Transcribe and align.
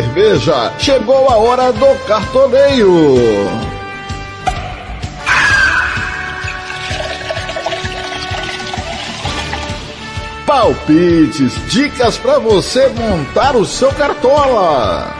cerveja. 0.00 0.72
Chegou 0.78 1.28
a 1.28 1.36
hora 1.36 1.72
do 1.72 1.94
cartoneiro. 2.06 3.14
Palpites, 10.46 11.54
dicas 11.68 12.16
para 12.16 12.38
você 12.38 12.88
montar 12.88 13.54
o 13.54 13.64
seu 13.64 13.92
cartola. 13.92 15.19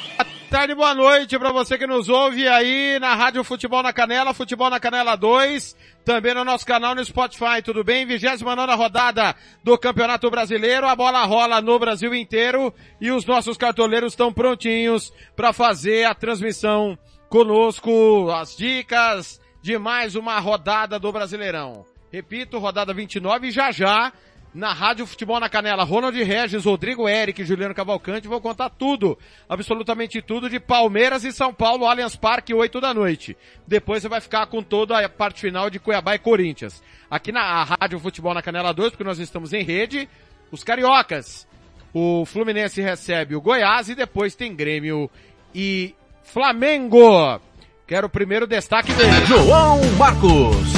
tarde, 0.51 0.75
boa 0.75 0.93
noite 0.93 1.39
para 1.39 1.49
você 1.53 1.77
que 1.77 1.87
nos 1.87 2.09
ouve 2.09 2.45
aí 2.45 2.99
na 2.99 3.15
Rádio 3.15 3.41
Futebol 3.41 3.81
na 3.81 3.93
Canela, 3.93 4.33
Futebol 4.33 4.69
na 4.69 4.81
Canela 4.81 5.15
2, 5.15 5.77
também 6.03 6.33
no 6.33 6.43
nosso 6.43 6.65
canal 6.65 6.93
no 6.93 7.05
Spotify, 7.05 7.61
tudo 7.63 7.85
bem? 7.85 8.05
29 8.05 8.75
rodada 8.75 9.33
do 9.63 9.77
Campeonato 9.77 10.29
Brasileiro, 10.29 10.89
a 10.89 10.93
bola 10.93 11.23
rola 11.23 11.61
no 11.61 11.79
Brasil 11.79 12.13
inteiro 12.13 12.73
e 12.99 13.11
os 13.11 13.25
nossos 13.25 13.55
cartoleiros 13.55 14.11
estão 14.11 14.33
prontinhos 14.33 15.13
para 15.37 15.53
fazer 15.53 16.03
a 16.03 16.13
transmissão 16.13 16.99
conosco, 17.29 18.29
as 18.29 18.53
dicas 18.53 19.39
de 19.61 19.77
mais 19.77 20.15
uma 20.15 20.37
rodada 20.37 20.99
do 20.99 21.13
Brasileirão. 21.13 21.85
Repito, 22.11 22.59
rodada 22.59 22.93
29 22.93 23.47
e 23.47 23.51
já 23.51 23.71
já 23.71 24.11
na 24.53 24.73
Rádio 24.73 25.05
Futebol 25.05 25.39
na 25.39 25.49
Canela, 25.49 25.83
Ronald 25.83 26.21
Regis, 26.21 26.65
Rodrigo 26.65 27.07
Eric, 27.07 27.43
Juliano 27.45 27.73
Cavalcante, 27.73 28.27
vou 28.27 28.41
contar 28.41 28.69
tudo, 28.69 29.17
absolutamente 29.47 30.21
tudo 30.21 30.49
de 30.49 30.59
Palmeiras 30.59 31.23
e 31.23 31.31
São 31.31 31.53
Paulo, 31.53 31.85
Allianz 31.85 32.15
Parque, 32.15 32.53
8 32.53 32.81
da 32.81 32.93
noite. 32.93 33.37
Depois 33.65 34.01
você 34.01 34.09
vai 34.09 34.19
ficar 34.19 34.45
com 34.47 34.61
toda 34.61 34.99
a 34.99 35.09
parte 35.09 35.41
final 35.41 35.69
de 35.69 35.79
Cuiabá 35.79 36.15
e 36.15 36.19
Corinthians. 36.19 36.83
Aqui 37.09 37.31
na 37.31 37.63
Rádio 37.63 37.99
Futebol 37.99 38.33
na 38.33 38.41
Canela 38.41 38.73
2, 38.73 38.91
porque 38.91 39.03
nós 39.03 39.19
estamos 39.19 39.53
em 39.53 39.63
rede, 39.63 40.07
os 40.51 40.63
cariocas. 40.63 41.47
O 41.93 42.25
Fluminense 42.25 42.81
recebe 42.81 43.35
o 43.35 43.41
Goiás 43.41 43.89
e 43.89 43.95
depois 43.95 44.35
tem 44.35 44.55
Grêmio 44.55 45.09
e 45.55 45.95
Flamengo. 46.23 47.39
Quero 47.87 48.07
o 48.07 48.09
primeiro 48.09 48.47
destaque 48.47 48.93
dele. 48.93 49.25
João 49.25 49.81
Marcos. 49.97 50.71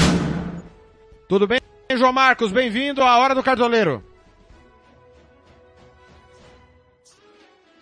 Tudo 1.27 1.47
bem? 1.47 1.62
João 1.97 2.13
Marcos, 2.13 2.51
bem-vindo 2.51 3.01
à 3.01 3.17
Hora 3.17 3.35
do 3.35 3.43
Cartoleiro. 3.43 4.03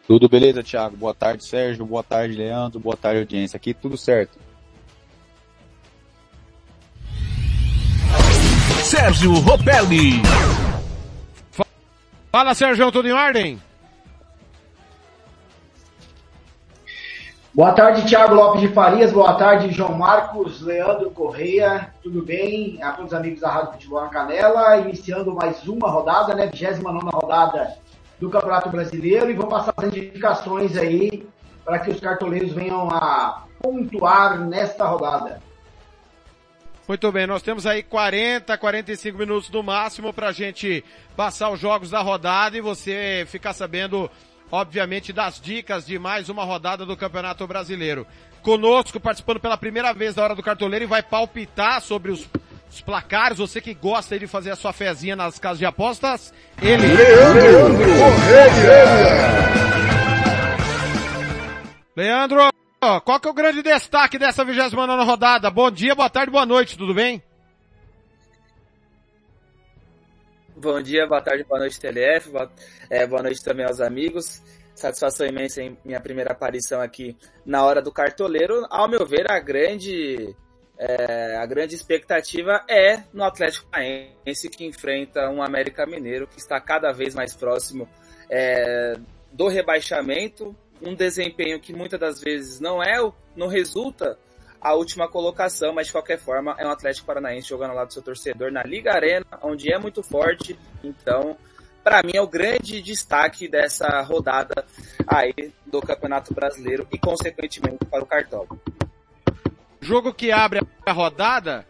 Tudo 0.07 0.27
beleza, 0.27 0.61
Thiago? 0.63 0.97
Boa 0.97 1.13
tarde, 1.13 1.45
Sérgio. 1.45 1.85
Boa 1.85 2.03
tarde, 2.03 2.35
Leandro. 2.35 2.79
Boa 2.79 2.97
tarde, 2.97 3.19
audiência. 3.19 3.55
Aqui 3.57 3.73
tudo 3.73 3.97
certo. 3.97 4.37
Sérgio 8.83 9.33
Ropelli. 9.35 10.21
Fala, 12.31 12.53
Sérgio, 12.53 12.91
tudo 12.91 13.07
em 13.07 13.13
ordem? 13.13 13.61
Boa 17.53 17.73
tarde, 17.73 18.07
Thiago 18.07 18.33
Lopes 18.33 18.62
de 18.62 18.69
Farias. 18.69 19.12
Boa 19.12 19.34
tarde, 19.34 19.73
João 19.73 19.94
Marcos, 19.94 20.62
Leandro 20.62 21.12
Correia. 21.12 21.94
Tudo 22.01 22.23
bem? 22.23 22.81
A 22.81 22.94
todos 22.94 23.12
os 23.12 23.17
amigos 23.17 23.41
da 23.41 23.50
Rádio 23.50 23.73
Futebol 23.73 24.01
na 24.01 24.07
Canela. 24.07 24.78
Iniciando 24.78 25.35
mais 25.35 25.67
uma 25.67 25.89
rodada, 25.89 26.34
né? 26.34 26.45
29 26.45 27.09
rodada 27.12 27.75
do 28.22 28.29
Campeonato 28.29 28.69
Brasileiro. 28.69 29.29
E 29.29 29.34
vou 29.34 29.47
passar 29.47 29.73
as 29.75 29.88
indicações 29.88 30.78
aí 30.78 31.28
para 31.66 31.79
que 31.79 31.91
os 31.91 32.00
cartoleiros 32.00 32.53
venham 32.53 32.89
a 32.89 33.44
pontuar 33.62 34.39
nesta 34.39 34.85
rodada. 34.85 35.41
Muito 36.88 37.12
bem, 37.12 37.28
nós 37.28 37.41
temos 37.41 37.68
aí 37.68 37.83
40, 37.83 38.57
45 38.57 39.18
minutos 39.18 39.50
no 39.50 39.62
máximo 39.62 40.13
para 40.13 40.29
a 40.29 40.31
gente 40.31 40.85
passar 41.18 41.50
os 41.50 41.59
jogos 41.59 41.89
da 41.89 42.00
rodada 42.00 42.57
e 42.57 42.62
você 42.62 43.25
ficar 43.28 43.51
sabendo 43.53 44.09
obviamente, 44.51 45.13
das 45.13 45.39
dicas 45.39 45.85
de 45.85 45.97
mais 45.97 46.28
uma 46.29 46.44
rodada 46.44 46.85
do 46.85 46.97
Campeonato 46.97 47.47
Brasileiro. 47.47 48.06
Conosco, 48.41 49.00
participando 49.00 49.39
pela 49.39 49.57
primeira 49.57 49.94
vez 49.94 50.13
da 50.13 50.23
Hora 50.23 50.35
do 50.35 50.44
Cartoleiro 50.44 50.85
e 50.85 50.88
vai 50.88 51.01
palpitar 51.01 51.81
sobre 51.81 52.12
os, 52.12 52.28
os 52.69 52.81
placares. 52.81 53.38
Você 53.38 53.62
que 53.62 53.73
gosta 53.73 54.19
de 54.19 54.28
fazer 54.28 54.51
a 54.51 54.56
sua 54.56 54.73
fezinha 54.73 55.16
nas 55.16 55.39
casas 55.39 55.59
de 55.59 55.66
apostas, 55.66 56.34
ele. 56.62 56.88
Leandro 61.95 62.41
Leandro, 62.41 63.01
qual 63.03 63.19
que 63.19 63.28
é 63.28 63.31
o 63.31 63.33
grande 63.33 63.62
destaque 63.62 64.18
dessa 64.18 64.44
29 64.44 65.03
rodada? 65.03 65.51
Bom 65.51 65.69
dia, 65.69 65.94
boa 65.94 66.09
tarde, 66.09 66.31
boa 66.31 66.45
noite, 66.45 66.78
tudo 66.78 66.94
bem? 66.94 67.22
Bom 70.61 70.79
dia, 70.79 71.07
boa 71.07 71.19
tarde, 71.19 71.44
boa 71.44 71.59
noite, 71.59 71.79
TLF, 71.79 72.29
boa, 72.29 72.51
é, 72.88 73.07
boa 73.07 73.23
noite 73.23 73.44
também 73.44 73.66
aos 73.66 73.81
amigos. 73.81 74.44
Satisfação 74.75 75.25
imensa 75.25 75.63
em 75.63 75.75
minha 75.83 75.99
primeira 75.99 76.33
aparição 76.33 76.79
aqui 76.79 77.17
na 77.44 77.66
hora 77.66 77.81
do 77.81 77.91
cartoleiro. 77.91 78.67
Ao 78.69 78.88
meu 78.88 79.03
ver, 79.03 79.25
a 79.31 79.39
grande, 79.39 80.35
é, 80.77 81.35
a 81.38 81.45
grande 81.47 81.73
expectativa 81.73 82.63
é 82.69 83.01
no 83.11 83.23
Atlético 83.23 83.71
Paranaense 83.71 84.50
que 84.55 84.63
enfrenta 84.63 85.31
um 85.31 85.41
América 85.41 85.88
Mineiro 85.88 86.27
que 86.27 86.38
está 86.38 86.61
cada 86.61 86.91
vez 86.91 87.16
mais 87.16 87.33
próximo 87.33 87.89
é, 88.29 88.94
do 89.31 89.47
rebaixamento, 89.47 90.55
um 90.79 90.94
desempenho 90.94 91.59
que 91.59 91.73
muitas 91.73 92.00
das 92.00 92.21
vezes 92.21 92.59
não 92.59 92.83
é, 92.83 92.97
não 93.35 93.47
resulta 93.47 94.16
a 94.61 94.73
última 94.75 95.07
colocação, 95.07 95.73
mas 95.73 95.88
de 95.88 95.94
qualquer 95.94 96.19
forma 96.19 96.55
é 96.59 96.66
um 96.66 96.69
Atlético 96.69 97.07
Paranaense 97.07 97.49
jogando 97.49 97.73
lá 97.73 97.83
do 97.83 97.91
seu 97.91 98.01
torcedor 98.01 98.51
na 98.51 98.61
Liga 98.61 98.94
Arena, 98.94 99.25
onde 99.41 99.73
é 99.73 99.79
muito 99.79 100.03
forte. 100.03 100.57
Então, 100.83 101.35
para 101.83 102.03
mim 102.03 102.11
é 102.13 102.22
o 102.22 102.27
grande 102.27 102.79
destaque 102.81 103.47
dessa 103.47 104.01
rodada 104.01 104.63
aí 105.07 105.51
do 105.66 105.81
Campeonato 105.81 106.33
Brasileiro 106.33 106.88
e 106.91 106.97
consequentemente 107.00 107.83
para 107.85 108.03
o 108.03 108.05
Cartola. 108.05 108.47
Jogo 109.81 110.13
que 110.13 110.31
abre 110.31 110.61
a 110.85 110.91
rodada 110.91 111.66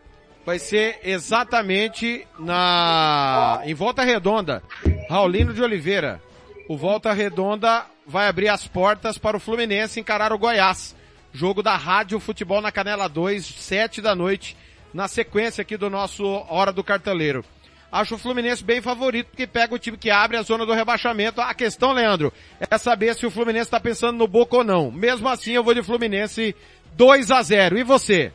vai 0.46 0.60
ser 0.60 1.00
exatamente 1.04 2.28
na 2.38 3.62
em 3.64 3.74
Volta 3.74 4.04
Redonda. 4.04 4.62
Raulino 5.10 5.54
de 5.54 5.64
Oliveira. 5.64 6.22
O 6.68 6.76
Volta 6.76 7.14
Redonda 7.14 7.86
vai 8.06 8.28
abrir 8.28 8.50
as 8.50 8.68
portas 8.68 9.18
para 9.18 9.38
o 9.38 9.40
Fluminense 9.40 10.00
encarar 10.00 10.34
o 10.34 10.38
Goiás. 10.38 10.96
Jogo 11.34 11.64
da 11.64 11.76
Rádio 11.76 12.20
Futebol 12.20 12.62
na 12.62 12.72
Canela 12.72 13.08
2, 13.08 13.46
7 13.46 14.02
da 14.02 14.14
noite, 14.14 14.58
na 14.94 15.08
sequência 15.08 15.62
aqui 15.62 15.78
do 15.78 15.90
nosso 15.90 16.26
Hora 16.50 16.72
do 16.72 16.84
Carteleiro. 16.84 17.46
Acho 17.92 18.16
o 18.16 18.18
Fluminense 18.18 18.64
bem 18.64 18.82
favorito, 18.82 19.28
porque 19.28 19.46
pega 19.46 19.76
o 19.76 19.80
time 19.80 19.98
que 19.98 20.10
abre 20.10 20.38
a 20.38 20.42
zona 20.42 20.66
do 20.66 20.74
rebaixamento. 20.74 21.42
A 21.42 21.54
questão, 21.54 21.92
Leandro, 21.92 22.32
é 22.60 22.78
saber 22.78 23.16
se 23.16 23.26
o 23.26 23.32
Fluminense 23.32 23.66
está 23.66 23.80
pensando 23.80 24.18
no 24.18 24.28
Boca 24.28 24.58
ou 24.58 24.64
não. 24.64 24.90
Mesmo 24.90 25.28
assim, 25.28 25.52
eu 25.52 25.64
vou 25.64 25.74
de 25.74 25.84
Fluminense 25.84 26.56
2 26.94 27.32
a 27.32 27.42
0 27.42 27.78
E 27.78 27.84
você? 27.84 28.32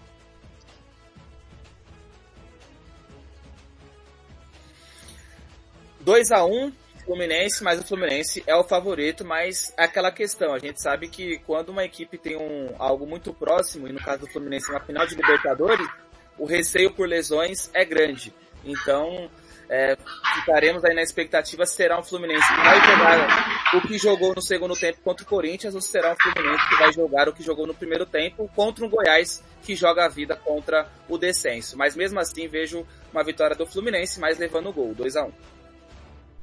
Dois 6.00 6.30
a 6.30 6.44
um, 6.44 6.70
Fluminense, 7.06 7.62
mas 7.62 7.80
o 7.80 7.86
Fluminense 7.86 8.42
é 8.46 8.54
o 8.56 8.64
favorito, 8.64 9.24
mas 9.24 9.72
é 9.78 9.84
aquela 9.84 10.10
questão, 10.10 10.52
a 10.52 10.58
gente 10.58 10.82
sabe 10.82 11.08
que 11.08 11.38
quando 11.46 11.68
uma 11.68 11.84
equipe 11.84 12.18
tem 12.18 12.36
um, 12.36 12.74
algo 12.78 13.06
muito 13.06 13.32
próximo, 13.32 13.86
e 13.86 13.92
no 13.92 14.00
caso 14.00 14.22
do 14.22 14.26
Fluminense 14.26 14.68
uma 14.68 14.80
final 14.80 15.06
de 15.06 15.14
Libertadores, 15.14 15.88
o 16.36 16.44
receio 16.44 16.92
por 16.92 17.08
lesões 17.08 17.70
é 17.72 17.84
grande. 17.84 18.34
Então, 18.64 19.30
é, 19.68 19.96
ficaremos 20.34 20.84
aí 20.84 20.94
na 20.94 21.02
expectativa 21.02 21.64
se 21.64 21.76
será 21.76 21.98
um 21.98 22.02
Fluminense 22.02 22.46
que 22.46 22.60
vai 22.60 22.80
jogar 22.80 23.74
o 23.74 23.80
que 23.80 23.98
jogou 23.98 24.34
no 24.34 24.42
segundo 24.42 24.74
tempo 24.74 25.00
contra 25.02 25.24
o 25.24 25.28
Corinthians 25.28 25.74
ou 25.74 25.80
se 25.80 25.88
será 25.88 26.12
um 26.12 26.16
Fluminense 26.16 26.68
que 26.68 26.76
vai 26.76 26.92
jogar 26.92 27.28
o 27.28 27.32
que 27.32 27.42
jogou 27.42 27.66
no 27.66 27.74
primeiro 27.74 28.04
tempo 28.04 28.50
contra 28.54 28.84
um 28.84 28.88
Goiás 28.88 29.42
que 29.62 29.74
joga 29.74 30.04
a 30.04 30.08
vida 30.08 30.36
contra 30.36 30.88
o 31.08 31.16
descenso. 31.16 31.76
Mas 31.76 31.94
mesmo 31.96 32.18
assim 32.18 32.48
vejo 32.48 32.86
uma 33.12 33.24
vitória 33.24 33.56
do 33.56 33.66
Fluminense, 33.66 34.20
mas 34.20 34.38
levando 34.38 34.68
o 34.68 34.72
gol, 34.72 34.94
2 34.94 35.16
a 35.16 35.24
1 35.24 35.32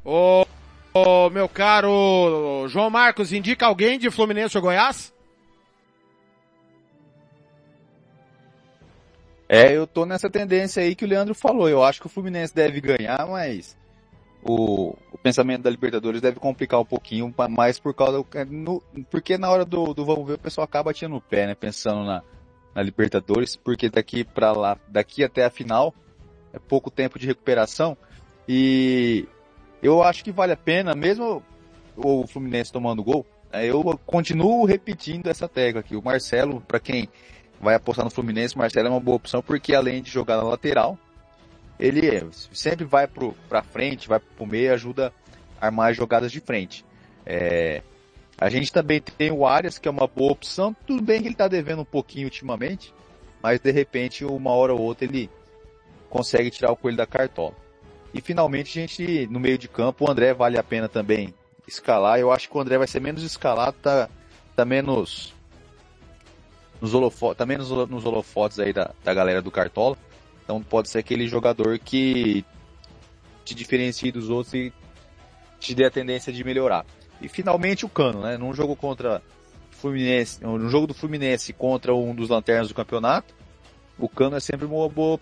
Ô, 0.05 0.45
ô, 0.93 1.29
meu 1.29 1.49
caro 1.49 2.67
João 2.67 2.89
Marcos, 2.89 3.33
indica 3.33 3.65
alguém 3.65 3.97
de 3.97 4.11
Fluminense 4.11 4.57
ou 4.57 4.63
Goiás? 4.63 5.13
É, 9.47 9.71
eu 9.75 9.85
tô 9.85 10.05
nessa 10.05 10.29
tendência 10.29 10.81
aí 10.81 10.95
que 10.95 11.05
o 11.05 11.07
Leandro 11.07 11.35
falou. 11.35 11.69
Eu 11.69 11.83
acho 11.83 11.99
que 11.99 12.07
o 12.07 12.09
Fluminense 12.09 12.55
deve 12.55 12.81
ganhar, 12.81 13.27
mas 13.27 13.77
o, 14.43 14.95
o 15.11 15.17
pensamento 15.17 15.61
da 15.63 15.69
Libertadores 15.69 16.21
deve 16.21 16.39
complicar 16.39 16.79
um 16.79 16.85
pouquinho, 16.85 17.33
mais 17.49 17.79
por 17.79 17.93
causa 17.93 18.17
do, 18.17 18.27
é, 18.33 18.43
no, 18.43 18.81
porque 19.09 19.37
na 19.37 19.49
hora 19.49 19.63
do, 19.63 19.93
do 19.93 20.05
vamos 20.05 20.25
ver 20.25 20.33
o 20.33 20.39
pessoal 20.39 20.65
acaba 20.65 20.93
tirando 20.93 21.17
o 21.17 21.21
pé, 21.21 21.47
né, 21.47 21.55
pensando 21.55 22.03
na, 22.03 22.23
na 22.73 22.81
Libertadores, 22.81 23.55
porque 23.55 23.89
daqui 23.89 24.23
para 24.23 24.51
lá, 24.51 24.77
daqui 24.87 25.23
até 25.23 25.45
a 25.45 25.49
final 25.49 25.93
é 26.51 26.59
pouco 26.59 26.91
tempo 26.91 27.17
de 27.17 27.27
recuperação 27.27 27.97
e 28.47 29.27
eu 29.83 30.01
acho 30.01 30.23
que 30.23 30.31
vale 30.31 30.53
a 30.53 30.57
pena, 30.57 30.95
mesmo 30.95 31.43
o 31.95 32.25
Fluminense 32.25 32.71
tomando 32.71 33.03
gol, 33.03 33.25
né, 33.51 33.65
eu 33.65 33.83
continuo 34.05 34.65
repetindo 34.65 35.27
essa 35.27 35.47
tecla 35.47 35.81
aqui. 35.81 35.95
O 35.95 36.01
Marcelo, 36.01 36.61
para 36.61 36.79
quem 36.79 37.09
vai 37.61 37.75
apostar 37.75 38.05
no 38.05 38.11
Fluminense, 38.11 38.55
o 38.55 38.59
Marcelo 38.59 38.87
é 38.87 38.91
uma 38.91 38.99
boa 38.99 39.17
opção 39.17 39.41
porque 39.41 39.75
além 39.75 40.01
de 40.01 40.09
jogar 40.09 40.37
na 40.37 40.43
lateral, 40.43 40.97
ele 41.79 42.01
sempre 42.53 42.85
vai 42.85 43.07
para 43.07 43.61
frente, 43.61 44.07
vai 44.07 44.19
para 44.19 44.43
o 44.43 44.47
meio, 44.47 44.73
ajuda 44.73 45.13
a 45.59 45.65
armar 45.65 45.93
jogadas 45.93 46.31
de 46.31 46.39
frente. 46.39 46.85
É, 47.25 47.81
a 48.37 48.49
gente 48.49 48.71
também 48.71 49.01
tem 49.01 49.31
o 49.31 49.45
Arias, 49.45 49.77
que 49.77 49.87
é 49.87 49.91
uma 49.91 50.07
boa 50.07 50.31
opção. 50.31 50.75
Tudo 50.87 51.01
bem 51.01 51.21
que 51.21 51.27
ele 51.27 51.33
está 51.33 51.47
devendo 51.47 51.81
um 51.81 51.85
pouquinho 51.85 52.25
ultimamente, 52.25 52.93
mas 53.41 53.59
de 53.59 53.71
repente, 53.71 54.23
uma 54.23 54.51
hora 54.51 54.73
ou 54.73 54.81
outra, 54.81 55.05
ele 55.05 55.29
consegue 56.09 56.49
tirar 56.49 56.71
o 56.71 56.75
coelho 56.75 56.97
da 56.97 57.05
cartola. 57.05 57.62
E 58.13 58.21
finalmente, 58.21 58.77
a 58.77 58.81
gente, 58.81 59.27
no 59.27 59.39
meio 59.39 59.57
de 59.57 59.67
campo, 59.67 60.05
o 60.05 60.11
André 60.11 60.33
vale 60.33 60.57
a 60.57 60.63
pena 60.63 60.87
também 60.87 61.33
escalar. 61.67 62.19
Eu 62.19 62.31
acho 62.31 62.49
que 62.49 62.57
o 62.57 62.61
André 62.61 62.77
vai 62.77 62.87
ser 62.87 62.99
menos 62.99 63.23
escalado, 63.23 63.75
tá, 63.81 64.09
tá 64.55 64.63
menos 64.63 65.33
nos 66.79 66.93
holofotes, 66.93 67.37
tá 67.37 67.45
menos 67.45 67.69
nos 67.69 68.05
holofotes 68.05 68.59
aí 68.59 68.73
da, 68.73 68.91
da 69.03 69.13
galera 69.13 69.41
do 69.41 69.49
Cartola. 69.49 69.97
Então 70.43 70.61
pode 70.61 70.89
ser 70.89 70.99
aquele 70.99 71.27
jogador 71.27 71.79
que 71.79 72.45
te 73.45 73.55
diferencie 73.55 74.11
dos 74.11 74.29
outros 74.29 74.53
e 74.53 74.73
te 75.59 75.73
dê 75.73 75.85
a 75.85 75.91
tendência 75.91 76.31
de 76.31 76.43
melhorar. 76.43 76.85
E 77.21 77.29
finalmente 77.29 77.85
o 77.85 77.89
Cano, 77.89 78.21
né? 78.21 78.37
Num 78.37 78.53
jogo 78.53 78.75
contra 78.75 79.21
Fluminense, 79.71 80.43
no 80.43 80.69
jogo 80.69 80.87
do 80.87 80.93
Fluminense 80.93 81.53
contra 81.53 81.95
um 81.95 82.13
dos 82.13 82.29
lanternas 82.29 82.67
do 82.67 82.73
campeonato, 82.73 83.33
o 83.97 84.09
Cano 84.09 84.35
é 84.35 84.39
sempre 84.39 84.65
uma 84.65 84.89
boa, 84.89 85.19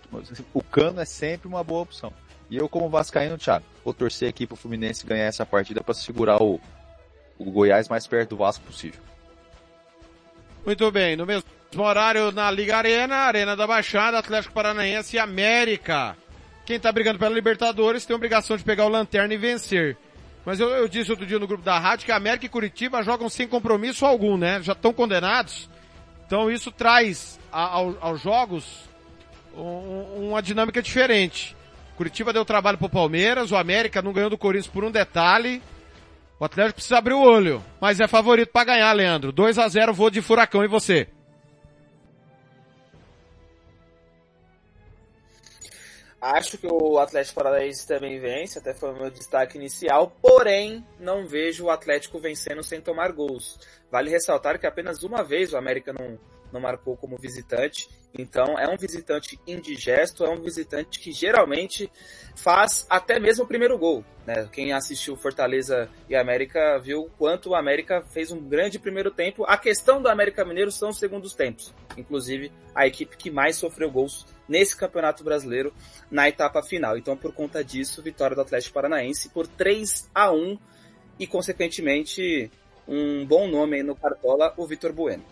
o 0.52 0.62
Cano 0.62 1.00
é 1.00 1.04
sempre 1.04 1.46
uma 1.46 1.62
boa 1.62 1.82
opção. 1.82 2.12
E 2.52 2.58
eu 2.58 2.68
como 2.68 2.86
vascaíno, 2.90 3.38
Thiago, 3.38 3.64
vou 3.82 3.94
torcer 3.94 4.28
aqui 4.28 4.46
pro 4.46 4.56
Fluminense 4.56 5.06
ganhar 5.06 5.24
essa 5.24 5.46
partida 5.46 5.82
para 5.82 5.94
segurar 5.94 6.36
o, 6.42 6.60
o 7.38 7.50
Goiás 7.50 7.88
mais 7.88 8.06
perto 8.06 8.28
do 8.28 8.36
Vasco 8.36 8.62
possível. 8.66 9.00
Muito 10.66 10.90
bem, 10.90 11.16
no 11.16 11.24
mesmo 11.24 11.46
horário 11.78 12.30
na 12.30 12.50
Liga 12.50 12.76
Arena, 12.76 13.16
Arena 13.16 13.56
da 13.56 13.66
Baixada, 13.66 14.18
Atlético 14.18 14.52
Paranaense 14.52 15.16
e 15.16 15.18
América. 15.18 16.14
Quem 16.66 16.78
tá 16.78 16.92
brigando 16.92 17.18
pela 17.18 17.34
Libertadores 17.34 18.04
tem 18.04 18.12
a 18.12 18.18
obrigação 18.18 18.54
de 18.54 18.62
pegar 18.62 18.84
o 18.84 18.90
Lanterna 18.90 19.32
e 19.32 19.38
vencer. 19.38 19.96
Mas 20.44 20.60
eu, 20.60 20.68
eu, 20.68 20.86
disse 20.86 21.10
outro 21.10 21.24
dia 21.24 21.38
no 21.38 21.46
grupo 21.46 21.64
da 21.64 21.78
rádio 21.78 22.04
que 22.04 22.12
América 22.12 22.44
e 22.44 22.50
Curitiba 22.50 23.02
jogam 23.02 23.30
sem 23.30 23.48
compromisso 23.48 24.04
algum, 24.04 24.36
né? 24.36 24.60
Já 24.62 24.74
estão 24.74 24.92
condenados. 24.92 25.70
Então 26.26 26.50
isso 26.50 26.70
traz 26.70 27.40
a, 27.50 27.62
ao, 27.62 27.96
aos 27.98 28.20
jogos 28.20 28.90
um, 29.56 30.28
uma 30.28 30.42
dinâmica 30.42 30.82
diferente. 30.82 31.56
Curitiba 31.96 32.32
deu 32.32 32.44
trabalho 32.44 32.78
pro 32.78 32.88
Palmeiras, 32.88 33.52
o 33.52 33.56
América 33.56 34.02
não 34.02 34.12
ganhou 34.12 34.30
do 34.30 34.38
Corinthians 34.38 34.72
por 34.72 34.84
um 34.84 34.90
detalhe. 34.90 35.62
O 36.40 36.44
Atlético 36.44 36.74
precisa 36.74 36.98
abrir 36.98 37.14
o 37.14 37.22
olho, 37.22 37.62
mas 37.80 38.00
é 38.00 38.08
favorito 38.08 38.50
para 38.50 38.64
ganhar, 38.64 38.92
Leandro. 38.92 39.30
2 39.30 39.58
a 39.58 39.68
0 39.68 39.94
vou 39.94 40.10
de 40.10 40.20
furacão 40.20 40.64
e 40.64 40.68
você? 40.68 41.06
Acho 46.20 46.56
que 46.56 46.68
o 46.68 47.00
Atlético 47.00 47.34
Paranaense 47.34 47.84
também 47.84 48.20
vence, 48.20 48.56
até 48.56 48.72
foi 48.72 48.92
o 48.92 48.96
meu 48.96 49.10
destaque 49.10 49.58
inicial, 49.58 50.16
porém 50.22 50.86
não 51.00 51.26
vejo 51.26 51.64
o 51.64 51.70
Atlético 51.70 52.20
vencendo 52.20 52.62
sem 52.62 52.80
tomar 52.80 53.10
gols. 53.10 53.58
Vale 53.90 54.08
ressaltar 54.08 54.56
que 54.58 54.66
apenas 54.66 55.02
uma 55.02 55.24
vez 55.24 55.52
o 55.52 55.56
América 55.56 55.92
não, 55.92 56.16
não 56.52 56.60
marcou 56.60 56.96
como 56.96 57.16
visitante. 57.16 57.88
Então 58.16 58.58
é 58.58 58.68
um 58.68 58.76
visitante 58.76 59.40
indigesto, 59.46 60.24
é 60.24 60.28
um 60.28 60.40
visitante 60.40 61.00
que 61.00 61.12
geralmente 61.12 61.90
faz 62.36 62.86
até 62.88 63.18
mesmo 63.18 63.44
o 63.44 63.48
primeiro 63.48 63.78
gol. 63.78 64.04
Né? 64.26 64.48
Quem 64.52 64.72
assistiu 64.72 65.16
Fortaleza 65.16 65.88
e 66.08 66.14
América 66.14 66.78
viu 66.78 67.10
quanto 67.18 67.50
o 67.50 67.54
América 67.54 68.02
fez 68.02 68.30
um 68.30 68.40
grande 68.40 68.78
primeiro 68.78 69.10
tempo. 69.10 69.44
A 69.46 69.56
questão 69.56 70.02
do 70.02 70.08
América 70.08 70.44
Mineiro 70.44 70.70
são 70.70 70.90
os 70.90 70.98
segundos 70.98 71.34
tempos. 71.34 71.74
Inclusive 71.96 72.52
a 72.74 72.86
equipe 72.86 73.16
que 73.16 73.30
mais 73.30 73.56
sofreu 73.56 73.90
gols 73.90 74.26
nesse 74.46 74.76
Campeonato 74.76 75.24
Brasileiro 75.24 75.72
na 76.10 76.28
etapa 76.28 76.62
final. 76.62 76.98
Então 76.98 77.16
por 77.16 77.32
conta 77.32 77.64
disso, 77.64 78.02
vitória 78.02 78.36
do 78.36 78.42
Atlético 78.42 78.74
Paranaense 78.74 79.30
por 79.30 79.46
3 79.46 80.10
a 80.14 80.30
1 80.30 80.58
e 81.18 81.26
consequentemente 81.26 82.50
um 82.86 83.24
bom 83.24 83.48
nome 83.48 83.82
no 83.82 83.94
Cartola, 83.94 84.52
o 84.56 84.66
Vitor 84.66 84.92
Bueno. 84.92 85.24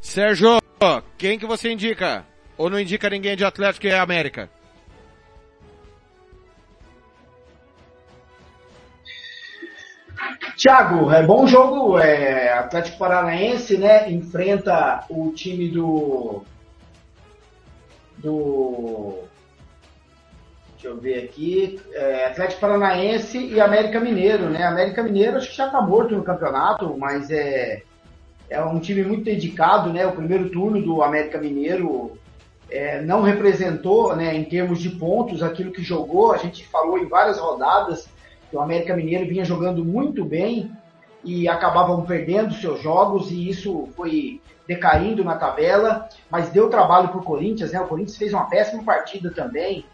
Sérgio, 0.00 0.58
quem 1.16 1.38
que 1.38 1.46
você 1.46 1.72
indica? 1.72 2.24
Ou 2.56 2.70
não 2.70 2.78
indica 2.78 3.10
ninguém 3.10 3.36
de 3.36 3.44
Atlético 3.44 3.86
e 3.86 3.92
América? 3.92 4.48
Thiago, 10.56 11.10
é 11.12 11.22
bom 11.22 11.46
jogo, 11.46 11.98
é, 11.98 12.52
Atlético 12.52 12.98
Paranaense, 12.98 13.78
né, 13.78 14.10
enfrenta 14.10 15.04
o 15.08 15.30
time 15.30 15.68
do 15.68 16.42
do 18.16 19.22
deixa 20.72 20.88
eu 20.88 21.00
ver 21.00 21.24
aqui, 21.24 21.80
é, 21.92 22.26
Atlético 22.26 22.60
Paranaense 22.60 23.38
e 23.38 23.60
América 23.60 24.00
Mineiro, 24.00 24.50
né, 24.50 24.64
América 24.64 25.00
Mineiro 25.00 25.36
acho 25.36 25.50
que 25.50 25.56
já 25.56 25.70
tá 25.70 25.80
morto 25.80 26.16
no 26.16 26.24
campeonato, 26.24 26.96
mas 26.98 27.30
é 27.30 27.82
é 28.50 28.62
um 28.62 28.78
time 28.78 29.02
muito 29.02 29.24
dedicado, 29.24 29.92
né? 29.92 30.06
O 30.06 30.12
primeiro 30.12 30.48
turno 30.50 30.82
do 30.82 31.02
América 31.02 31.38
Mineiro 31.38 32.18
é, 32.70 33.00
não 33.02 33.22
representou, 33.22 34.14
né, 34.14 34.34
em 34.34 34.44
termos 34.44 34.80
de 34.80 34.90
pontos, 34.90 35.42
aquilo 35.42 35.72
que 35.72 35.82
jogou. 35.82 36.32
A 36.32 36.36
gente 36.36 36.66
falou 36.66 36.98
em 36.98 37.06
várias 37.06 37.38
rodadas 37.38 38.08
que 38.50 38.56
o 38.56 38.60
América 38.60 38.96
Mineiro 38.96 39.26
vinha 39.26 39.44
jogando 39.44 39.84
muito 39.84 40.24
bem 40.24 40.70
e 41.24 41.48
acabavam 41.48 42.02
perdendo 42.04 42.54
seus 42.54 42.80
jogos 42.80 43.30
e 43.30 43.48
isso 43.48 43.88
foi 43.96 44.40
decaindo 44.66 45.24
na 45.24 45.36
tabela, 45.36 46.08
mas 46.30 46.50
deu 46.50 46.68
trabalho 46.68 47.08
para 47.08 47.18
o 47.18 47.24
Corinthians, 47.24 47.72
né? 47.72 47.80
O 47.80 47.86
Corinthians 47.86 48.16
fez 48.16 48.32
uma 48.32 48.48
péssima 48.48 48.82
partida 48.82 49.30
também, 49.30 49.84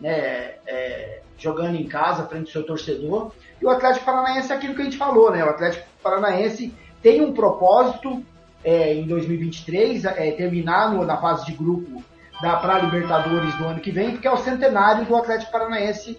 né? 0.00 0.54
É, 0.66 1.20
jogando 1.38 1.76
em 1.76 1.86
casa 1.86 2.26
frente 2.26 2.46
ao 2.46 2.52
seu 2.52 2.62
torcedor. 2.64 3.32
E 3.60 3.64
o 3.64 3.70
Atlético 3.70 4.04
Paranaense 4.04 4.52
é 4.52 4.56
aquilo 4.56 4.74
que 4.74 4.82
a 4.82 4.84
gente 4.84 4.96
falou, 4.96 5.30
né? 5.30 5.44
O 5.44 5.50
Atlético 5.50 5.86
Paranaense 6.02 6.74
tem 7.04 7.20
um 7.20 7.34
propósito 7.34 8.24
é, 8.64 8.94
em 8.94 9.06
2023, 9.06 10.06
é, 10.06 10.30
terminar 10.32 10.90
no, 10.90 11.04
na 11.04 11.18
fase 11.18 11.44
de 11.44 11.52
grupo 11.52 12.02
da 12.40 12.56
para 12.56 12.78
Libertadores 12.78 13.54
do 13.56 13.64
ano 13.66 13.78
que 13.78 13.90
vem, 13.90 14.12
porque 14.12 14.26
é 14.26 14.32
o 14.32 14.38
centenário 14.38 15.04
do 15.04 15.14
Atlético 15.14 15.52
Paranaense 15.52 16.18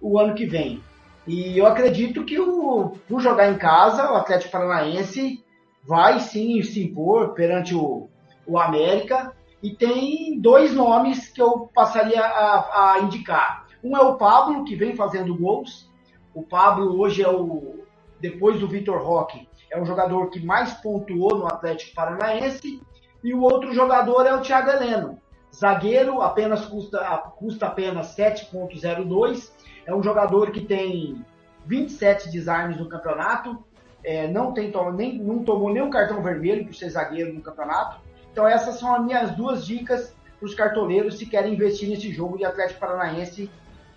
o 0.00 0.18
ano 0.18 0.34
que 0.34 0.44
vem. 0.44 0.82
E 1.28 1.56
eu 1.56 1.64
acredito 1.64 2.24
que 2.24 2.40
o, 2.40 2.96
por 3.08 3.20
jogar 3.20 3.52
em 3.52 3.56
casa, 3.56 4.10
o 4.10 4.16
Atlético 4.16 4.50
Paranaense 4.50 5.44
vai 5.84 6.18
sim 6.18 6.60
se 6.60 6.82
impor 6.82 7.32
perante 7.32 7.72
o, 7.72 8.08
o 8.44 8.58
América. 8.58 9.32
E 9.62 9.70
tem 9.70 10.40
dois 10.40 10.74
nomes 10.74 11.28
que 11.28 11.40
eu 11.40 11.70
passaria 11.72 12.20
a, 12.20 12.94
a 12.94 13.00
indicar. 13.00 13.66
Um 13.82 13.96
é 13.96 14.00
o 14.00 14.16
Pablo, 14.16 14.64
que 14.64 14.74
vem 14.74 14.96
fazendo 14.96 15.36
gols. 15.36 15.88
O 16.34 16.42
Pablo 16.42 17.00
hoje 17.00 17.22
é 17.22 17.28
o, 17.28 17.85
depois 18.30 18.58
do 18.58 18.68
Vitor 18.68 19.02
Roque, 19.02 19.48
é 19.70 19.80
o 19.80 19.84
jogador 19.84 20.30
que 20.30 20.44
mais 20.44 20.72
pontuou 20.74 21.36
no 21.38 21.46
Atlético 21.46 21.94
Paranaense, 21.94 22.82
e 23.22 23.34
o 23.34 23.42
outro 23.42 23.72
jogador 23.72 24.26
é 24.26 24.34
o 24.34 24.40
Thiago 24.40 24.70
Heleno. 24.70 25.20
Zagueiro, 25.54 26.20
apenas 26.20 26.66
custa, 26.66 26.98
custa 27.38 27.66
apenas 27.66 28.14
7.02, 28.16 29.50
é 29.86 29.94
um 29.94 30.02
jogador 30.02 30.50
que 30.50 30.60
tem 30.60 31.24
27 31.66 32.30
desarmes 32.30 32.78
no 32.78 32.88
campeonato, 32.88 33.64
é, 34.04 34.28
não, 34.28 34.52
tem, 34.52 34.72
nem, 34.94 35.18
não 35.18 35.42
tomou 35.42 35.72
nenhum 35.72 35.90
cartão 35.90 36.22
vermelho 36.22 36.66
por 36.66 36.74
ser 36.74 36.90
zagueiro 36.90 37.32
no 37.32 37.40
campeonato. 37.40 38.00
Então 38.30 38.46
essas 38.46 38.78
são 38.78 38.94
as 38.94 39.04
minhas 39.04 39.32
duas 39.32 39.66
dicas 39.66 40.14
para 40.38 40.46
os 40.46 40.54
cartoleiros 40.54 41.18
se 41.18 41.26
querem 41.26 41.54
investir 41.54 41.88
nesse 41.88 42.12
jogo 42.12 42.36
de 42.36 42.44
Atlético 42.44 42.80
Paranaense 42.80 43.50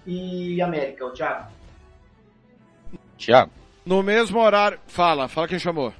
e 0.05 0.61
América. 0.61 1.05
O 1.05 1.11
Thiago. 1.11 1.51
Thiago. 3.17 3.51
No 3.89 4.03
mesmo 4.03 4.39
horário. 4.39 4.79
Fala, 4.85 5.27
fala 5.27 5.47
quem 5.47 5.57
chamou. 5.57 5.91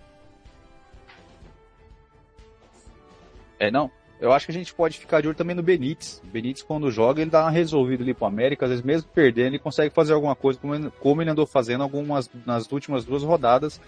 É, 3.57 3.71
não. 3.71 3.89
Eu 4.21 4.31
acho 4.31 4.45
que 4.45 4.51
a 4.51 4.53
gente 4.53 4.71
pode 4.71 4.99
ficar 4.99 5.21
de 5.21 5.27
olho 5.27 5.35
também 5.35 5.55
no 5.55 5.63
Benítez. 5.63 6.21
O 6.23 6.27
Benítez, 6.27 6.61
quando 6.61 6.91
joga, 6.91 7.19
ele 7.19 7.31
dá 7.31 7.41
uma 7.41 7.49
resolvida 7.49 8.03
ali 8.03 8.13
pro 8.13 8.27
América. 8.27 8.65
Às 8.65 8.69
vezes, 8.69 8.85
mesmo 8.85 9.09
perdendo, 9.09 9.47
ele 9.47 9.57
consegue 9.57 9.91
fazer 9.91 10.13
alguma 10.13 10.35
coisa, 10.35 10.59
como, 10.59 10.91
como 10.91 11.23
ele 11.23 11.31
andou 11.31 11.47
fazendo 11.47 11.81
algumas 11.81 12.29
nas 12.45 12.71
últimas 12.71 13.03
duas 13.03 13.23
rodadas 13.23 13.81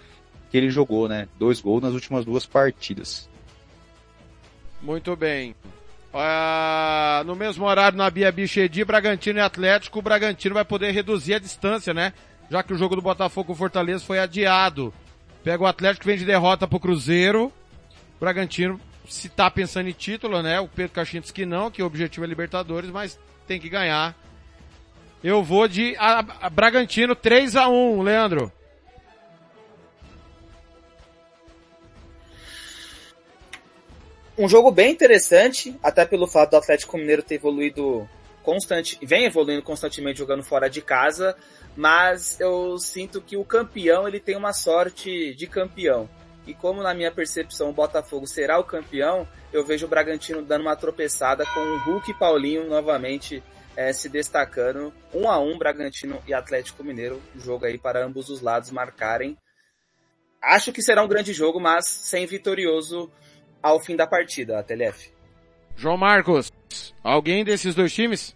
que 0.50 0.56
ele 0.56 0.68
jogou, 0.68 1.08
né? 1.08 1.28
Dois 1.38 1.60
gols 1.60 1.80
nas 1.80 1.94
últimas 1.94 2.24
duas 2.24 2.44
partidas. 2.44 3.30
Muito 4.80 5.14
bem. 5.14 5.54
Uh, 6.12 7.22
no 7.24 7.36
mesmo 7.36 7.64
horário 7.66 7.96
na 7.96 8.10
Bia 8.10 8.32
Bichedi, 8.32 8.84
Bragantino 8.84 9.38
e 9.38 9.42
Atlético, 9.42 10.00
o 10.00 10.02
Bragantino 10.02 10.56
vai 10.56 10.64
poder 10.64 10.90
reduzir 10.90 11.34
a 11.34 11.38
distância, 11.38 11.94
né? 11.94 12.12
Já 12.52 12.62
que 12.62 12.74
o 12.74 12.76
jogo 12.76 12.94
do 12.94 13.00
Botafogo 13.00 13.54
Fortaleza 13.54 14.04
foi 14.04 14.18
adiado. 14.18 14.92
Pega 15.42 15.62
o 15.62 15.66
Atlético, 15.66 16.04
vem 16.04 16.18
de 16.18 16.26
derrota 16.26 16.68
pro 16.68 16.78
Cruzeiro. 16.78 17.50
Bragantino, 18.20 18.78
se 19.08 19.30
tá 19.30 19.50
pensando 19.50 19.88
em 19.88 19.92
título, 19.92 20.42
né? 20.42 20.60
O 20.60 20.68
Pedro 20.68 20.92
Caixinhos 20.92 21.30
que 21.30 21.46
não, 21.46 21.70
que 21.70 21.82
o 21.82 21.86
objetivo 21.86 22.26
é 22.26 22.28
Libertadores, 22.28 22.90
mas 22.90 23.18
tem 23.48 23.58
que 23.58 23.70
ganhar. 23.70 24.14
Eu 25.24 25.42
vou 25.42 25.66
de 25.66 25.96
a, 25.96 26.18
a 26.42 26.50
Bragantino 26.50 27.16
3 27.16 27.56
a 27.56 27.70
1 27.70 28.02
Leandro. 28.02 28.52
Um 34.36 34.46
jogo 34.46 34.70
bem 34.70 34.92
interessante, 34.92 35.74
até 35.82 36.04
pelo 36.04 36.26
fato 36.26 36.50
do 36.50 36.58
Atlético 36.58 36.98
Mineiro 36.98 37.22
ter 37.22 37.36
evoluído 37.36 38.06
constante, 38.42 38.98
vem 39.02 39.24
evoluindo 39.24 39.62
constantemente 39.62 40.18
jogando 40.18 40.42
fora 40.42 40.68
de 40.68 40.82
casa, 40.82 41.36
mas 41.76 42.38
eu 42.40 42.78
sinto 42.78 43.20
que 43.20 43.36
o 43.36 43.44
campeão 43.44 44.06
ele 44.06 44.20
tem 44.20 44.36
uma 44.36 44.52
sorte 44.52 45.34
de 45.34 45.46
campeão. 45.46 46.08
E 46.46 46.52
como 46.52 46.82
na 46.82 46.92
minha 46.92 47.12
percepção 47.12 47.70
o 47.70 47.72
Botafogo 47.72 48.26
será 48.26 48.58
o 48.58 48.64
campeão, 48.64 49.26
eu 49.52 49.64
vejo 49.64 49.86
o 49.86 49.88
Bragantino 49.88 50.42
dando 50.42 50.62
uma 50.62 50.76
tropeçada 50.76 51.44
com 51.46 51.60
o 51.60 51.78
Hulk 51.78 52.10
e 52.10 52.14
Paulinho 52.14 52.68
novamente 52.68 53.42
é, 53.76 53.92
se 53.92 54.08
destacando. 54.08 54.92
Um 55.14 55.28
a 55.28 55.38
um 55.38 55.56
Bragantino 55.56 56.20
e 56.26 56.34
Atlético 56.34 56.82
Mineiro, 56.82 57.22
jogo 57.36 57.64
aí 57.64 57.78
para 57.78 58.04
ambos 58.04 58.28
os 58.28 58.40
lados 58.40 58.70
marcarem. 58.70 59.36
Acho 60.42 60.72
que 60.72 60.82
será 60.82 61.02
um 61.04 61.08
grande 61.08 61.32
jogo, 61.32 61.60
mas 61.60 61.86
sem 61.86 62.26
vitorioso 62.26 63.10
ao 63.62 63.78
fim 63.78 63.94
da 63.94 64.06
partida, 64.06 64.62
TLF. 64.62 65.12
João 65.76 65.96
Marcos, 65.96 66.50
alguém 67.02 67.44
desses 67.44 67.74
dois 67.74 67.92
times? 67.92 68.34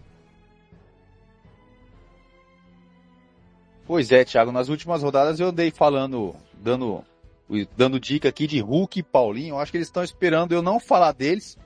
Pois 3.87 4.11
é, 4.11 4.25
Thiago, 4.25 4.51
nas 4.51 4.69
últimas 4.69 5.03
rodadas 5.03 5.39
eu 5.39 5.49
andei 5.49 5.71
falando, 5.71 6.35
dando, 6.55 7.05
dando 7.77 8.01
dica 8.01 8.29
aqui 8.29 8.47
de 8.47 8.59
Hulk 8.59 8.99
e 8.99 9.03
Paulinho. 9.03 9.55
Eu 9.55 9.59
acho 9.61 9.71
que 9.71 9.79
eles 9.79 9.87
estão 9.87 10.03
esperando 10.03 10.53
eu 10.53 10.61
não 10.61 10.81
falar 10.81 11.13
deles 11.13 11.57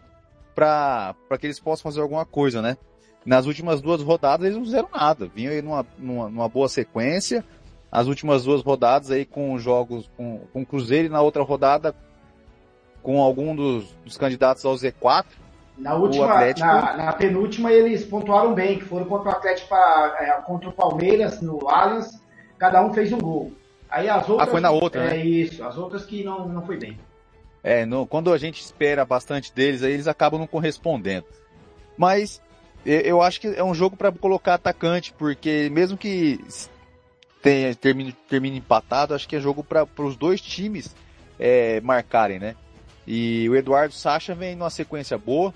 para 0.54 1.14
que 1.38 1.46
eles 1.46 1.58
possam 1.58 1.90
fazer 1.90 2.02
alguma 2.02 2.26
coisa, 2.26 2.60
né? 2.60 2.76
Nas 3.24 3.46
últimas 3.46 3.80
duas 3.80 4.02
rodadas 4.02 4.44
eles 4.44 4.56
não 4.56 4.64
fizeram 4.64 4.88
nada. 4.92 5.30
Vinham 5.34 5.52
aí 5.52 5.62
numa, 5.62 5.86
numa, 5.98 6.28
numa 6.28 6.48
boa 6.48 6.68
sequência. 6.68 7.44
As 7.90 8.06
últimas 8.06 8.44
duas 8.44 8.62
rodadas 8.62 9.10
aí 9.10 9.24
com 9.24 9.58
jogos 9.58 10.10
com, 10.16 10.40
com 10.52 10.64
Cruzeiro 10.64 11.06
e 11.06 11.10
na 11.10 11.22
outra 11.22 11.42
rodada 11.42 11.94
com 13.02 13.20
algum 13.22 13.56
dos, 13.56 13.96
dos 14.04 14.16
candidatos 14.18 14.64
ao 14.64 14.74
Z4. 14.74 15.24
Na 15.80 15.94
última, 15.94 16.26
Atlético... 16.34 16.66
na, 16.66 16.96
na, 16.96 17.12
penúltima 17.14 17.72
eles 17.72 18.04
pontuaram 18.04 18.52
bem, 18.52 18.78
que 18.78 18.84
foram 18.84 19.06
contra 19.06 19.30
o 19.30 19.32
Atlético 19.32 19.74
é, 19.74 20.30
contra 20.44 20.68
o 20.68 20.72
Palmeiras 20.72 21.40
no 21.40 21.66
Allianz, 21.68 22.20
cada 22.58 22.84
um 22.84 22.92
fez 22.92 23.10
um 23.12 23.18
gol. 23.18 23.52
Aí 23.88 24.08
as 24.08 24.28
outras. 24.28 24.48
Ah, 24.48 24.50
foi 24.50 24.60
na 24.60 24.70
outra, 24.70 25.02
é, 25.04 25.10
né? 25.10 25.24
isso, 25.24 25.64
as 25.64 25.78
outras 25.78 26.04
que 26.04 26.22
não, 26.22 26.46
não 26.46 26.62
foi 26.66 26.76
bem. 26.76 26.98
É, 27.64 27.86
no, 27.86 28.06
quando 28.06 28.32
a 28.32 28.38
gente 28.38 28.60
espera 28.60 29.04
bastante 29.04 29.52
deles, 29.54 29.82
aí 29.82 29.92
eles 29.92 30.06
acabam 30.06 30.38
não 30.38 30.46
correspondendo. 30.46 31.26
Mas 31.96 32.42
eu 32.84 33.20
acho 33.20 33.40
que 33.40 33.48
é 33.48 33.64
um 33.64 33.74
jogo 33.74 33.96
para 33.96 34.12
colocar 34.12 34.54
atacante, 34.54 35.12
porque 35.12 35.68
mesmo 35.70 35.96
que 35.96 36.42
tenha, 37.42 37.74
termine, 37.74 38.12
termine 38.12 38.58
empatado, 38.58 39.14
acho 39.14 39.28
que 39.28 39.36
é 39.36 39.40
jogo 39.40 39.64
para 39.64 39.86
os 39.98 40.16
dois 40.16 40.40
times 40.40 40.94
é, 41.38 41.80
marcarem, 41.80 42.38
né? 42.38 42.54
E 43.06 43.48
o 43.48 43.56
Eduardo 43.56 43.94
Sacha 43.94 44.34
vem 44.34 44.54
numa 44.54 44.70
sequência 44.70 45.18
boa, 45.18 45.52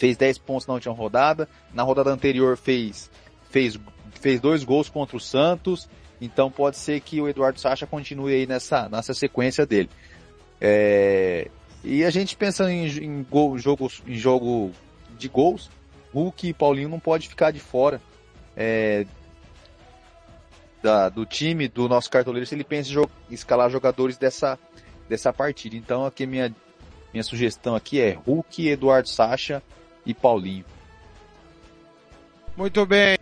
fez 0.00 0.16
10 0.16 0.38
pontos 0.38 0.66
na 0.66 0.72
última 0.72 0.94
rodada, 0.94 1.46
na 1.74 1.82
rodada 1.82 2.10
anterior 2.10 2.56
fez, 2.56 3.10
fez, 3.50 3.78
fez 4.14 4.40
dois 4.40 4.64
gols 4.64 4.88
contra 4.88 5.14
o 5.14 5.20
Santos, 5.20 5.90
então 6.18 6.50
pode 6.50 6.78
ser 6.78 7.00
que 7.00 7.20
o 7.20 7.28
Eduardo 7.28 7.60
Sacha 7.60 7.86
continue 7.86 8.32
aí 8.32 8.46
nessa, 8.46 8.88
nessa 8.88 9.12
sequência 9.12 9.66
dele. 9.66 9.90
É, 10.58 11.50
e 11.84 12.02
a 12.02 12.08
gente 12.08 12.34
pensando 12.34 12.70
em, 12.70 12.86
em, 12.86 13.22
gol, 13.22 13.58
jogos, 13.58 14.02
em 14.06 14.14
jogo 14.14 14.70
de 15.18 15.28
gols, 15.28 15.70
Hulk 16.14 16.48
e 16.48 16.54
Paulinho 16.54 16.88
não 16.88 16.98
pode 16.98 17.28
ficar 17.28 17.50
de 17.50 17.60
fora 17.60 18.00
é, 18.56 19.04
da, 20.82 21.10
do 21.10 21.26
time, 21.26 21.68
do 21.68 21.90
nosso 21.90 22.08
cartoleiro, 22.08 22.46
se 22.46 22.54
ele 22.54 22.64
pensa 22.64 22.90
em 22.90 23.34
escalar 23.34 23.68
jogadores 23.68 24.16
dessa, 24.16 24.58
dessa 25.10 25.30
partida. 25.30 25.76
Então 25.76 26.06
aqui 26.06 26.24
minha, 26.24 26.54
minha 27.12 27.22
sugestão 27.22 27.74
aqui 27.74 28.00
é 28.00 28.12
Hulk, 28.12 28.66
Eduardo 28.66 29.10
Sacha 29.10 29.62
e 30.04 30.14
Paulinho. 30.14 30.64
Muito 32.56 32.84
bem. 32.86 33.16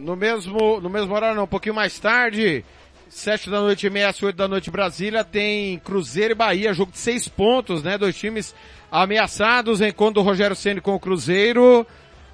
No 0.00 0.16
mesmo, 0.16 0.80
no 0.80 0.90
mesmo 0.90 1.14
horário, 1.14 1.36
não, 1.36 1.44
um 1.44 1.48
pouquinho 1.48 1.74
mais 1.74 1.98
tarde, 1.98 2.64
sete 3.08 3.48
da 3.48 3.60
noite 3.60 3.86
e 3.86 3.90
meia, 3.90 4.12
oito 4.22 4.36
da 4.36 4.48
noite 4.48 4.70
Brasília, 4.70 5.22
tem 5.22 5.78
Cruzeiro 5.78 6.32
e 6.32 6.34
Bahia, 6.34 6.74
jogo 6.74 6.92
de 6.92 6.98
seis 6.98 7.28
pontos, 7.28 7.82
né? 7.82 7.96
Dois 7.96 8.16
times 8.16 8.54
ameaçados, 8.90 9.80
enquanto 9.80 10.18
o 10.18 10.22
Rogério 10.22 10.56
Ceni 10.56 10.80
com 10.80 10.94
o 10.94 11.00
Cruzeiro. 11.00 11.86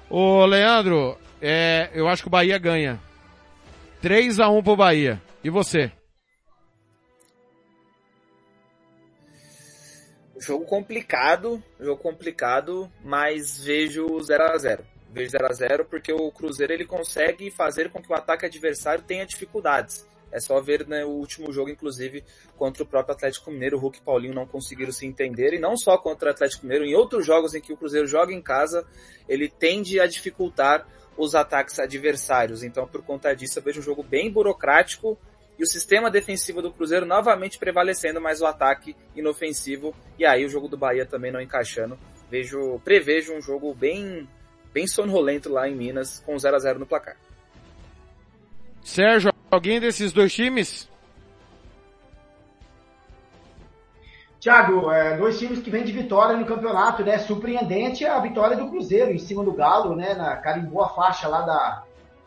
Ô, 0.09 0.45
Leandro, 0.45 1.17
é, 1.41 1.89
eu 1.93 2.07
acho 2.07 2.23
que 2.23 2.27
o 2.27 2.31
Bahia 2.31 2.57
ganha. 2.57 2.99
3 4.01 4.39
a 4.39 4.49
1 4.49 4.63
pro 4.63 4.75
Bahia. 4.75 5.21
E 5.43 5.49
você? 5.49 5.91
Jogo 10.39 10.65
complicado, 10.65 11.61
jogo 11.79 12.01
complicado, 12.01 12.89
mas 13.03 13.59
vejo 13.61 14.19
0 14.21 14.43
a 14.43 14.57
0 14.57 14.85
Vejo 15.11 15.31
0 15.31 15.45
a 15.45 15.53
0 15.53 15.85
porque 15.85 16.13
o 16.13 16.31
Cruzeiro 16.31 16.71
ele 16.71 16.85
consegue 16.85 17.51
fazer 17.51 17.91
com 17.91 18.01
que 18.01 18.11
o 18.11 18.15
ataque 18.15 18.45
adversário 18.45 19.03
tenha 19.03 19.25
dificuldades. 19.25 20.07
É 20.31 20.39
só 20.39 20.61
ver 20.61 20.87
né, 20.87 21.03
o 21.03 21.09
último 21.09 21.51
jogo, 21.51 21.69
inclusive, 21.69 22.23
contra 22.55 22.83
o 22.83 22.85
próprio 22.85 23.15
Atlético 23.15 23.51
Mineiro. 23.51 23.77
O 23.77 23.79
Hulk 23.79 23.97
e 23.97 24.01
Paulinho 24.01 24.33
não 24.33 24.45
conseguiram 24.45 24.91
se 24.91 25.05
entender. 25.05 25.53
E 25.53 25.59
não 25.59 25.75
só 25.75 25.97
contra 25.97 26.29
o 26.29 26.31
Atlético 26.31 26.65
Mineiro, 26.65 26.85
em 26.85 26.95
outros 26.95 27.25
jogos 27.25 27.55
em 27.55 27.61
que 27.61 27.73
o 27.73 27.77
Cruzeiro 27.77 28.07
joga 28.07 28.31
em 28.31 28.41
casa, 28.41 28.85
ele 29.27 29.49
tende 29.49 29.99
a 29.99 30.05
dificultar 30.05 30.87
os 31.17 31.35
ataques 31.35 31.79
adversários. 31.79 32.63
Então, 32.63 32.87
por 32.87 33.01
conta 33.03 33.35
disso, 33.35 33.57
eu 33.57 33.63
vejo 33.63 33.79
um 33.79 33.83
jogo 33.83 34.03
bem 34.03 34.31
burocrático 34.31 35.17
e 35.59 35.63
o 35.63 35.67
sistema 35.67 36.09
defensivo 36.09 36.61
do 36.61 36.71
Cruzeiro 36.71 37.05
novamente 37.05 37.59
prevalecendo, 37.59 38.21
mas 38.21 38.39
o 38.39 38.45
ataque 38.45 38.95
inofensivo. 39.13 39.93
E 40.17 40.25
aí 40.25 40.45
o 40.45 40.49
jogo 40.49 40.69
do 40.69 40.77
Bahia 40.77 41.05
também 41.05 41.33
não 41.33 41.41
encaixando. 41.41 41.99
Vejo, 42.31 42.79
prevejo 42.79 43.33
um 43.33 43.41
jogo 43.41 43.73
bem, 43.73 44.25
bem 44.73 44.87
sonolento 44.87 45.49
lá 45.49 45.67
em 45.67 45.75
Minas, 45.75 46.23
com 46.25 46.39
0 46.39 46.55
a 46.55 46.59
0 46.59 46.79
no 46.79 46.85
placar. 46.85 47.17
Sérgio, 48.81 49.33
alguém 49.51 49.81
desses 49.81 50.13
dois 50.13 50.33
times? 50.33 50.87
Tiago, 54.39 54.89
é, 54.89 55.17
dois 55.17 55.37
times 55.37 55.59
que 55.59 55.69
vêm 55.69 55.83
de 55.83 55.91
vitória 55.91 56.37
no 56.37 56.45
campeonato, 56.45 57.03
né? 57.03 57.17
Surpreendente 57.17 58.05
a 58.05 58.17
vitória 58.21 58.55
do 58.55 58.69
Cruzeiro 58.69 59.11
em 59.11 59.17
cima 59.17 59.43
do 59.43 59.51
Galo, 59.51 59.93
né? 59.93 60.13
Na 60.13 60.37
carimbou 60.37 60.81
a 60.81 60.87
faixa 60.87 61.27
lá 61.27 61.41
da, 61.41 61.83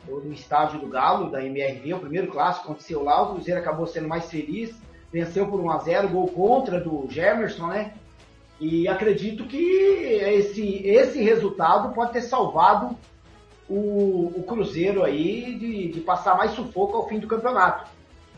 do 0.07 0.33
estádio 0.33 0.81
do 0.81 0.89
Galo, 0.89 1.31
da 1.31 1.45
MRV, 1.45 1.95
o 1.95 2.01
primeiro 2.01 2.29
clássico 2.29 2.67
aconteceu 2.67 3.03
lá, 3.03 3.23
o 3.23 3.35
Cruzeiro 3.35 3.61
acabou 3.61 3.87
sendo 3.87 4.09
mais 4.09 4.31
feliz, 4.31 4.75
venceu 5.13 5.47
por 5.47 5.61
1 5.61 5.71
a 5.71 5.79
0 5.79 6.09
gol 6.09 6.29
contra 6.29 6.81
do 6.81 7.07
Gemerson, 7.09 7.69
né? 7.69 7.95
E 8.61 8.87
acredito 8.89 9.45
que 9.45 9.57
esse, 9.57 10.87
esse 10.87 11.23
resultado 11.23 11.93
pode 11.95 12.13
ter 12.13 12.23
salvado 12.23 12.97
o, 13.69 14.33
o 14.37 14.45
Cruzeiro 14.47 15.03
aí 15.03 15.57
de, 15.59 15.89
de 15.89 16.01
passar 16.01 16.37
mais 16.37 16.53
sufoco 16.53 16.97
ao 16.97 17.09
fim 17.09 17.19
do 17.19 17.27
campeonato. 17.27 17.91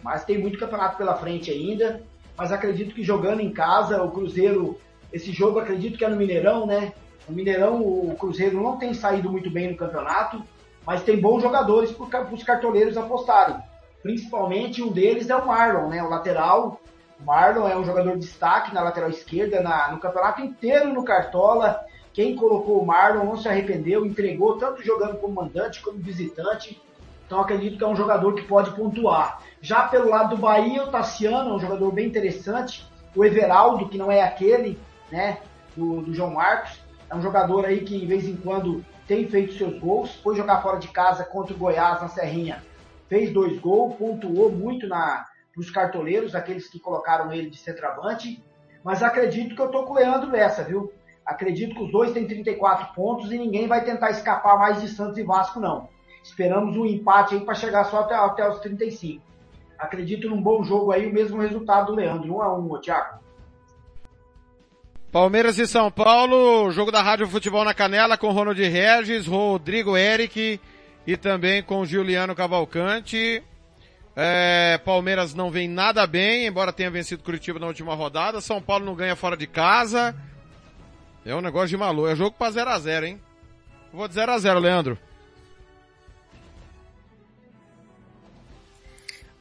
Mas 0.03 0.25
tem 0.25 0.39
muito 0.39 0.59
campeonato 0.59 0.97
pela 0.97 1.17
frente 1.17 1.51
ainda. 1.51 2.03
Mas 2.37 2.53
acredito 2.53 2.95
que 2.95 3.03
jogando 3.03 3.41
em 3.41 3.53
casa, 3.53 4.03
o 4.03 4.11
Cruzeiro, 4.11 4.79
esse 5.13 5.31
jogo 5.33 5.59
acredito 5.59 5.99
que 5.99 6.05
é 6.05 6.09
no 6.09 6.17
Mineirão, 6.17 6.67
né? 6.67 6.93
No 7.29 7.35
Mineirão 7.35 7.81
o 7.83 8.15
Cruzeiro 8.19 8.63
não 8.63 8.77
tem 8.77 8.93
saído 8.93 9.31
muito 9.31 9.51
bem 9.51 9.71
no 9.71 9.77
campeonato, 9.77 10.43
mas 10.87 11.03
tem 11.03 11.21
bons 11.21 11.43
jogadores 11.43 11.91
para 11.93 12.33
os 12.33 12.43
cartoleiros 12.43 12.97
apostarem. 12.97 13.57
Principalmente 14.03 14.83
um 14.83 14.93
deles 14.93 15.31
é 15.31 15.37
o 15.37 15.47
Marlon, 15.47 15.89
né? 15.89 16.03
O 16.03 16.11
lateral. 16.11 16.81
O 17.19 17.25
Marlon 17.25 17.67
é 17.67 17.77
um 17.77 17.85
jogador 17.85 18.13
de 18.13 18.27
destaque 18.27 18.75
na 18.75 18.83
lateral 18.83 19.09
esquerda, 19.09 19.63
na, 19.63 19.91
no 19.93 19.99
campeonato 19.99 20.43
inteiro 20.43 20.93
no 20.93 21.05
Cartola. 21.05 21.81
Quem 22.13 22.37
colocou 22.37 22.81
o 22.81 22.87
Marlon 22.87 23.25
não 23.25 23.37
se 23.37 23.49
arrependeu, 23.49 24.05
entregou 24.05 24.59
tanto 24.59 24.83
jogando 24.83 25.19
como 25.19 25.35
mandante 25.35 25.81
como 25.83 25.99
visitante. 25.99 26.81
Então 27.27 27.41
acredito 27.41 27.79
que 27.79 27.85
é 27.85 27.89
um 27.89 27.97
jogador 27.97 28.35
que 28.35 28.43
pode 28.43 28.71
pontuar. 28.73 29.41
Já 29.61 29.89
pelo 29.89 30.11
lado 30.11 30.37
do 30.37 30.41
Bahia, 30.41 30.85
o 30.85 30.91
Tassiano 30.91 31.51
é 31.51 31.53
um 31.55 31.59
jogador 31.59 31.91
bem 31.91 32.07
interessante. 32.07 32.87
O 33.17 33.25
Everaldo, 33.25 33.89
que 33.89 33.97
não 33.97 34.13
é 34.13 34.23
aquele, 34.23 34.79
né, 35.11 35.39
do, 35.75 36.03
do 36.03 36.13
João 36.15 36.31
Marcos, 36.31 36.79
é 37.09 37.15
um 37.15 37.23
jogador 37.23 37.65
aí 37.65 37.81
que 37.81 37.99
de 37.99 38.07
vez 38.07 38.29
em 38.29 38.37
quando 38.37 38.85
tem 39.07 39.29
feito 39.29 39.55
seus 39.55 39.79
gols. 39.79 40.15
Foi 40.17 40.37
jogar 40.37 40.63
fora 40.63 40.79
de 40.79 40.89
casa 40.89 41.25
contra 41.25 41.55
o 41.55 41.59
Goiás 41.59 42.01
na 42.01 42.09
Serrinha, 42.09 42.63
fez 43.09 43.33
dois 43.33 43.59
gols, 43.59 43.95
pontuou 43.97 44.51
muito 44.51 44.87
na 44.87 45.27
os 45.57 45.71
cartoleiros, 45.71 46.35
aqueles 46.35 46.69
que 46.69 46.81
colocaram 46.81 47.33
ele 47.33 47.49
de 47.49 47.57
centroavante. 47.57 48.43
Mas 48.83 49.03
acredito 49.03 49.55
que 49.55 49.63
eu 49.63 49.69
tô 49.69 49.85
com 49.85 49.93
o 49.93 49.97
Leandro 49.97 50.31
nessa, 50.31 50.65
viu? 50.65 50.93
Acredito 51.25 51.75
que 51.75 51.83
os 51.83 51.93
dois 51.93 52.13
têm 52.13 52.27
34 52.27 52.93
pontos 52.95 53.33
e 53.33 53.39
ninguém 53.39 53.67
vai 53.67 53.85
tentar 53.85 54.11
escapar 54.11 54.59
mais 54.59 54.81
de 54.81 54.89
Santos 54.89 55.17
e 55.17 55.23
Vasco, 55.23 55.61
não. 55.61 55.89
Esperamos 56.23 56.77
um 56.77 56.85
empate 56.85 57.35
aí 57.35 57.41
para 57.45 57.55
chegar 57.55 57.85
só 57.85 58.01
até, 58.01 58.15
até 58.15 58.49
os 58.49 58.59
35. 58.61 59.23
Acredito 59.79 60.29
num 60.29 60.43
bom 60.43 60.63
jogo 60.63 60.93
aí, 60.93 61.07
o 61.07 61.13
mesmo 61.13 61.41
resultado 61.41 61.87
do 61.87 61.95
Leandro, 61.95 62.37
1 62.37 62.43
a 62.43 62.59
1 62.59 62.81
Thiago. 62.81 63.24
Palmeiras 65.15 65.61
e 65.61 65.67
São 65.69 65.93
Paulo, 65.93 66.73
jogo 66.73 66.91
da 66.91 67.01
Rádio 67.01 67.29
Futebol 67.29 67.65
na 67.65 67.73
Canela 67.73 68.19
com 68.19 68.33
Ronald 68.33 68.61
Regis, 68.61 69.29
Rodrigo 69.29 69.97
Eric 69.97 70.61
e 71.07 71.17
também 71.17 71.63
com 71.63 71.87
Juliano 71.87 72.35
Cavalcante. 72.35 73.41
É, 74.17 74.77
Palmeiras 74.85 75.33
não 75.33 75.53
vem 75.53 75.69
nada 75.69 76.05
bem, 76.05 76.49
embora 76.49 76.73
tenha 76.73 76.91
vencido 76.91 77.23
Curitiba 77.23 77.61
na 77.61 77.69
última 77.69 77.95
rodada. 77.95 78.41
São 78.41 78.61
Paulo 78.61 78.85
não 78.85 78.97
ganha 78.97 79.15
fora 79.15 79.37
de 79.37 79.47
casa. 79.47 80.17
É 81.25 81.33
um 81.33 81.41
negócio 81.41 81.69
de 81.69 81.77
maluco. 81.77 82.09
É 82.09 82.17
jogo 82.17 82.35
pra 82.37 82.51
0x0, 82.51 83.05
hein? 83.05 83.21
vou 83.93 84.09
de 84.09 84.17
0x0, 84.17 84.59
Leandro. 84.59 84.99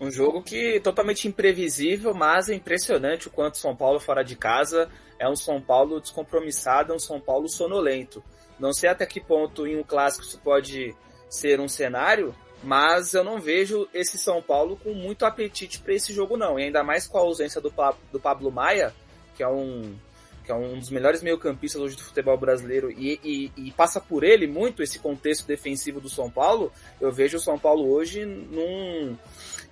Um 0.03 0.11
jogo 0.11 0.43
que 0.43 0.81
totalmente 0.81 1.29
imprevisível, 1.29 2.13
mas 2.13 2.49
é 2.49 2.53
impressionante 2.53 3.29
o 3.29 3.31
quanto 3.31 3.57
São 3.57 3.73
Paulo 3.73 4.01
fora 4.01 4.21
de 4.21 4.35
casa 4.35 4.89
é 5.17 5.29
um 5.29 5.35
São 5.35 5.61
Paulo 5.61 6.01
descompromissado, 6.01 6.91
é 6.91 6.95
um 6.95 6.99
São 6.99 7.21
Paulo 7.21 7.47
sonolento. 7.47 8.21
Não 8.59 8.73
sei 8.73 8.89
até 8.89 9.05
que 9.05 9.21
ponto 9.21 9.65
em 9.65 9.79
um 9.79 9.83
clássico 9.83 10.25
isso 10.25 10.37
pode 10.39 10.93
ser 11.29 11.61
um 11.61 11.69
cenário, 11.69 12.35
mas 12.61 13.13
eu 13.13 13.23
não 13.23 13.39
vejo 13.39 13.87
esse 13.93 14.17
São 14.17 14.41
Paulo 14.41 14.75
com 14.75 14.93
muito 14.93 15.25
apetite 15.25 15.79
para 15.79 15.93
esse 15.93 16.11
jogo 16.11 16.35
não. 16.35 16.59
E 16.59 16.63
ainda 16.63 16.83
mais 16.83 17.07
com 17.07 17.17
a 17.17 17.21
ausência 17.21 17.61
do, 17.61 17.73
do 18.11 18.19
Pablo 18.19 18.51
Maia, 18.51 18.93
que 19.37 19.41
é 19.41 19.47
um 19.47 19.95
que 20.43 20.51
é 20.51 20.55
um 20.55 20.77
dos 20.77 20.89
melhores 20.89 21.23
meio-campistas 21.23 21.81
hoje 21.81 21.95
do 21.95 22.03
futebol 22.03 22.37
brasileiro 22.37 22.91
e, 22.91 23.17
e, 23.23 23.51
e, 23.55 23.71
passa 23.71 24.01
por 24.01 24.25
ele 24.25 24.45
muito 24.45 24.83
esse 24.83 24.99
contexto 24.99 25.47
defensivo 25.47 26.01
do 26.01 26.09
São 26.09 26.29
Paulo, 26.29 26.69
eu 26.99 27.13
vejo 27.13 27.37
o 27.37 27.39
São 27.39 27.57
Paulo 27.57 27.89
hoje 27.89 28.25
num, 28.25 29.17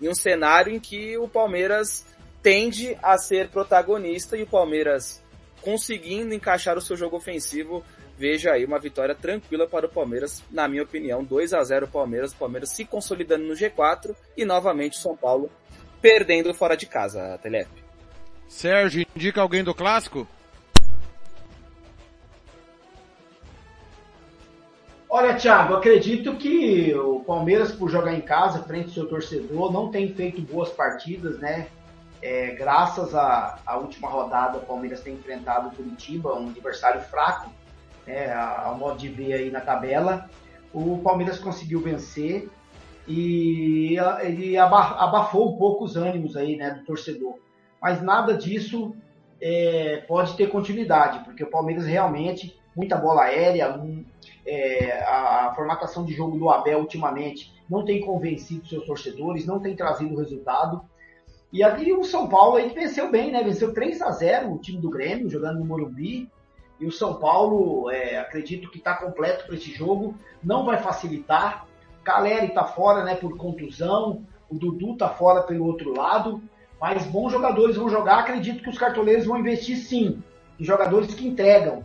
em 0.01 0.09
um 0.09 0.15
cenário 0.15 0.73
em 0.73 0.79
que 0.79 1.17
o 1.17 1.27
Palmeiras 1.27 2.05
tende 2.41 2.97
a 3.03 3.17
ser 3.17 3.49
protagonista 3.49 4.35
e 4.35 4.43
o 4.43 4.47
Palmeiras 4.47 5.23
conseguindo 5.61 6.33
encaixar 6.33 6.77
o 6.77 6.81
seu 6.81 6.97
jogo 6.97 7.17
ofensivo, 7.17 7.83
veja 8.17 8.51
aí 8.51 8.65
uma 8.65 8.79
vitória 8.79 9.13
tranquila 9.13 9.67
para 9.67 9.85
o 9.85 9.89
Palmeiras, 9.89 10.43
na 10.49 10.67
minha 10.67 10.83
opinião, 10.83 11.23
2 11.23 11.53
a 11.53 11.63
0 11.63 11.87
Palmeiras, 11.87 12.33
o 12.33 12.37
Palmeiras 12.37 12.69
se 12.69 12.83
consolidando 12.83 13.45
no 13.45 13.53
G4 13.53 14.15
e 14.35 14.43
novamente 14.43 14.97
São 14.97 15.15
Paulo 15.15 15.51
perdendo 16.01 16.51
fora 16.53 16.75
de 16.75 16.87
casa, 16.87 17.37
Telep. 17.43 17.69
Sérgio, 18.47 19.05
indica 19.15 19.39
alguém 19.39 19.63
do 19.63 19.73
clássico? 19.73 20.27
Olha, 25.13 25.35
Thiago, 25.35 25.73
acredito 25.73 26.37
que 26.37 26.95
o 26.95 27.19
Palmeiras, 27.19 27.73
por 27.73 27.89
jogar 27.89 28.13
em 28.13 28.21
casa, 28.21 28.63
frente 28.63 28.87
ao 28.87 28.93
seu 28.93 29.09
torcedor, 29.09 29.69
não 29.69 29.91
tem 29.91 30.13
feito 30.13 30.41
boas 30.41 30.69
partidas, 30.69 31.37
né? 31.37 31.67
É, 32.21 32.51
graças 32.51 33.13
à, 33.13 33.59
à, 33.65 33.75
última 33.75 34.07
rodada, 34.07 34.59
o 34.59 34.61
Palmeiras 34.61 35.01
tem 35.01 35.15
enfrentado 35.15 35.67
o 35.67 35.71
Curitiba, 35.71 36.33
um 36.39 36.47
adversário 36.47 37.01
fraco, 37.01 37.51
né, 38.07 38.33
ao 38.33 38.77
modo 38.77 38.99
de 38.99 39.09
ver 39.09 39.33
aí 39.33 39.51
na 39.51 39.59
tabela. 39.59 40.29
O 40.73 40.99
Palmeiras 40.99 41.37
conseguiu 41.37 41.81
vencer 41.81 42.49
e 43.05 43.97
ele 44.21 44.57
abafou 44.57 45.53
um 45.53 45.57
pouco 45.57 45.83
os 45.83 45.97
ânimos 45.97 46.37
aí, 46.37 46.55
né, 46.55 46.69
do 46.69 46.85
torcedor. 46.85 47.35
Mas 47.81 48.01
nada 48.01 48.33
disso 48.33 48.95
é, 49.41 50.05
pode 50.07 50.37
ter 50.37 50.47
continuidade, 50.47 51.19
porque 51.25 51.43
o 51.43 51.49
Palmeiras 51.49 51.85
realmente, 51.85 52.57
muita 52.73 52.95
bola 52.95 53.23
aérea, 53.23 53.77
é, 54.45 55.03
a, 55.03 55.47
a, 55.47 55.55
formatação 55.55 56.03
de 56.03 56.13
jogo 56.13 56.37
do 56.37 56.49
Abel 56.49 56.79
ultimamente 56.79 57.53
não 57.69 57.85
tem 57.85 58.01
convencido 58.01 58.67
seus 58.67 58.85
torcedores, 58.85 59.45
não 59.45 59.59
tem 59.59 59.75
trazido 59.75 60.15
resultado. 60.15 60.81
E 61.53 61.63
ali 61.63 61.91
o 61.93 62.03
São 62.03 62.27
Paulo 62.27 62.57
aí 62.57 62.69
venceu 62.69 63.11
bem, 63.11 63.31
né? 63.31 63.43
Venceu 63.43 63.73
3 63.73 64.01
a 64.01 64.11
0 64.11 64.53
o 64.53 64.57
time 64.57 64.79
do 64.79 64.89
Grêmio, 64.89 65.29
jogando 65.29 65.59
no 65.59 65.65
Morumbi. 65.65 66.29
E 66.79 66.85
o 66.85 66.91
São 66.91 67.15
Paulo, 67.15 67.89
é, 67.91 68.17
acredito 68.17 68.71
que 68.71 68.77
está 68.77 68.95
completo 68.95 69.45
para 69.45 69.55
esse 69.55 69.71
jogo, 69.71 70.15
não 70.43 70.65
vai 70.65 70.77
facilitar. 70.77 71.67
Caleri 72.03 72.47
está 72.47 72.63
fora, 72.63 73.03
né, 73.03 73.15
por 73.15 73.37
contusão. 73.37 74.25
O 74.49 74.55
Dudu 74.55 74.93
está 74.93 75.09
fora 75.09 75.43
pelo 75.43 75.65
outro 75.65 75.95
lado. 75.95 76.41
Mas 76.79 77.05
bons 77.05 77.31
jogadores 77.31 77.75
vão 77.75 77.89
jogar. 77.89 78.19
Acredito 78.19 78.63
que 78.63 78.69
os 78.69 78.77
cartoleiros 78.77 79.25
vão 79.25 79.37
investir 79.37 79.77
sim 79.77 80.23
em 80.59 80.63
jogadores 80.63 81.13
que 81.13 81.27
entregam. 81.27 81.83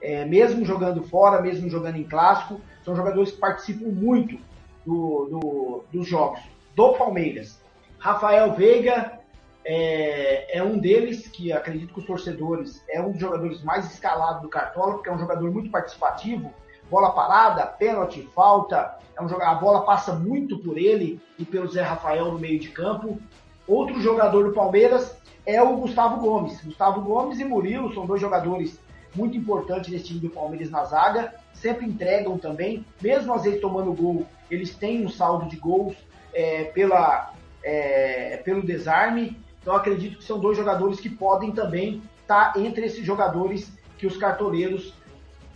É, 0.00 0.24
mesmo 0.24 0.64
jogando 0.64 1.02
fora, 1.02 1.40
mesmo 1.40 1.68
jogando 1.68 1.96
em 1.96 2.04
clássico, 2.04 2.60
são 2.84 2.94
jogadores 2.94 3.32
que 3.32 3.38
participam 3.38 3.88
muito 3.88 4.38
do, 4.84 5.26
do, 5.26 5.84
dos 5.92 6.06
jogos 6.06 6.40
do 6.74 6.92
Palmeiras. 6.92 7.60
Rafael 7.98 8.52
Veiga 8.52 9.18
é, 9.64 10.58
é, 10.58 10.62
um 10.62 10.78
deles 10.78 11.26
que 11.26 11.52
acredito 11.52 11.92
que 11.92 12.00
os 12.00 12.06
torcedores 12.06 12.84
é 12.88 13.00
um 13.00 13.10
dos 13.10 13.20
jogadores 13.20 13.62
mais 13.64 13.90
escalados 13.92 14.42
do 14.42 14.48
Cartola, 14.48 14.94
porque 14.94 15.08
é 15.08 15.12
um 15.12 15.18
jogador 15.18 15.50
muito 15.50 15.70
participativo. 15.70 16.52
Bola 16.88 17.10
parada, 17.10 17.66
pênalti, 17.66 18.22
falta, 18.32 18.96
é 19.18 19.22
um 19.22 19.42
a 19.42 19.54
bola 19.54 19.82
passa 19.82 20.12
muito 20.12 20.58
por 20.58 20.78
ele 20.78 21.20
e 21.36 21.44
pelo 21.44 21.68
Zé 21.68 21.82
Rafael 21.82 22.30
no 22.30 22.38
meio 22.38 22.60
de 22.60 22.68
campo. 22.68 23.18
Outro 23.66 24.00
jogador 24.00 24.44
do 24.44 24.52
Palmeiras 24.52 25.18
é 25.44 25.60
o 25.60 25.76
Gustavo 25.78 26.20
Gomes. 26.20 26.62
Gustavo 26.62 27.00
Gomes 27.00 27.40
e 27.40 27.44
Murilo 27.44 27.92
são 27.92 28.06
dois 28.06 28.20
jogadores 28.20 28.78
muito 29.16 29.36
importantes 29.36 29.90
nesse 29.90 30.04
time 30.04 30.20
do 30.20 30.30
Palmeiras 30.30 30.70
na 30.70 30.84
zaga. 30.84 31.34
Sempre 31.54 31.86
entregam 31.86 32.38
também, 32.38 32.84
mesmo 33.00 33.32
às 33.32 33.42
vezes 33.42 33.60
tomando 33.60 33.92
gol, 33.92 34.26
eles 34.50 34.74
têm 34.74 35.04
um 35.04 35.08
saldo 35.08 35.48
de 35.48 35.56
gols 35.56 35.96
é, 36.34 36.64
pela, 36.64 37.32
é, 37.64 38.36
pelo 38.44 38.62
desarme. 38.62 39.36
Então 39.60 39.74
acredito 39.74 40.18
que 40.18 40.24
são 40.24 40.38
dois 40.38 40.56
jogadores 40.56 41.00
que 41.00 41.08
podem 41.08 41.50
também 41.52 42.02
estar 42.20 42.52
tá 42.52 42.60
entre 42.60 42.84
esses 42.84 43.04
jogadores 43.04 43.72
que 43.98 44.06
os 44.06 44.16
cartoleiros 44.16 44.94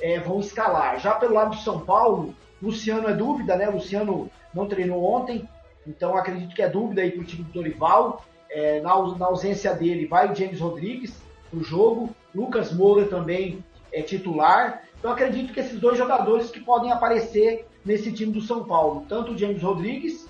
é, 0.01 0.19
vão 0.19 0.41
escalar. 0.41 0.99
Já 0.99 1.15
pelo 1.15 1.35
lado 1.35 1.51
do 1.51 1.63
São 1.63 1.81
Paulo, 1.81 2.35
Luciano 2.63 3.09
é 3.09 3.15
dúvida, 3.15 3.57
né? 3.57 3.69
Luciano 3.69 4.31
não 4.55 4.67
treinou 4.67 5.05
ontem, 5.05 5.49
então 5.87 6.17
acredito 6.17 6.55
que 6.55 6.63
é 6.63 6.69
dúvida 6.69 7.03
aí 7.03 7.11
para 7.11 7.23
o 7.23 7.25
time 7.25 7.45
do 7.45 7.53
Dorival. 7.53 8.25
É, 8.51 8.81
na, 8.81 9.17
na, 9.17 9.27
ausência 9.27 9.73
dele, 9.75 10.07
vai 10.07 10.31
o 10.31 10.35
James 10.35 10.59
Rodrigues 10.59 11.15
para 11.49 11.61
o 11.61 11.63
jogo. 11.63 12.11
Lucas 12.35 12.73
Moura 12.73 13.07
também 13.07 13.65
é 13.93 14.03
titular. 14.03 14.83
Então 14.99 15.11
acredito 15.11 15.53
que 15.53 15.61
esses 15.61 15.79
dois 15.79 15.97
jogadores 15.97 16.51
que 16.51 16.61
podem 16.61 16.93
aparecer 16.93 17.67
nesse 17.85 18.13
time 18.13 18.33
do 18.33 18.41
São 18.41 18.65
Paulo, 18.65 19.05
tanto 19.09 19.33
o 19.33 19.39
James 19.39 19.63
Rodrigues 19.63 20.29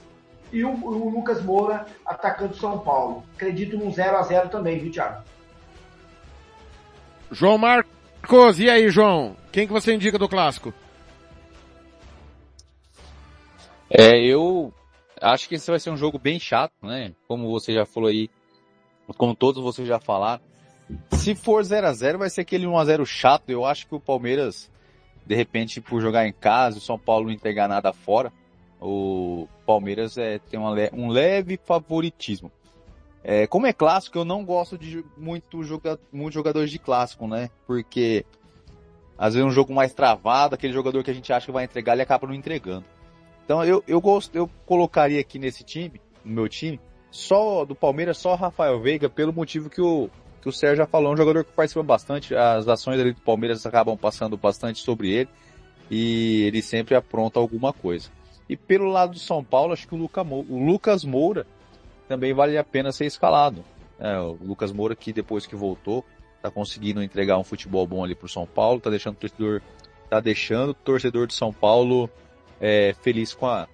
e 0.53 0.65
o, 0.65 0.71
o 0.71 1.11
Lucas 1.11 1.43
Moura, 1.43 1.87
atacando 2.05 2.57
São 2.57 2.79
Paulo. 2.79 3.25
Acredito 3.35 3.77
num 3.77 3.93
0 3.93 4.17
a 4.17 4.23
0 4.23 4.49
também, 4.49 4.79
viu, 4.79 4.91
Thiago? 4.91 5.23
João 7.31 7.59
Marcos, 7.59 8.59
e 8.59 8.69
aí, 8.69 8.89
João? 8.89 9.37
Quem 9.53 9.67
que 9.67 9.73
você 9.73 9.95
indica 9.95 10.19
do 10.19 10.29
clássico? 10.29 10.75
É, 13.89 14.21
eu 14.21 14.73
acho 15.21 15.49
que 15.49 15.57
esse 15.57 15.71
vai 15.71 15.79
ser 15.79 15.91
um 15.91 15.97
jogo 15.97 16.19
bem 16.19 16.39
chato, 16.39 16.73
né? 16.83 17.13
Como 17.27 17.51
você 17.51 17.73
já 17.73 17.85
falou 17.85 18.09
aí, 18.09 18.29
como 19.17 19.35
todos 19.35 19.63
vocês 19.63 19.87
já 19.87 19.99
falaram. 19.99 20.43
Se 21.13 21.35
for 21.35 21.63
0 21.63 21.87
a 21.87 21.93
0 21.93 22.19
vai 22.19 22.31
ser 22.31 22.43
aquele 22.43 22.67
1 22.67 22.79
a 22.79 22.85
0 22.85 23.07
chato. 23.07 23.51
Eu 23.51 23.65
acho 23.65 23.87
que 23.87 23.95
o 23.95 24.01
Palmeiras, 24.01 24.71
de 25.27 25.35
repente, 25.35 25.81
por 25.81 26.01
jogar 26.01 26.27
em 26.27 26.33
casa, 26.33 26.79
o 26.79 26.81
São 26.81 26.99
Paulo 26.99 27.27
não 27.27 27.33
entregar 27.33 27.69
nada 27.69 27.93
fora, 27.93 28.33
o 28.81 29.47
Palmeiras 29.67 30.17
é, 30.17 30.39
tem 30.39 30.59
uma, 30.59 30.75
um 30.93 31.09
leve 31.09 31.61
favoritismo. 31.63 32.51
É, 33.23 33.47
como 33.47 33.67
é 33.67 33.73
clássico, 33.73 34.17
eu 34.17 34.25
não 34.25 34.45
gosto 34.45 34.79
de 34.79 35.05
muito, 35.17 35.63
joga, 35.63 35.99
muito 36.11 36.33
jogadores 36.33 36.71
de 36.71 36.79
clássico, 36.79 37.27
né? 37.27 37.51
Porque 37.67 38.25
às 39.19 39.35
vezes 39.35 39.47
um 39.47 39.53
jogo 39.53 39.75
mais 39.75 39.93
travado, 39.93 40.55
aquele 40.55 40.73
jogador 40.73 41.05
que 41.05 41.11
a 41.11 41.15
gente 41.15 41.31
acha 41.31 41.45
que 41.45 41.53
vai 41.53 41.65
entregar, 41.65 41.93
ele 41.93 42.03
acaba 42.03 42.27
não 42.27 42.35
entregando. 42.35 42.87
Então 43.45 43.63
eu, 43.63 43.85
eu 43.87 44.01
gosto, 44.01 44.35
eu 44.35 44.49
colocaria 44.65 45.21
aqui 45.21 45.39
nesse 45.39 45.63
time, 45.63 46.01
no 46.25 46.33
meu 46.33 46.49
time, 46.49 46.81
só 47.11 47.67
do 47.67 47.75
Palmeiras, 47.75 48.17
só 48.17 48.35
Rafael 48.35 48.81
Veiga, 48.81 49.11
pelo 49.11 49.33
motivo 49.33 49.69
que 49.69 49.83
o, 49.83 50.09
que 50.41 50.49
o 50.49 50.53
Sérgio 50.53 50.79
já 50.79 50.87
falou, 50.87 51.11
é 51.11 51.15
um 51.15 51.17
jogador 51.17 51.45
que 51.45 51.53
participa 51.53 51.83
bastante, 51.83 52.35
as 52.35 52.67
ações 52.67 52.99
ali 52.99 53.13
do 53.13 53.21
Palmeiras 53.21 53.65
acabam 53.67 53.97
passando 53.97 54.37
bastante 54.37 54.81
sobre 54.81 55.11
ele, 55.11 55.29
e 55.91 56.43
ele 56.43 56.63
sempre 56.63 56.95
apronta 56.95 57.39
alguma 57.39 57.73
coisa. 57.73 58.09
E 58.49 58.57
pelo 58.57 58.91
lado 58.91 59.13
do 59.13 59.19
São 59.19 59.45
Paulo, 59.45 59.73
acho 59.73 59.87
que 59.87 59.95
o, 59.95 59.99
Luca, 59.99 60.23
o 60.23 60.65
Lucas 60.65 61.05
Moura 61.05 61.47
também 62.09 62.33
vale 62.33 62.57
a 62.59 62.65
pena 62.65 62.91
ser 62.91 63.07
escalado. 63.07 63.65
É, 63.99 64.19
o 64.19 64.39
Lucas 64.43 64.73
Moura 64.73 64.97
que 64.97 65.13
depois 65.13 65.47
que 65.47 65.55
voltou, 65.55 66.05
tá 66.41 66.51
conseguindo 66.51 67.03
entregar 67.03 67.39
um 67.39 67.45
futebol 67.45 67.87
bom 67.87 68.03
ali 68.03 68.15
pro 68.15 68.29
São 68.29 68.47
Paulo, 68.47 68.81
tá 68.81 68.89
deixando 68.91 69.15
o 69.15 69.19
torcedor, 69.19 69.63
tá 70.09 70.21
deixando 70.21 70.71
o 70.71 70.75
torcedor 70.75 71.27
de 71.27 71.35
São 71.35 71.53
Paulo 71.53 72.09
é, 72.61 72.95
feliz 73.03 73.35
com 73.35 73.47
a, 73.47 73.69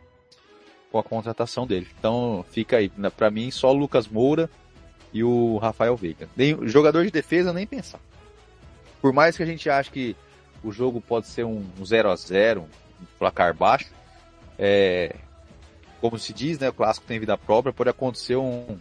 com 0.90 0.98
a 0.98 1.02
contratação 1.02 1.66
dele. 1.66 1.86
Então 1.98 2.44
fica 2.50 2.78
aí, 2.78 2.90
para 3.16 3.30
mim 3.30 3.50
só 3.50 3.70
o 3.70 3.76
Lucas 3.76 4.08
Moura 4.08 4.50
e 5.16 5.24
o 5.24 5.56
Rafael 5.56 5.96
Veiga. 5.96 6.28
Nem, 6.36 6.68
jogador 6.68 7.02
de 7.02 7.10
defesa 7.10 7.50
nem 7.50 7.66
pensar. 7.66 8.00
por 9.00 9.14
mais 9.14 9.34
que 9.34 9.42
a 9.42 9.46
gente 9.46 9.70
ache 9.70 9.90
que 9.90 10.16
o 10.62 10.70
jogo 10.70 11.00
pode 11.00 11.26
ser 11.26 11.44
um 11.44 11.64
0 11.82 12.10
a 12.10 12.16
0 12.16 12.62
um 12.62 12.66
placar 13.18 13.54
baixo, 13.54 13.90
é, 14.58 15.14
como 16.02 16.18
se 16.18 16.34
diz, 16.34 16.58
né, 16.58 16.68
o 16.68 16.72
clássico 16.72 17.06
tem 17.06 17.18
vida 17.18 17.36
própria, 17.38 17.72
pode 17.72 17.88
acontecer 17.88 18.36
um, 18.36 18.78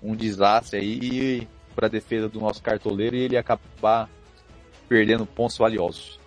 um 0.00 0.14
desastre 0.14 0.78
aí 0.78 1.48
para 1.74 1.86
a 1.86 1.90
defesa 1.90 2.28
do 2.28 2.40
nosso 2.40 2.62
cartoleiro 2.62 3.16
e 3.16 3.20
ele 3.20 3.36
acabar 3.36 4.08
perdendo 4.88 5.26
pontos 5.26 5.58
valiosos. 5.58 6.20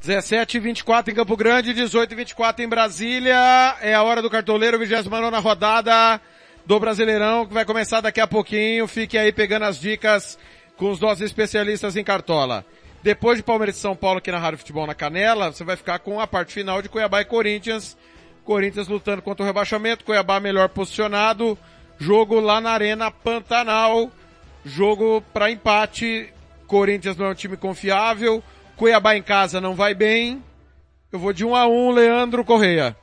17 0.00 0.56
e 0.56 0.60
24 0.60 1.12
em 1.12 1.14
Campo 1.14 1.36
Grande, 1.36 1.74
18 1.74 2.12
e 2.12 2.16
24 2.16 2.64
em 2.64 2.68
Brasília. 2.68 3.36
É 3.80 3.92
a 3.94 4.02
hora 4.02 4.22
do 4.22 4.30
cartoleiro, 4.30 4.78
29 4.78 5.36
rodada 5.40 6.20
do 6.66 6.80
Brasileirão, 6.80 7.46
que 7.46 7.54
vai 7.54 7.64
começar 7.64 8.00
daqui 8.00 8.20
a 8.20 8.26
pouquinho. 8.26 8.88
Fique 8.88 9.16
aí 9.16 9.32
pegando 9.32 9.64
as 9.64 9.78
dicas 9.78 10.36
com 10.76 10.90
os 10.90 11.00
nossos 11.00 11.22
especialistas 11.22 11.96
em 11.96 12.02
cartola. 12.02 12.66
Depois 13.02 13.38
de 13.38 13.44
Palmeiras 13.44 13.76
e 13.76 13.80
São 13.80 13.94
Paulo 13.94 14.18
aqui 14.18 14.32
na 14.32 14.38
Rádio 14.38 14.58
Futebol 14.58 14.86
na 14.86 14.94
Canela, 14.94 15.52
você 15.52 15.62
vai 15.62 15.76
ficar 15.76 16.00
com 16.00 16.20
a 16.20 16.26
parte 16.26 16.52
final 16.52 16.82
de 16.82 16.88
Cuiabá 16.88 17.20
e 17.20 17.24
Corinthians. 17.24 17.96
Corinthians 18.44 18.88
lutando 18.88 19.22
contra 19.22 19.44
o 19.44 19.46
rebaixamento, 19.46 20.04
Cuiabá 20.04 20.40
melhor 20.40 20.68
posicionado. 20.68 21.56
Jogo 21.98 22.40
lá 22.40 22.60
na 22.60 22.70
Arena 22.70 23.10
Pantanal. 23.10 24.10
Jogo 24.64 25.22
para 25.32 25.50
empate. 25.50 26.32
Corinthians 26.66 27.16
não 27.16 27.26
é 27.26 27.30
um 27.30 27.34
time 27.34 27.56
confiável. 27.56 28.42
Cuiabá 28.76 29.16
em 29.16 29.22
casa 29.22 29.60
não 29.60 29.74
vai 29.74 29.94
bem. 29.94 30.42
Eu 31.12 31.20
vou 31.20 31.32
de 31.32 31.44
1 31.44 31.48
um 31.48 31.54
a 31.54 31.66
1 31.66 31.70
um, 31.70 31.90
Leandro 31.92 32.44
Correia. 32.44 32.96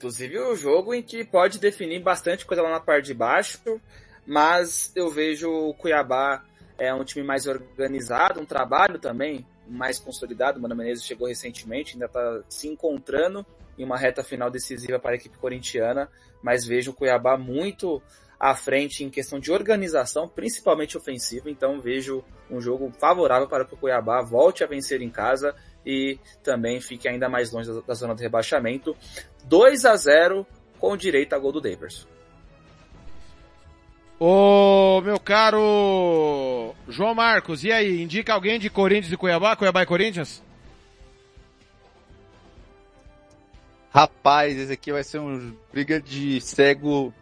Inclusive 0.00 0.38
o 0.38 0.52
um 0.52 0.56
jogo 0.56 0.94
em 0.94 1.02
que 1.02 1.22
pode 1.22 1.58
definir 1.58 2.00
bastante 2.00 2.46
coisa 2.46 2.62
lá 2.62 2.70
na 2.70 2.80
parte 2.80 3.04
de 3.04 3.12
baixo, 3.12 3.78
mas 4.26 4.90
eu 4.96 5.10
vejo 5.10 5.50
o 5.50 5.74
Cuiabá 5.74 6.42
é 6.78 6.94
um 6.94 7.04
time 7.04 7.22
mais 7.22 7.46
organizado, 7.46 8.40
um 8.40 8.46
trabalho 8.46 8.98
também 8.98 9.46
mais 9.68 9.98
consolidado. 9.98 10.58
O 10.58 10.62
Mano 10.62 10.74
Menezes 10.74 11.04
chegou 11.04 11.28
recentemente, 11.28 11.92
ainda 11.92 12.06
está 12.06 12.40
se 12.48 12.66
encontrando 12.66 13.44
em 13.76 13.84
uma 13.84 13.98
reta 13.98 14.24
final 14.24 14.50
decisiva 14.50 14.98
para 14.98 15.10
a 15.10 15.16
equipe 15.16 15.36
corintiana, 15.36 16.08
mas 16.42 16.64
vejo 16.64 16.92
o 16.92 16.94
Cuiabá 16.94 17.36
muito 17.36 18.02
à 18.40 18.54
frente 18.54 19.04
em 19.04 19.10
questão 19.10 19.38
de 19.38 19.52
organização, 19.52 20.26
principalmente 20.26 20.96
ofensiva, 20.96 21.50
então 21.50 21.78
vejo 21.78 22.24
um 22.50 22.58
jogo 22.58 22.90
favorável 22.98 23.46
para 23.46 23.66
que 23.66 23.74
o 23.74 23.76
Cuiabá 23.76 24.22
volte 24.22 24.64
a 24.64 24.66
vencer 24.66 25.02
em 25.02 25.10
casa 25.10 25.54
e 25.84 26.18
também 26.42 26.80
fique 26.80 27.06
ainda 27.06 27.28
mais 27.28 27.52
longe 27.52 27.70
da, 27.86 27.94
zona 27.94 28.14
de 28.14 28.22
rebaixamento. 28.22 28.96
2 29.44 29.84
a 29.84 29.94
0 29.94 30.46
com 30.78 30.96
direito 30.96 31.34
a 31.34 31.38
gol 31.38 31.52
do 31.52 31.60
Daverson. 31.60 32.08
Ô, 34.18 35.00
meu 35.02 35.20
caro 35.20 36.74
João 36.88 37.14
Marcos, 37.14 37.62
e 37.62 37.70
aí, 37.70 38.02
indica 38.02 38.32
alguém 38.32 38.58
de 38.58 38.70
Corinthians 38.70 39.12
e 39.12 39.16
Cuiabá, 39.16 39.54
Cuiabá 39.54 39.82
e 39.82 39.86
Corinthians? 39.86 40.42
Rapaz, 43.92 44.56
esse 44.56 44.72
aqui 44.72 44.92
vai 44.92 45.02
ser 45.02 45.18
um 45.18 45.54
briga 45.72 46.00
de 46.00 46.40
cego 46.40 47.12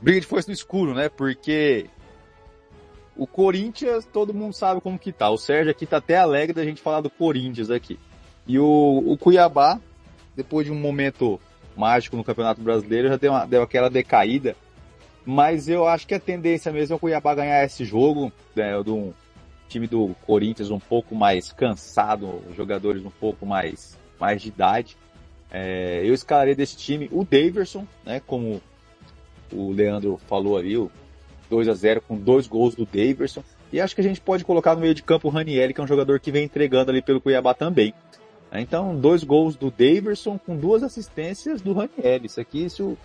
briga 0.00 0.20
de 0.20 0.26
força 0.26 0.48
no 0.48 0.54
escuro, 0.54 0.94
né? 0.94 1.08
Porque 1.08 1.86
o 3.16 3.26
Corinthians, 3.26 4.04
todo 4.04 4.32
mundo 4.32 4.54
sabe 4.54 4.80
como 4.80 4.98
que 4.98 5.12
tá. 5.12 5.28
O 5.28 5.36
Sérgio 5.36 5.70
aqui 5.70 5.84
tá 5.84 5.96
até 5.96 6.16
alegre 6.16 6.54
da 6.54 6.64
gente 6.64 6.80
falar 6.80 7.00
do 7.00 7.10
Corinthians 7.10 7.70
aqui. 7.70 7.98
E 8.46 8.58
o, 8.58 9.02
o 9.06 9.18
Cuiabá, 9.18 9.80
depois 10.36 10.66
de 10.66 10.72
um 10.72 10.78
momento 10.78 11.40
mágico 11.76 12.16
no 12.16 12.24
Campeonato 12.24 12.60
Brasileiro, 12.60 13.08
já 13.08 13.16
deu, 13.16 13.32
uma, 13.32 13.44
deu 13.44 13.62
aquela 13.62 13.90
decaída. 13.90 14.56
Mas 15.26 15.68
eu 15.68 15.86
acho 15.86 16.06
que 16.06 16.14
a 16.14 16.20
tendência 16.20 16.72
mesmo 16.72 16.94
é 16.94 16.96
o 16.96 16.98
Cuiabá 16.98 17.34
ganhar 17.34 17.64
esse 17.64 17.84
jogo, 17.84 18.32
né, 18.56 18.82
do 18.82 19.12
time 19.68 19.86
do 19.86 20.14
Corinthians 20.26 20.70
um 20.70 20.78
pouco 20.78 21.14
mais 21.14 21.52
cansado, 21.52 22.42
jogadores 22.56 23.04
um 23.04 23.10
pouco 23.10 23.44
mais, 23.44 23.98
mais 24.18 24.40
de 24.40 24.48
idade. 24.48 24.96
É, 25.50 26.02
eu 26.04 26.14
escalarei 26.14 26.54
desse 26.54 26.76
time 26.76 27.08
o 27.12 27.24
Daverson, 27.24 27.86
né, 28.04 28.22
como 28.26 28.62
o 29.52 29.72
Leandro 29.72 30.18
falou 30.28 30.56
ali, 30.56 30.76
o 30.76 30.90
2 31.48 31.68
a 31.68 31.74
0 31.74 32.02
com 32.02 32.16
dois 32.16 32.46
gols 32.46 32.74
do 32.74 32.84
Daverson. 32.84 33.42
E 33.72 33.80
acho 33.80 33.94
que 33.94 34.00
a 34.00 34.04
gente 34.04 34.20
pode 34.20 34.44
colocar 34.44 34.74
no 34.74 34.80
meio 34.80 34.94
de 34.94 35.02
campo 35.02 35.28
o 35.28 35.30
Raniel, 35.30 35.72
que 35.72 35.80
é 35.80 35.84
um 35.84 35.88
jogador 35.88 36.20
que 36.20 36.30
vem 36.30 36.44
entregando 36.44 36.90
ali 36.90 37.02
pelo 37.02 37.20
Cuiabá 37.20 37.54
também. 37.54 37.92
Então, 38.52 38.96
dois 38.96 39.22
gols 39.22 39.56
do 39.56 39.70
Daverson 39.70 40.38
com 40.38 40.56
duas 40.56 40.82
assistências 40.82 41.60
do 41.60 41.72
Raniel. 41.72 42.24
Isso 42.24 42.40
aqui, 42.40 42.68
se 42.70 42.82
o, 42.82 42.96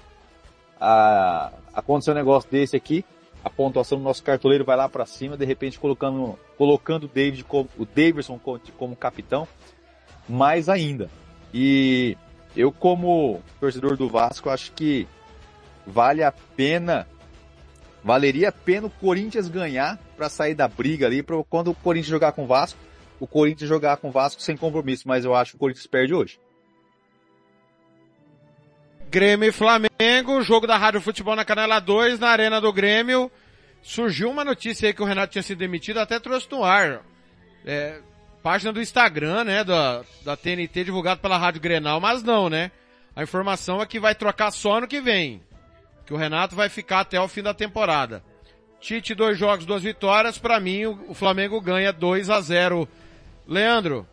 a, 0.79 1.51
acontecer 1.73 2.11
um 2.11 2.15
negócio 2.15 2.49
desse 2.49 2.77
aqui, 2.77 3.03
a 3.43 3.49
pontuação 3.49 3.97
do 3.97 4.03
nosso 4.03 4.23
cartoleiro 4.23 4.63
vai 4.63 4.77
lá 4.77 4.87
para 4.87 5.05
cima, 5.05 5.35
de 5.35 5.43
repente 5.43 5.77
colocando, 5.77 6.39
colocando 6.57 7.03
o, 7.05 7.07
David 7.09 7.45
o 7.51 7.85
Daverson 7.85 8.39
como, 8.39 8.61
como 8.77 8.95
capitão, 8.95 9.45
mais 10.29 10.69
ainda. 10.69 11.09
E 11.53 12.17
eu, 12.55 12.71
como 12.71 13.41
torcedor 13.59 13.97
do 13.97 14.07
Vasco, 14.07 14.49
acho 14.49 14.71
que 14.71 15.05
vale 15.85 16.23
a 16.23 16.31
pena, 16.31 17.07
valeria 18.03 18.49
a 18.49 18.51
pena 18.51 18.87
o 18.87 18.89
Corinthians 18.89 19.47
ganhar 19.47 19.99
para 20.15 20.29
sair 20.29 20.55
da 20.55 20.67
briga 20.67 21.05
ali, 21.05 21.21
para 21.21 21.41
quando 21.43 21.71
o 21.71 21.75
Corinthians 21.75 22.09
jogar 22.09 22.31
com 22.31 22.43
o 22.43 22.47
Vasco, 22.47 22.79
o 23.19 23.27
Corinthians 23.27 23.69
jogar 23.69 23.97
com 23.97 24.09
o 24.09 24.11
Vasco 24.11 24.41
sem 24.41 24.57
compromisso, 24.57 25.07
mas 25.07 25.25
eu 25.25 25.35
acho 25.35 25.51
que 25.51 25.55
o 25.57 25.59
Corinthians 25.59 25.87
perde 25.87 26.13
hoje. 26.13 26.39
Grêmio 29.09 29.49
e 29.49 29.51
Flamengo, 29.51 30.41
jogo 30.41 30.65
da 30.65 30.75
Rádio 30.75 30.99
Futebol 30.99 31.35
na 31.35 31.45
Canela 31.45 31.79
2, 31.79 32.19
na 32.19 32.29
Arena 32.29 32.59
do 32.59 32.73
Grêmio. 32.73 33.31
Surgiu 33.83 34.29
uma 34.29 34.43
notícia 34.43 34.87
aí 34.87 34.93
que 34.93 35.03
o 35.03 35.05
Renato 35.05 35.33
tinha 35.33 35.43
sido 35.43 35.59
demitido, 35.59 35.99
até 35.99 36.19
trouxe 36.19 36.47
no 36.49 36.63
ar. 36.63 37.01
É, 37.63 38.01
página 38.41 38.73
do 38.73 38.81
Instagram, 38.81 39.43
né, 39.43 39.63
da, 39.63 40.03
da 40.25 40.35
TNT 40.35 40.85
divulgado 40.85 41.21
pela 41.21 41.37
Rádio 41.37 41.61
Grenal, 41.61 41.99
mas 41.99 42.23
não, 42.23 42.49
né? 42.49 42.71
A 43.15 43.21
informação 43.21 43.81
é 43.81 43.85
que 43.85 43.99
vai 43.99 44.15
trocar 44.15 44.49
só 44.49 44.81
no 44.81 44.87
que 44.87 44.99
vem 44.99 45.41
que 46.05 46.13
o 46.13 46.17
Renato 46.17 46.55
vai 46.55 46.69
ficar 46.69 47.01
até 47.01 47.19
o 47.19 47.27
fim 47.27 47.41
da 47.41 47.53
temporada. 47.53 48.23
Tite, 48.79 49.15
dois 49.15 49.37
jogos, 49.37 49.65
duas 49.65 49.81
vitórias. 49.81 50.37
Para 50.37 50.59
mim, 50.59 50.85
o 50.85 51.13
Flamengo 51.13 51.61
ganha 51.61 51.93
2 51.93 52.29
a 52.29 52.41
0. 52.41 52.87
Leandro. 53.47 54.05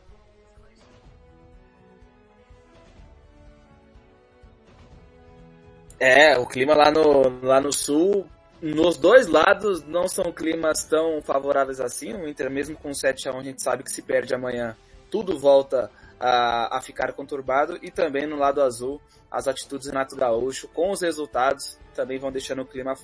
É, 5.99 6.39
o 6.39 6.47
clima 6.47 6.75
lá 6.75 6.91
no, 6.91 7.45
lá 7.45 7.61
no 7.61 7.73
sul, 7.73 8.27
nos 8.63 8.97
dois 8.97 9.27
lados, 9.27 9.85
não 9.85 10.09
são 10.09 10.33
climas 10.33 10.85
tão 10.85 11.21
favoráveis 11.21 11.79
assim. 11.81 12.15
O 12.15 12.27
Inter, 12.27 12.51
mesmo 12.51 12.77
com 12.77 12.95
7 12.95 13.29
a 13.29 13.33
1 13.33 13.39
a 13.39 13.43
gente 13.43 13.63
sabe 13.63 13.83
que 13.83 13.91
se 13.91 14.01
perde 14.01 14.35
amanhã, 14.35 14.75
tudo 15.11 15.39
volta 15.39 15.91
a, 16.21 16.77
a 16.77 16.83
ficar 16.83 17.13
conturbado. 17.15 17.79
E 17.83 17.91
também 17.91 18.27
no 18.27 18.37
lado 18.37 18.63
azul, 18.63 19.01
as 19.31 19.49
atitudes 19.49 19.87
do 19.87 19.93
Renato 19.93 20.15
Gaúcho 20.15 20.69
com 20.69 20.91
os 20.91 21.01
resultados 21.01 21.79
também 21.95 22.19
vão 22.19 22.31
deixando 22.31 22.63
o 22.63 22.67
clima 22.67 22.95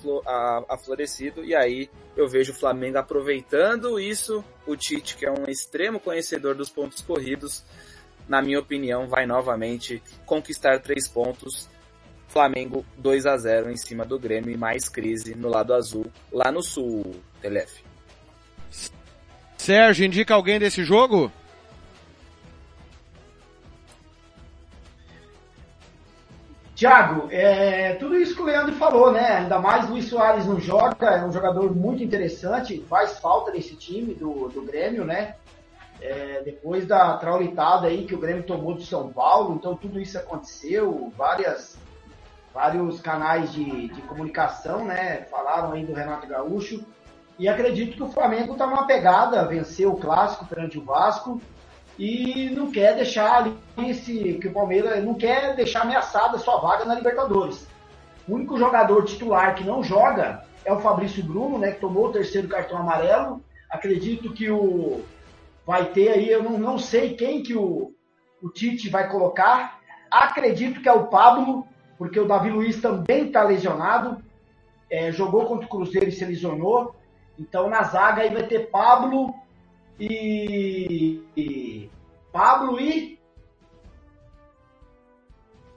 aflorecido. 0.69 1.43
E 1.43 1.55
aí 1.55 1.89
eu 2.15 2.27
vejo 2.27 2.51
o 2.51 2.55
Flamengo 2.55 2.97
aproveitando 2.97 3.99
isso. 3.99 4.43
O 4.65 4.75
Tite, 4.75 5.17
que 5.17 5.25
é 5.25 5.31
um 5.31 5.45
extremo 5.47 5.99
conhecedor 5.99 6.55
dos 6.55 6.69
pontos 6.69 7.01
corridos, 7.01 7.63
na 8.27 8.41
minha 8.41 8.59
opinião, 8.59 9.07
vai 9.07 9.25
novamente 9.25 10.01
conquistar 10.25 10.79
três 10.79 11.07
pontos. 11.07 11.67
Flamengo 12.27 12.85
2 12.97 13.25
a 13.25 13.37
0 13.37 13.71
em 13.71 13.77
cima 13.77 14.03
do 14.03 14.19
Grêmio 14.19 14.51
e 14.51 14.57
mais 14.57 14.89
crise 14.89 15.33
no 15.33 15.47
lado 15.47 15.73
azul, 15.73 16.05
lá 16.31 16.51
no 16.51 16.61
sul, 16.61 17.15
Telef. 17.41 17.81
Sérgio, 19.57 20.05
indica 20.05 20.33
alguém 20.33 20.59
desse 20.59 20.83
jogo? 20.83 21.31
Tiago, 26.77 27.27
é, 27.31 27.95
tudo 27.95 28.15
isso 28.15 28.35
que 28.35 28.41
o 28.43 28.45
Leandro 28.45 28.75
falou, 28.75 29.11
né? 29.11 29.37
Ainda 29.37 29.57
mais 29.57 29.89
Luiz 29.89 30.05
Soares 30.05 30.45
não 30.45 30.59
joga, 30.59 31.07
é 31.07 31.25
um 31.25 31.31
jogador 31.31 31.75
muito 31.75 32.03
interessante, 32.03 32.85
faz 32.87 33.17
falta 33.17 33.51
nesse 33.51 33.75
time 33.75 34.13
do, 34.13 34.47
do 34.49 34.61
Grêmio, 34.61 35.03
né? 35.03 35.37
É, 35.99 36.43
depois 36.45 36.85
da 36.85 37.17
traulitada 37.17 37.87
aí 37.87 38.05
que 38.05 38.13
o 38.13 38.19
Grêmio 38.19 38.43
tomou 38.43 38.75
de 38.75 38.85
São 38.85 39.11
Paulo, 39.11 39.55
então 39.55 39.75
tudo 39.75 39.99
isso 39.99 40.19
aconteceu, 40.19 41.11
várias, 41.17 41.79
vários 42.53 43.01
canais 43.01 43.51
de, 43.51 43.87
de 43.87 44.01
comunicação, 44.03 44.85
né? 44.85 45.23
Falaram 45.31 45.71
aí 45.71 45.83
do 45.83 45.95
Renato 45.95 46.27
Gaúcho. 46.27 46.85
E 47.39 47.49
acredito 47.49 47.95
que 47.95 48.03
o 48.03 48.11
Flamengo 48.11 48.51
está 48.53 48.67
numa 48.67 48.85
pegada, 48.85 49.47
venceu 49.47 49.93
o 49.93 49.99
clássico 49.99 50.45
perante 50.45 50.77
o 50.77 50.85
Vasco 50.85 51.41
e 51.97 52.49
não 52.51 52.71
quer 52.71 52.95
deixar 52.95 53.37
ali 53.37 53.57
esse, 53.87 54.33
que 54.35 54.47
o 54.47 54.53
Palmeiras 54.53 55.03
não 55.03 55.15
quer 55.15 55.55
deixar 55.55 55.81
ameaçada 55.81 56.35
a 56.35 56.39
sua 56.39 56.57
vaga 56.59 56.85
na 56.85 56.95
Libertadores. 56.95 57.67
O 58.27 58.35
único 58.35 58.57
jogador 58.57 59.03
titular 59.05 59.55
que 59.55 59.63
não 59.63 59.83
joga 59.83 60.43
é 60.63 60.71
o 60.71 60.79
Fabrício 60.79 61.23
Bruno, 61.23 61.57
né, 61.57 61.71
que 61.71 61.79
tomou 61.79 62.07
o 62.07 62.11
terceiro 62.11 62.47
cartão 62.47 62.77
amarelo. 62.77 63.41
Acredito 63.69 64.33
que 64.33 64.49
o 64.49 65.01
vai 65.65 65.85
ter 65.91 66.09
aí, 66.09 66.29
eu 66.29 66.41
não, 66.41 66.57
não 66.57 66.77
sei 66.77 67.15
quem 67.15 67.43
que 67.43 67.53
o, 67.53 67.93
o 68.41 68.49
Tite 68.49 68.89
vai 68.89 69.09
colocar. 69.09 69.79
Acredito 70.09 70.81
que 70.81 70.87
é 70.87 70.93
o 70.93 71.07
Pablo, 71.07 71.67
porque 71.97 72.19
o 72.19 72.27
Davi 72.27 72.49
Luiz 72.49 72.81
também 72.81 73.27
está 73.27 73.43
lesionado. 73.43 74.23
é, 74.89 75.11
jogou 75.11 75.45
contra 75.45 75.65
o 75.65 75.69
Cruzeiro 75.69 76.07
e 76.07 76.11
se 76.11 76.23
lesionou. 76.25 76.95
Então 77.37 77.69
na 77.69 77.83
zaga 77.83 78.21
aí 78.21 78.33
vai 78.33 78.43
ter 78.43 78.69
Pablo 78.71 79.33
e. 79.99 81.06
Pablo 82.37 82.79
e. 82.79 83.19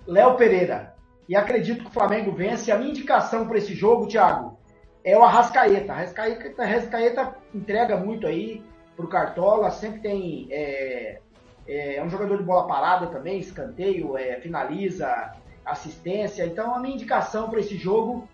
Léo 0.07 0.37
Pereira. 0.37 0.95
E 1.27 1.35
acredito 1.35 1.85
que 1.85 1.89
o 1.89 1.93
Flamengo 1.93 2.33
vence. 2.33 2.71
A 2.71 2.77
minha 2.77 2.91
indicação 2.91 3.49
para 3.49 3.57
esse 3.57 3.75
jogo, 3.75 4.07
Thiago, 4.07 4.59
é 5.03 5.17
o 5.17 5.23
Arrascaeta. 5.23 5.91
Arrascaeta, 5.91 6.63
Arrascaeta 6.63 7.35
entrega 7.55 7.97
muito 7.97 8.27
aí 8.27 8.63
pro 8.95 9.09
Cartola, 9.09 9.71
sempre 9.71 10.01
tem. 10.01 10.49
É, 10.51 11.21
é, 11.67 11.97
é 11.97 12.05
um 12.05 12.11
jogador 12.11 12.37
de 12.37 12.43
bola 12.43 12.67
parada 12.67 13.07
também, 13.07 13.39
escanteio, 13.39 14.19
é, 14.19 14.39
finaliza, 14.43 15.33
assistência. 15.65 16.45
Então 16.45 16.75
a 16.75 16.79
minha 16.79 16.95
indicação 16.95 17.49
para 17.49 17.61
esse 17.61 17.79
jogo 17.79 18.29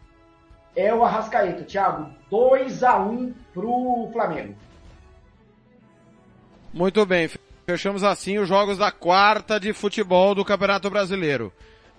é 0.74 0.92
o 0.92 1.04
Arrascaeta. 1.04 1.62
Thiago, 1.62 2.10
2 2.28 2.82
a 2.82 2.98
1 2.98 3.32
pro 3.54 4.10
Flamengo. 4.12 4.56
Muito 6.74 7.06
bem, 7.06 7.28
fechamos 7.66 8.04
assim 8.04 8.38
os 8.38 8.48
jogos 8.48 8.78
da 8.78 8.92
quarta 8.92 9.58
de 9.58 9.72
futebol 9.72 10.36
do 10.36 10.44
Campeonato 10.44 10.88
Brasileiro. 10.88 11.52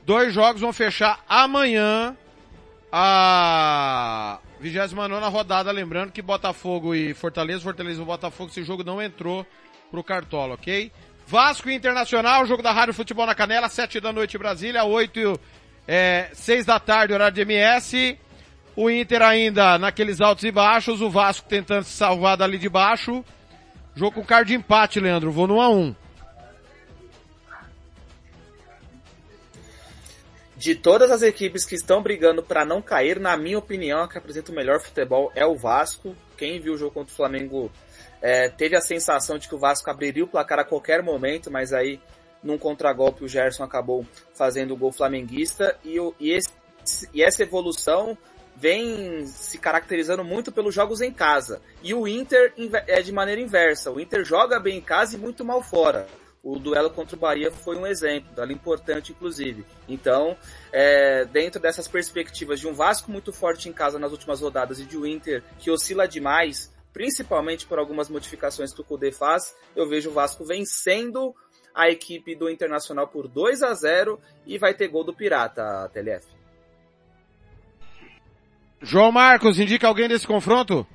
Dois 0.05 0.33
jogos 0.33 0.61
vão 0.61 0.71
fechar 0.71 1.19
amanhã 1.27 2.15
a 2.89 4.39
29 4.61 5.13
rodada, 5.29 5.69
lembrando 5.69 6.13
que 6.13 6.21
Botafogo 6.21 6.95
e 6.95 7.13
Fortaleza, 7.13 7.59
Fortaleza 7.59 8.01
e 8.01 8.05
Botafogo, 8.05 8.49
esse 8.49 8.63
jogo 8.63 8.81
não 8.81 9.01
entrou 9.01 9.45
pro 9.91 10.01
Cartola, 10.01 10.53
ok? 10.53 10.89
Vasco 11.27 11.69
Internacional, 11.69 12.45
jogo 12.45 12.63
da 12.63 12.71
Rádio 12.71 12.93
Futebol 12.93 13.25
na 13.25 13.35
Canela, 13.35 13.67
7 13.67 13.99
da 13.99 14.13
noite 14.13 14.37
Brasília, 14.37 14.85
8 14.85 15.19
e 15.19 15.39
é, 15.85 16.29
6 16.33 16.65
da 16.65 16.79
tarde, 16.79 17.13
horário 17.13 17.35
de 17.35 17.41
MS. 17.41 18.17
O 18.73 18.89
Inter 18.89 19.21
ainda 19.21 19.77
naqueles 19.77 20.21
altos 20.21 20.45
e 20.45 20.51
baixos, 20.51 21.01
o 21.01 21.09
Vasco 21.09 21.49
tentando 21.49 21.83
se 21.83 21.91
salvar 21.91 22.37
dali 22.37 22.57
de 22.57 22.69
baixo. 22.69 23.25
Jogo 23.97 24.21
com 24.21 24.23
cara 24.23 24.45
de 24.45 24.53
empate, 24.53 24.99
Leandro, 24.99 25.31
vou 25.31 25.47
no 25.47 25.55
1 25.55 25.61
a 25.61 25.69
1 25.71 25.95
De 30.55 30.75
todas 30.75 31.09
as 31.09 31.23
equipes 31.23 31.65
que 31.65 31.73
estão 31.73 32.03
brigando 32.03 32.43
para 32.43 32.63
não 32.63 32.79
cair, 32.79 33.19
na 33.19 33.35
minha 33.35 33.57
opinião, 33.57 34.03
a 34.03 34.07
que 34.07 34.15
apresenta 34.15 34.51
o 34.51 34.55
melhor 34.55 34.79
futebol 34.79 35.31
é 35.33 35.43
o 35.47 35.55
Vasco. 35.55 36.15
Quem 36.37 36.59
viu 36.59 36.75
o 36.75 36.77
jogo 36.77 36.93
contra 36.93 37.11
o 37.11 37.15
Flamengo 37.15 37.71
é, 38.21 38.49
teve 38.49 38.75
a 38.75 38.81
sensação 38.81 39.39
de 39.39 39.49
que 39.49 39.55
o 39.55 39.59
Vasco 39.59 39.89
abriria 39.89 40.23
o 40.23 40.27
placar 40.27 40.59
a 40.59 40.63
qualquer 40.63 41.01
momento, 41.01 41.49
mas 41.49 41.73
aí 41.73 41.99
num 42.43 42.57
contragolpe 42.59 43.23
o 43.23 43.27
Gerson 43.27 43.63
acabou 43.63 44.05
fazendo 44.35 44.75
o 44.75 44.77
gol 44.77 44.91
flamenguista. 44.91 45.75
E, 45.83 45.97
e, 46.19 46.33
esse, 46.33 46.51
e 47.11 47.23
essa 47.23 47.41
evolução 47.41 48.15
vem 48.59 49.25
se 49.27 49.57
caracterizando 49.57 50.23
muito 50.23 50.51
pelos 50.51 50.73
jogos 50.73 50.99
em 51.01 51.11
casa. 51.11 51.61
E 51.83 51.93
o 51.93 52.07
Inter 52.07 52.53
é 52.87 53.01
de 53.01 53.11
maneira 53.11 53.39
inversa. 53.39 53.91
O 53.91 53.99
Inter 53.99 54.25
joga 54.25 54.59
bem 54.59 54.77
em 54.77 54.81
casa 54.81 55.15
e 55.15 55.19
muito 55.19 55.45
mal 55.45 55.61
fora. 55.61 56.07
O 56.43 56.57
duelo 56.57 56.89
contra 56.89 57.15
o 57.15 57.19
Bahia 57.19 57.51
foi 57.51 57.75
um 57.75 57.85
exemplo, 57.85 58.33
duelo 58.33 58.51
importante 58.51 59.11
inclusive. 59.11 59.65
Então, 59.87 60.35
é, 60.71 61.25
dentro 61.25 61.61
dessas 61.61 61.87
perspectivas 61.87 62.59
de 62.59 62.67
um 62.67 62.73
Vasco 62.73 63.11
muito 63.11 63.31
forte 63.31 63.69
em 63.69 63.73
casa 63.73 63.99
nas 63.99 64.11
últimas 64.11 64.41
rodadas 64.41 64.79
e 64.79 64.85
de 64.85 64.97
um 64.97 65.05
Inter 65.05 65.43
que 65.59 65.69
oscila 65.69 66.07
demais, 66.07 66.73
principalmente 66.93 67.67
por 67.67 67.77
algumas 67.77 68.09
modificações 68.09 68.73
que 68.73 68.81
o 68.81 68.83
Kudê 68.83 69.11
faz, 69.11 69.55
eu 69.75 69.87
vejo 69.87 70.09
o 70.09 70.13
Vasco 70.13 70.45
vencendo 70.45 71.35
a 71.75 71.89
equipe 71.89 72.33
do 72.33 72.49
Internacional 72.49 73.07
por 73.07 73.27
2 73.27 73.61
a 73.61 73.73
0 73.73 74.19
e 74.47 74.57
vai 74.57 74.73
ter 74.73 74.87
gol 74.87 75.03
do 75.03 75.13
Pirata, 75.13 75.87
TLF. 75.93 76.36
João 78.81 79.11
Marcos, 79.11 79.59
indica 79.59 79.87
alguém 79.87 80.07
desse 80.07 80.27
confronto? 80.27 80.85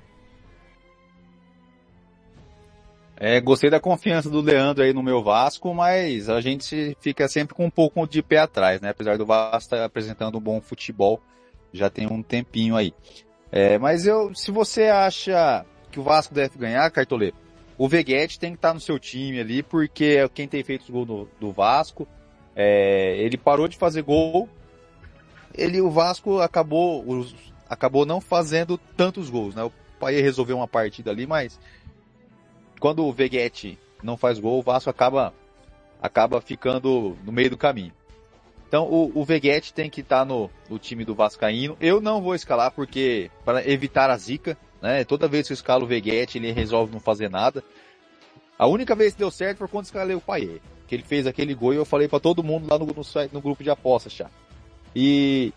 É, 3.16 3.40
gostei 3.40 3.71
da 3.71 3.79
confiança 3.79 4.29
do 4.29 4.40
Leandro 4.40 4.83
aí 4.83 4.92
no 4.92 5.03
meu 5.03 5.23
Vasco, 5.23 5.73
mas 5.73 6.29
a 6.29 6.40
gente 6.40 6.97
fica 7.01 7.29
sempre 7.29 7.55
com 7.55 7.66
um 7.66 7.71
pouco 7.71 8.05
de 8.07 8.23
pé 8.23 8.38
atrás, 8.38 8.81
né? 8.81 8.90
Apesar 8.90 9.16
do 9.16 9.25
Vasco 9.25 9.59
estar 9.59 9.85
apresentando 9.85 10.38
um 10.38 10.40
bom 10.40 10.61
futebol, 10.61 11.21
já 11.73 11.88
tem 11.88 12.07
um 12.11 12.23
tempinho 12.23 12.77
aí. 12.77 12.92
É, 13.51 13.79
mas 13.79 14.07
eu, 14.07 14.35
se 14.35 14.51
você 14.51 14.85
acha 14.85 15.64
que 15.90 16.01
o 16.01 16.03
Vasco 16.03 16.35
deve 16.35 16.59
ganhar, 16.59 16.90
Cartoleiro, 16.90 17.37
o 17.79 17.88
Veguete 17.88 18.40
tem 18.40 18.53
que 18.53 18.59
estar 18.59 18.75
no 18.75 18.81
seu 18.81 18.99
time 18.99 19.38
ali, 19.40 19.62
porque 19.62 20.18
é 20.21 20.29
quem 20.29 20.49
tem 20.49 20.64
feito 20.64 20.83
os 20.83 20.90
gols 20.90 21.07
do, 21.07 21.29
do 21.38 21.53
Vasco, 21.53 22.09
é, 22.57 23.16
ele 23.18 23.37
parou 23.37 23.68
de 23.68 23.77
fazer 23.77 24.03
gol, 24.03 24.49
ele, 25.55 25.81
o 25.81 25.90
Vasco 25.90 26.40
acabou, 26.40 27.05
os, 27.07 27.35
acabou 27.72 28.04
não 28.04 28.20
fazendo 28.20 28.76
tantos 28.76 29.30
gols, 29.30 29.54
né? 29.54 29.64
O 29.64 29.72
Pai 29.98 30.20
resolveu 30.20 30.56
uma 30.56 30.68
partida 30.68 31.11
ali, 31.11 31.26
mas 31.26 31.58
quando 32.78 33.04
o 33.04 33.12
Veguete 33.12 33.78
não 34.02 34.16
faz 34.16 34.38
gol, 34.38 34.58
o 34.58 34.62
Vasco 34.62 34.90
acaba, 34.90 35.32
acaba 36.00 36.40
ficando 36.40 37.16
no 37.24 37.32
meio 37.32 37.48
do 37.48 37.56
caminho. 37.56 37.92
Então 38.68 38.85
o, 38.85 39.11
o 39.14 39.24
Veguete 39.24 39.72
tem 39.72 39.88
que 39.88 40.02
estar 40.02 40.20
tá 40.20 40.24
no, 40.24 40.50
no, 40.68 40.78
time 40.78 41.02
do 41.04 41.14
Vascaíno. 41.14 41.76
Eu 41.80 42.00
não 42.00 42.20
vou 42.20 42.35
escalar 42.35 42.72
porque 42.72 43.30
para 43.42 43.66
evitar 43.66 44.11
a 44.11 44.16
zica, 44.18 44.56
né? 44.82 45.02
Toda 45.04 45.28
vez 45.28 45.46
que 45.46 45.52
eu 45.52 45.54
escalo 45.54 45.85
o 45.85 45.88
Veguete, 45.88 46.37
ele 46.37 46.52
resolve 46.52 46.92
não 46.92 47.00
fazer 47.00 47.30
nada. 47.30 47.64
A 48.58 48.66
única 48.66 48.94
vez 48.94 49.14
que 49.14 49.20
deu 49.20 49.30
certo 49.30 49.58
foi 49.58 49.68
quando 49.68 49.87
escalei 49.87 50.14
o 50.14 50.20
Paier, 50.20 50.61
que 50.87 50.94
ele 50.94 51.04
fez 51.04 51.26
aquele 51.26 51.54
gol 51.54 51.72
e 51.72 51.76
eu 51.76 51.87
falei 51.87 52.06
para 52.06 52.20
todo 52.20 52.44
mundo 52.44 52.66
lá 52.70 52.78
no, 52.78 52.85
no, 52.85 53.02
no, 53.32 53.40
grupo 53.40 53.62
de 53.62 53.70
apostas 53.70 54.12
já. 54.12 54.30
E 54.94 55.54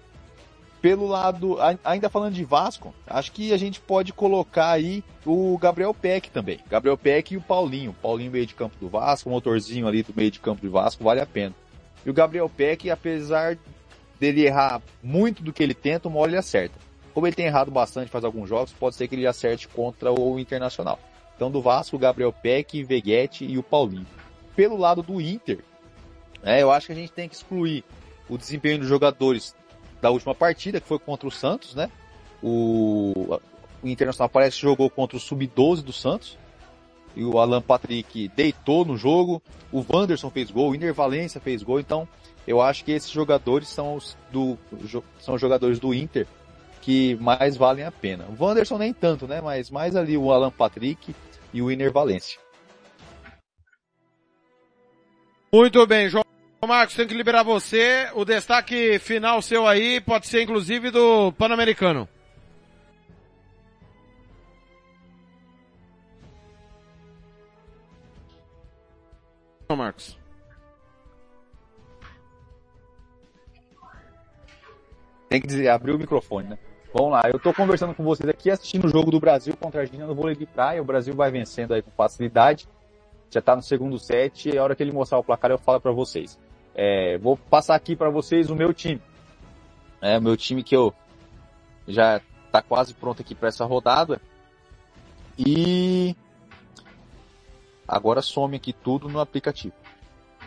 pelo 0.85 1.07
lado, 1.07 1.57
ainda 1.83 2.11
falando 2.11 2.35
de 2.35 2.45
Vasco, 2.45 2.93
acho 3.07 3.31
que 3.31 3.51
a 3.51 3.57
gente 3.57 3.81
pode 3.81 4.13
colocar 4.13 4.69
aí 4.69 5.03
o 5.25 5.57
Gabriel 5.57 5.95
Peck 5.95 6.29
também. 6.29 6.59
Gabriel 6.69 6.95
Peck 6.95 7.33
e 7.33 7.37
o 7.37 7.41
Paulinho. 7.41 7.91
Paulinho 7.91 8.31
meio 8.31 8.45
de 8.45 8.53
campo 8.53 8.75
do 8.79 8.87
Vasco, 8.87 9.27
motorzinho 9.27 9.87
ali 9.87 10.03
do 10.03 10.13
meio 10.15 10.29
de 10.29 10.39
campo 10.39 10.61
do 10.61 10.71
Vasco, 10.71 11.03
vale 11.03 11.19
a 11.19 11.25
pena. 11.25 11.55
E 12.05 12.09
o 12.11 12.13
Gabriel 12.13 12.47
Peck, 12.47 12.87
apesar 12.91 13.57
dele 14.19 14.45
errar 14.45 14.79
muito 15.01 15.41
do 15.41 15.51
que 15.51 15.63
ele 15.63 15.73
tenta, 15.73 16.07
uma 16.07 16.19
hora 16.19 16.29
ele 16.29 16.37
acerta. 16.37 16.77
Como 17.15 17.25
ele 17.25 17.35
tem 17.35 17.47
errado 17.47 17.71
bastante 17.71 18.11
faz 18.11 18.23
alguns 18.23 18.47
jogos, 18.47 18.71
pode 18.71 18.95
ser 18.95 19.07
que 19.07 19.15
ele 19.15 19.25
acerte 19.25 19.67
contra 19.67 20.13
o 20.13 20.37
Internacional. 20.37 20.99
Então 21.35 21.49
do 21.49 21.63
Vasco, 21.63 21.97
Gabriel 21.97 22.31
Peck, 22.31 22.83
Veguete 22.83 23.43
e 23.43 23.57
o 23.57 23.63
Paulinho. 23.63 24.05
Pelo 24.55 24.77
lado 24.77 25.01
do 25.01 25.19
Inter, 25.19 25.63
né, 26.43 26.61
eu 26.61 26.71
acho 26.71 26.85
que 26.85 26.93
a 26.93 26.95
gente 26.95 27.11
tem 27.11 27.27
que 27.27 27.33
excluir 27.33 27.83
o 28.29 28.37
desempenho 28.37 28.77
dos 28.77 28.87
jogadores 28.87 29.55
da 30.05 30.11
última 30.11 30.35
partida, 30.35 30.79
que 30.79 30.87
foi 30.87 30.99
contra 30.99 31.27
o 31.27 31.31
Santos, 31.31 31.73
né? 31.73 31.89
O, 32.43 33.39
o 33.81 33.87
Internacional 33.87 34.29
parece 34.29 34.57
que 34.57 34.61
jogou 34.61 34.87
contra 34.87 35.17
o 35.17 35.19
Sub-12 35.19 35.81
do 35.81 35.91
Santos. 35.91 36.37
E 37.15 37.23
o 37.23 37.39
Alan 37.39 37.59
Patrick 37.61 38.27
deitou 38.35 38.85
no 38.85 38.95
jogo. 38.95 39.41
O 39.71 39.83
Wanderson 39.89 40.29
fez 40.29 40.51
gol, 40.51 40.69
o 40.69 40.75
Iner 40.75 40.93
Valência 40.93 41.41
fez 41.41 41.63
gol. 41.63 41.79
Então, 41.79 42.07
eu 42.45 42.61
acho 42.61 42.85
que 42.85 42.91
esses 42.91 43.09
jogadores 43.09 43.67
são 43.67 43.95
os 43.95 44.15
do, 44.31 44.59
são 45.19 45.39
jogadores 45.39 45.79
do 45.79 45.91
Inter 45.91 46.27
que 46.81 47.15
mais 47.15 47.57
valem 47.57 47.83
a 47.83 47.91
pena. 47.91 48.25
O 48.25 48.43
Wanderson 48.43 48.77
nem 48.77 48.93
tanto, 48.93 49.25
né? 49.25 49.41
Mas 49.41 49.71
mais 49.71 49.95
ali 49.95 50.15
o 50.15 50.31
Alan 50.31 50.51
Patrick 50.51 51.15
e 51.51 51.61
o 51.63 51.71
Iner 51.71 51.91
Valência. 51.91 52.39
Muito 55.51 55.87
bem, 55.87 56.09
João. 56.09 56.24
Marcos, 56.67 56.95
tem 56.95 57.07
que 57.07 57.13
liberar 57.13 57.43
você. 57.43 58.09
O 58.13 58.23
destaque 58.23 58.99
final 58.99 59.41
seu 59.41 59.67
aí 59.67 59.99
pode 60.01 60.27
ser 60.27 60.41
inclusive 60.41 60.91
do 60.91 61.31
Pan-Americano. 61.33 62.07
Marcos. 69.75 70.17
Tem 75.27 75.41
que 75.41 75.47
dizer, 75.47 75.67
abrir 75.67 75.91
o 75.91 75.97
microfone, 75.97 76.49
né? 76.49 76.57
Vamos 76.93 77.11
lá, 77.11 77.23
eu 77.25 77.37
tô 77.37 77.53
conversando 77.53 77.93
com 77.93 78.05
vocês 78.05 78.29
aqui, 78.29 78.49
assistindo 78.49 78.85
o 78.85 78.89
jogo 78.89 79.11
do 79.11 79.19
Brasil 79.19 79.53
contra 79.57 79.81
a 79.81 79.83
Argentina 79.83 80.07
no 80.07 80.15
vôlei 80.15 80.35
de 80.35 80.45
praia. 80.45 80.81
O 80.81 80.85
Brasil 80.85 81.13
vai 81.13 81.29
vencendo 81.29 81.73
aí 81.73 81.81
com 81.81 81.91
facilidade. 81.91 82.69
Já 83.29 83.41
tá 83.41 83.53
no 83.53 83.61
segundo 83.61 83.99
set 83.99 84.49
e 84.49 84.57
a 84.57 84.63
hora 84.63 84.75
que 84.75 84.81
ele 84.81 84.93
mostrar 84.93 85.17
o 85.17 85.23
placar 85.23 85.51
eu 85.51 85.57
falo 85.57 85.81
para 85.81 85.91
vocês. 85.91 86.39
É, 86.75 87.17
vou 87.17 87.37
passar 87.37 87.75
aqui 87.75 87.95
para 87.95 88.09
vocês 88.09 88.49
o 88.49 88.55
meu 88.55 88.73
time. 88.73 89.01
É, 90.01 90.17
o 90.17 90.21
meu 90.21 90.35
time 90.35 90.61
que 90.61 90.75
eu 90.75 90.93
já 91.87 92.21
tá 92.51 92.61
quase 92.61 92.93
pronto 92.93 93.21
aqui 93.21 93.33
para 93.33 93.47
essa 93.47 93.65
rodada. 93.65 94.21
E 95.37 96.15
agora 97.87 98.21
some 98.21 98.57
aqui 98.57 98.73
tudo 98.73 99.07
no 99.07 99.19
aplicativo. 99.19 99.73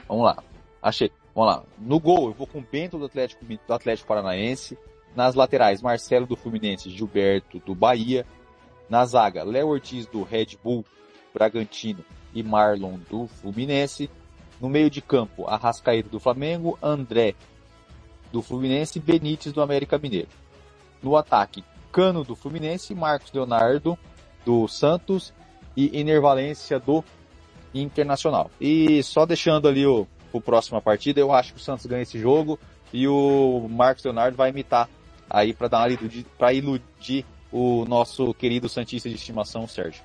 Vamos 0.07 0.25
lá. 0.25 0.43
Achei. 0.83 1.11
Vamos 1.35 1.55
lá. 1.55 1.63
No 1.79 1.99
gol, 1.99 2.29
eu 2.29 2.33
vou 2.33 2.47
com 2.47 2.59
o 2.59 2.67
Bento 2.71 2.99
do 2.99 3.07
Atlético, 3.07 3.45
do 3.45 3.75
Atlético 3.75 4.09
Paranaense. 4.09 4.79
Nas 5.17 5.35
laterais, 5.35 5.81
Marcelo 5.81 6.27
do 6.27 6.37
Fluminense, 6.37 6.91
Gilberto 6.91 7.59
do 7.61 7.75
Bahia. 7.75 8.27
Na 8.89 9.05
zaga, 9.05 9.43
Léo 9.45 9.69
Ortiz 9.69 10.07
do 10.07 10.23
Red 10.23 10.59
Bull 10.63 10.85
Bragantino 11.33 12.05
e 12.35 12.43
Marlon 12.43 12.99
do 13.11 13.27
Fluminense. 13.27 14.11
No 14.61 14.69
meio 14.69 14.91
de 14.91 15.01
campo, 15.01 15.47
Arrascaeta 15.47 16.09
do 16.09 16.19
Flamengo, 16.19 16.79
André 16.83 17.35
do 18.33 18.43
Fluminense 18.43 18.99
e 18.99 19.03
Benítez 19.03 19.53
do 19.53 19.63
América 19.63 19.99
Mineiro. 19.99 20.29
No 21.03 21.17
ataque, 21.17 21.65
Cano 21.93 22.25
do 22.25 22.35
Fluminense, 22.35 22.95
Marcos 22.95 23.33
Leonardo 23.33 23.99
do 24.45 24.67
Santos 24.69 25.33
e 25.77 25.99
Enervalência 25.99 26.79
do 26.79 27.05
Internacional. 27.75 28.51
E 28.61 29.03
só 29.03 29.25
deixando 29.25 29.69
ali 29.69 29.87
o, 29.87 30.07
o 30.33 30.41
próxima 30.41 30.81
partida, 30.81 31.21
eu 31.21 31.33
acho 31.33 31.55
que 31.55 31.61
o 31.61 31.63
Santos 31.63 31.87
ganha 31.87 32.03
esse 32.03 32.19
jogo 32.19 32.59
e 32.93 33.07
o 33.07 33.69
Marcos 33.71 34.05
Leonardo 34.05 34.37
vai 34.37 34.51
imitar 34.51 34.89
aí 35.29 35.53
para 35.53 35.69
dar 35.69 35.89
para 36.37 36.53
iludir 36.53 37.25
o 37.53 37.85
nosso 37.87 38.35
querido 38.35 38.69
Santista 38.69 39.09
de 39.09 39.15
estimação, 39.15 39.67
Sérgio. 39.67 40.03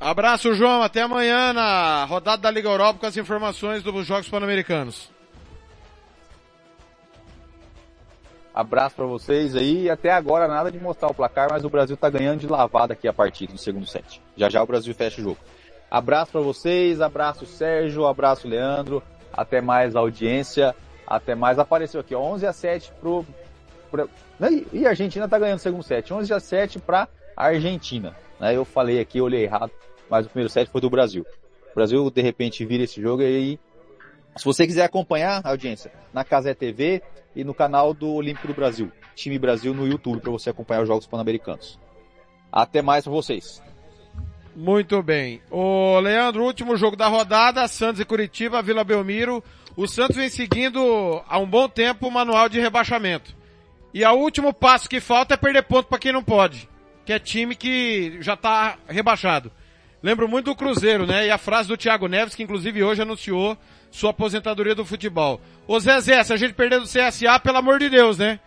Abraço, 0.00 0.54
João. 0.54 0.82
Até 0.82 1.02
amanhã 1.02 1.52
na 1.52 2.04
rodada 2.04 2.42
da 2.42 2.50
Liga 2.50 2.68
Europa 2.68 3.00
com 3.00 3.06
as 3.06 3.16
informações 3.16 3.82
dos 3.82 4.06
Jogos 4.06 4.28
Pan-Americanos. 4.28 5.10
Abraço 8.54 8.96
para 8.96 9.06
vocês 9.06 9.54
aí. 9.54 9.90
Até 9.90 10.10
agora 10.10 10.48
nada 10.48 10.70
de 10.70 10.78
mostrar 10.78 11.08
o 11.08 11.14
placar, 11.14 11.48
mas 11.50 11.64
o 11.64 11.68
Brasil 11.68 11.96
tá 11.96 12.08
ganhando 12.08 12.40
de 12.40 12.46
lavada 12.46 12.94
aqui 12.94 13.06
a 13.06 13.12
partida 13.12 13.52
no 13.52 13.58
segundo 13.58 13.86
set. 13.86 14.22
Já 14.36 14.48
já 14.48 14.62
o 14.62 14.66
Brasil 14.66 14.94
fecha 14.94 15.20
o 15.20 15.24
jogo. 15.24 15.38
Abraço 15.90 16.32
para 16.32 16.40
vocês, 16.40 17.00
abraço 17.00 17.46
Sérgio, 17.46 18.06
abraço 18.06 18.48
Leandro. 18.48 19.02
Até 19.32 19.60
mais 19.60 19.94
audiência. 19.94 20.74
Até 21.06 21.34
mais. 21.34 21.58
Apareceu 21.58 22.00
aqui, 22.00 22.14
ó, 22.14 22.20
11 22.20 22.46
a 22.46 22.52
7 22.52 22.92
pro, 23.00 23.24
pro... 23.90 24.10
E 24.72 24.86
a 24.86 24.90
Argentina 24.90 25.28
tá 25.28 25.38
ganhando 25.38 25.58
o 25.58 25.62
segundo 25.62 25.82
set. 25.82 26.12
11 26.12 26.32
a 26.32 26.40
7 26.40 26.78
para 26.80 27.08
Argentina. 27.36 28.16
Né? 28.40 28.56
Eu 28.56 28.64
falei 28.64 29.00
aqui, 29.00 29.20
olhei 29.20 29.44
errado, 29.44 29.72
mas 30.10 30.26
o 30.26 30.28
primeiro 30.28 30.50
set 30.50 30.70
foi 30.70 30.80
do 30.80 30.90
Brasil. 30.90 31.24
O 31.72 31.74
Brasil, 31.74 32.10
de 32.10 32.22
repente, 32.22 32.64
vira 32.64 32.84
esse 32.84 33.00
jogo 33.00 33.22
e 33.22 33.26
aí, 33.26 33.60
se 34.36 34.44
você 34.44 34.66
quiser 34.66 34.84
acompanhar 34.84 35.40
a 35.44 35.50
audiência 35.50 35.92
na 36.12 36.24
Casé 36.24 36.54
TV 36.54 37.02
e 37.34 37.44
no 37.44 37.54
canal 37.54 37.92
do 37.92 38.12
Olímpico 38.12 38.46
do 38.46 38.54
Brasil, 38.54 38.90
Time 39.14 39.38
Brasil 39.38 39.74
no 39.74 39.86
YouTube, 39.86 40.20
para 40.20 40.30
você 40.30 40.50
acompanhar 40.50 40.82
os 40.82 40.88
Jogos 40.88 41.06
Pan-Americanos. 41.06 41.78
Até 42.52 42.82
mais 42.82 43.04
para 43.04 43.12
vocês. 43.12 43.62
Muito 44.54 45.02
bem. 45.02 45.42
O 45.50 45.98
Leandro, 46.00 46.44
último 46.44 46.76
jogo 46.76 46.96
da 46.96 47.08
rodada, 47.08 47.66
Santos 47.68 48.00
e 48.00 48.04
Curitiba, 48.04 48.62
Vila 48.62 48.84
Belmiro. 48.84 49.44
O 49.76 49.86
Santos 49.86 50.16
vem 50.16 50.30
seguindo 50.30 51.22
há 51.28 51.38
um 51.38 51.46
bom 51.46 51.68
tempo 51.68 52.08
o 52.08 52.10
manual 52.10 52.48
de 52.48 52.58
rebaixamento. 52.58 53.36
E 53.92 54.04
o 54.04 54.12
último 54.12 54.52
passo 54.54 54.88
que 54.88 55.00
falta 55.00 55.34
é 55.34 55.36
perder 55.36 55.62
ponto 55.62 55.88
para 55.88 55.98
quem 55.98 56.12
não 56.12 56.22
pode 56.22 56.68
que 57.06 57.12
é 57.12 57.18
time 57.20 57.54
que 57.54 58.18
já 58.20 58.34
está 58.34 58.76
rebaixado. 58.88 59.52
Lembro 60.02 60.28
muito 60.28 60.46
do 60.46 60.56
Cruzeiro, 60.56 61.06
né? 61.06 61.26
E 61.26 61.30
a 61.30 61.38
frase 61.38 61.68
do 61.68 61.76
Thiago 61.76 62.08
Neves, 62.08 62.34
que 62.34 62.42
inclusive 62.42 62.82
hoje 62.82 63.00
anunciou 63.00 63.56
sua 63.92 64.10
aposentadoria 64.10 64.74
do 64.74 64.84
futebol. 64.84 65.40
Ô 65.68 65.78
Zezé, 65.78 66.22
se 66.24 66.32
a 66.32 66.36
gente 66.36 66.54
perder 66.54 66.80
do 66.80 66.86
CSA, 66.86 67.38
pelo 67.38 67.58
amor 67.58 67.78
de 67.78 67.88
Deus, 67.88 68.18
né? 68.18 68.40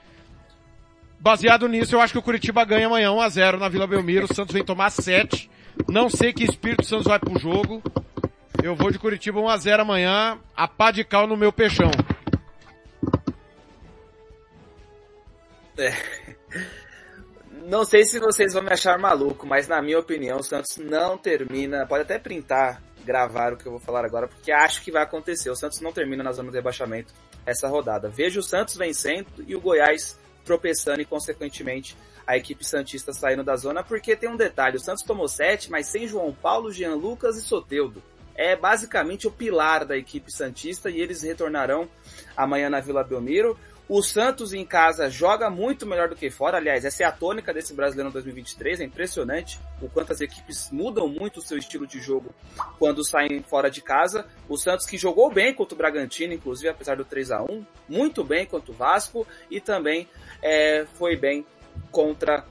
Baseado 1.21 1.67
nisso, 1.67 1.95
eu 1.95 2.01
acho 2.01 2.13
que 2.13 2.19
o 2.19 2.21
Curitiba 2.21 2.63
ganha 2.65 2.87
amanhã 2.87 3.11
1 3.13 3.21
a 3.21 3.29
0 3.29 3.57
na 3.57 3.69
Vila 3.69 3.87
Belmiro. 3.87 4.25
O 4.29 4.33
Santos 4.33 4.53
vem 4.53 4.63
tomar 4.63 4.89
7. 4.89 5.49
Não 5.87 6.09
sei 6.09 6.33
que 6.33 6.43
espírito 6.43 6.81
o 6.81 6.85
Santos 6.85 7.07
vai 7.07 7.17
pro 7.17 7.39
jogo. 7.39 7.81
Eu 8.61 8.75
vou 8.75 8.91
de 8.91 8.99
Curitiba 8.99 9.39
1 9.39 9.47
a 9.47 9.57
0 9.57 9.81
amanhã, 9.81 10.37
a 10.55 10.67
pá 10.67 10.91
de 10.91 11.03
cal 11.05 11.27
no 11.27 11.37
meu 11.37 11.51
peixão. 11.51 11.91
É. 15.77 15.93
Não 17.65 17.83
sei 17.83 18.03
se 18.03 18.19
vocês 18.19 18.53
vão 18.53 18.63
me 18.63 18.71
achar 18.71 18.97
maluco, 18.97 19.45
mas 19.45 19.67
na 19.67 19.81
minha 19.81 19.99
opinião, 19.99 20.39
o 20.39 20.43
Santos 20.43 20.77
não 20.77 21.17
termina. 21.17 21.85
Pode 21.85 22.03
até 22.03 22.17
printar, 22.17 22.81
gravar 23.03 23.53
o 23.53 23.57
que 23.57 23.65
eu 23.65 23.71
vou 23.71 23.81
falar 23.81 24.05
agora, 24.05 24.27
porque 24.27 24.51
acho 24.51 24.81
que 24.81 24.91
vai 24.91 25.03
acontecer. 25.03 25.49
O 25.49 25.55
Santos 25.55 25.81
não 25.81 25.91
termina 25.91 26.23
na 26.23 26.31
zona 26.31 26.49
de 26.49 26.57
rebaixamento 26.57 27.13
essa 27.45 27.67
rodada. 27.67 28.09
Vejo 28.09 28.39
o 28.39 28.43
Santos 28.43 28.75
vencendo 28.75 29.27
e 29.47 29.55
o 29.55 29.61
Goiás 29.61 30.17
tropeçando 30.45 31.01
e, 31.01 31.05
consequentemente, 31.05 31.95
a 32.25 32.37
equipe 32.37 32.65
Santista 32.65 33.11
saindo 33.11 33.43
da 33.43 33.55
zona, 33.55 33.83
porque 33.83 34.15
tem 34.15 34.29
um 34.29 34.37
detalhe: 34.37 34.77
o 34.77 34.79
Santos 34.79 35.03
tomou 35.03 35.27
sete, 35.27 35.71
mas 35.71 35.87
sem 35.87 36.07
João 36.07 36.31
Paulo, 36.31 36.71
Jean 36.71 36.95
Lucas 36.95 37.37
e 37.37 37.41
Soteudo. 37.41 38.01
É 38.35 38.55
basicamente 38.55 39.27
o 39.27 39.31
pilar 39.31 39.83
da 39.83 39.97
equipe 39.97 40.31
Santista 40.31 40.89
e 40.89 41.01
eles 41.01 41.23
retornarão 41.23 41.89
amanhã 42.37 42.69
na 42.69 42.79
Vila 42.79 43.03
Belmiro. 43.03 43.57
O 43.89 44.03
Santos 44.03 44.53
em 44.53 44.63
casa 44.63 45.09
joga 45.09 45.49
muito 45.49 45.83
melhor 45.83 46.09
do 46.09 46.15
que 46.15 46.29
fora. 46.29 46.57
Aliás, 46.57 46.85
essa 46.85 47.01
é 47.01 47.05
a 47.07 47.11
tônica 47.11 47.51
desse 47.51 47.73
Brasileiro 47.73 48.11
2023. 48.11 48.81
É 48.81 48.83
impressionante 48.83 49.59
o 49.81 49.89
quanto 49.89 50.13
as 50.13 50.21
equipes 50.21 50.69
mudam 50.71 51.07
muito 51.07 51.37
o 51.37 51.41
seu 51.41 51.57
estilo 51.57 51.87
de 51.87 51.99
jogo 51.99 52.31
quando 52.77 53.03
saem 53.03 53.41
fora 53.41 53.67
de 53.67 53.81
casa. 53.81 54.27
O 54.47 54.57
Santos 54.57 54.85
que 54.85 54.95
jogou 54.95 55.33
bem 55.33 55.55
contra 55.55 55.73
o 55.73 55.77
Bragantino, 55.77 56.31
inclusive, 56.31 56.69
apesar 56.69 56.97
do 56.97 57.03
3 57.03 57.31
a 57.31 57.41
1 57.41 57.65
muito 57.89 58.23
bem 58.23 58.45
contra 58.45 58.71
o 58.71 58.75
Vasco 58.75 59.25
e 59.49 59.59
também 59.59 60.07
é, 60.39 60.85
foi 60.93 61.15
bem 61.15 61.43
contra 61.89 62.45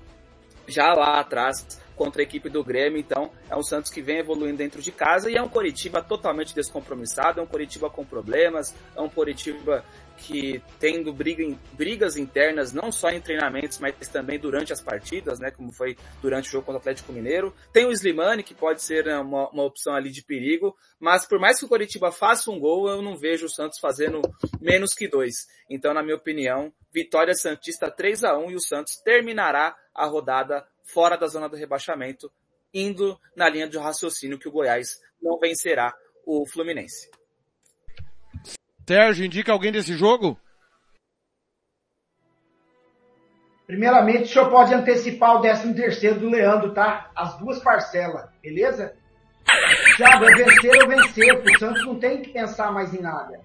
já 0.67 0.93
lá 0.93 1.21
atrás 1.21 1.79
contra 1.99 2.23
a 2.23 2.25
equipe 2.25 2.49
do 2.49 2.63
Grêmio, 2.63 2.99
então 2.99 3.31
é 3.51 3.57
um 3.57 3.63
Santos 3.63 3.91
que 3.91 4.01
vem 4.01 4.19
evoluindo 4.19 4.57
dentro 4.57 4.81
de 4.81 4.93
casa 4.93 5.29
e 5.29 5.37
é 5.37 5.43
um 5.43 5.49
Coritiba 5.49 6.01
totalmente 6.01 6.55
descompromissado, 6.55 7.41
é 7.41 7.43
um 7.43 7.47
Coritiba 7.47 7.91
com 7.91 8.05
problemas, 8.05 8.73
é 8.97 9.01
um 9.01 9.09
Coritiba 9.09 9.85
que 10.19 10.61
tendo 10.81 11.13
briga, 11.13 11.57
brigas 11.73 12.17
internas, 12.17 12.73
não 12.73 12.91
só 12.91 13.11
em 13.11 13.21
treinamentos, 13.21 13.79
mas 13.79 13.97
também 14.09 14.39
durante 14.39 14.73
as 14.73 14.81
partidas, 14.81 15.39
né, 15.39 15.51
como 15.51 15.73
foi 15.73 15.97
durante 16.21 16.49
o 16.49 16.53
jogo 16.53 16.67
contra 16.67 16.79
o 16.79 16.81
Atlético 16.81 17.13
Mineiro. 17.13 17.55
Tem 17.73 17.87
o 17.87 17.93
Slimani, 17.93 18.43
que 18.43 18.55
pode 18.55 18.83
ser 18.83 19.05
né, 19.05 19.19
uma, 19.19 19.49
uma 19.51 19.65
opção 19.65 19.95
ali 19.95 20.11
de 20.11 20.23
perigo, 20.23 20.77
mas 20.99 21.27
por 21.27 21.39
mais 21.39 21.59
que 21.59 21.65
o 21.65 21.69
Coritiba 21.69 22.11
faça 22.11 22.51
um 22.51 22.59
gol, 22.59 22.89
eu 22.89 23.01
não 23.01 23.17
vejo 23.17 23.47
o 23.47 23.51
Santos 23.51 23.79
fazendo 23.79 24.21
menos 24.61 24.93
que 24.93 25.09
dois. 25.09 25.47
Então, 25.71 25.95
na 25.95 26.03
minha 26.03 26.17
opinião, 26.17 26.73
vitória 26.93 27.35
Santista 27.35 27.91
3 27.91 28.25
a 28.25 28.37
1 28.37 28.51
e 28.51 28.55
o 28.57 28.61
Santos 28.61 28.97
terminará 29.05 29.77
a 29.95 30.07
rodada 30.07 30.65
fora 30.93 31.17
da 31.17 31.27
zona 31.27 31.49
do 31.49 31.57
rebaixamento, 31.57 32.31
indo 32.73 33.19
na 33.37 33.49
linha 33.49 33.69
de 33.69 33.79
raciocínio 33.79 34.39
que 34.39 34.49
o 34.49 34.53
Goiás 34.53 35.01
não 35.23 35.39
vencerá 35.39 35.95
o 36.27 36.47
Fluminense. 36.47 37.11
Sérgio, 38.87 39.25
indica 39.25 39.53
alguém 39.53 39.71
desse 39.71 39.95
jogo? 39.95 40.39
Primeiramente, 43.67 44.23
o 44.23 44.29
senhor 44.29 44.51
pode 44.51 44.73
antecipar 44.73 45.37
o 45.37 45.41
13 45.43 45.75
terceiro 45.75 46.21
do 46.21 46.31
Leandro, 46.31 46.73
tá? 46.73 47.11
As 47.15 47.39
duas 47.39 47.63
parcelas, 47.63 48.31
beleza? 48.43 48.97
Thiago, 49.97 50.25
é 50.25 50.35
vencer 50.37 50.83
ou 50.83 50.89
vencer, 50.89 51.35
o 51.35 51.59
Santos 51.59 51.85
não 51.85 51.99
tem 51.99 52.23
que 52.23 52.31
pensar 52.31 52.73
mais 52.73 52.95
em 52.95 53.03
nada. 53.03 53.41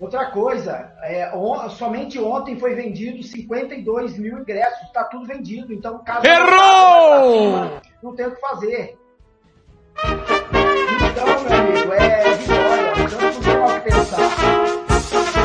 Outra 0.00 0.26
coisa, 0.26 0.92
é, 1.02 1.30
on, 1.34 1.68
somente 1.70 2.18
ontem 2.18 2.58
foi 2.58 2.74
vendido 2.74 3.22
52 3.22 4.18
mil 4.18 4.38
ingressos, 4.40 4.82
está 4.82 5.04
tudo 5.04 5.24
vendido, 5.24 5.72
então 5.72 6.02
caso 6.02 6.26
Errou! 6.26 7.80
não 8.02 8.14
tem 8.14 8.26
o 8.26 8.34
que 8.34 8.40
fazer. 8.40 8.98
Então, 11.10 11.26
meu 11.26 11.58
amigo, 11.58 11.92
é 11.92 12.34
vitória, 12.34 13.04
o 13.04 13.08
Santos 13.08 13.36
não 13.36 13.42
tem 13.42 13.56
o 13.56 13.66
que 13.66 13.80
pensar. 13.80 14.18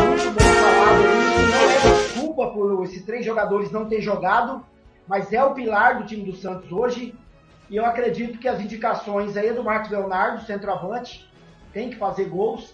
Muito 0.07 0.31
bem 0.31 0.53
falado 0.53 0.97
aí, 0.97 1.51
não 1.51 1.69
é 1.69 2.03
desculpa 2.03 2.47
por 2.47 2.83
esses 2.85 3.05
três 3.05 3.23
jogadores 3.23 3.71
não 3.71 3.87
terem 3.87 4.03
jogado, 4.03 4.65
mas 5.07 5.31
é 5.31 5.43
o 5.43 5.53
pilar 5.53 5.99
do 5.99 6.05
time 6.05 6.23
do 6.23 6.35
Santos 6.35 6.71
hoje, 6.71 7.15
e 7.69 7.75
eu 7.75 7.85
acredito 7.85 8.39
que 8.39 8.47
as 8.47 8.59
indicações 8.59 9.37
aí 9.37 9.53
do 9.53 9.63
Marcos 9.63 9.91
Leonardo, 9.91 10.43
centroavante, 10.43 11.29
tem 11.71 11.91
que 11.91 11.97
fazer 11.97 12.25
gols, 12.25 12.73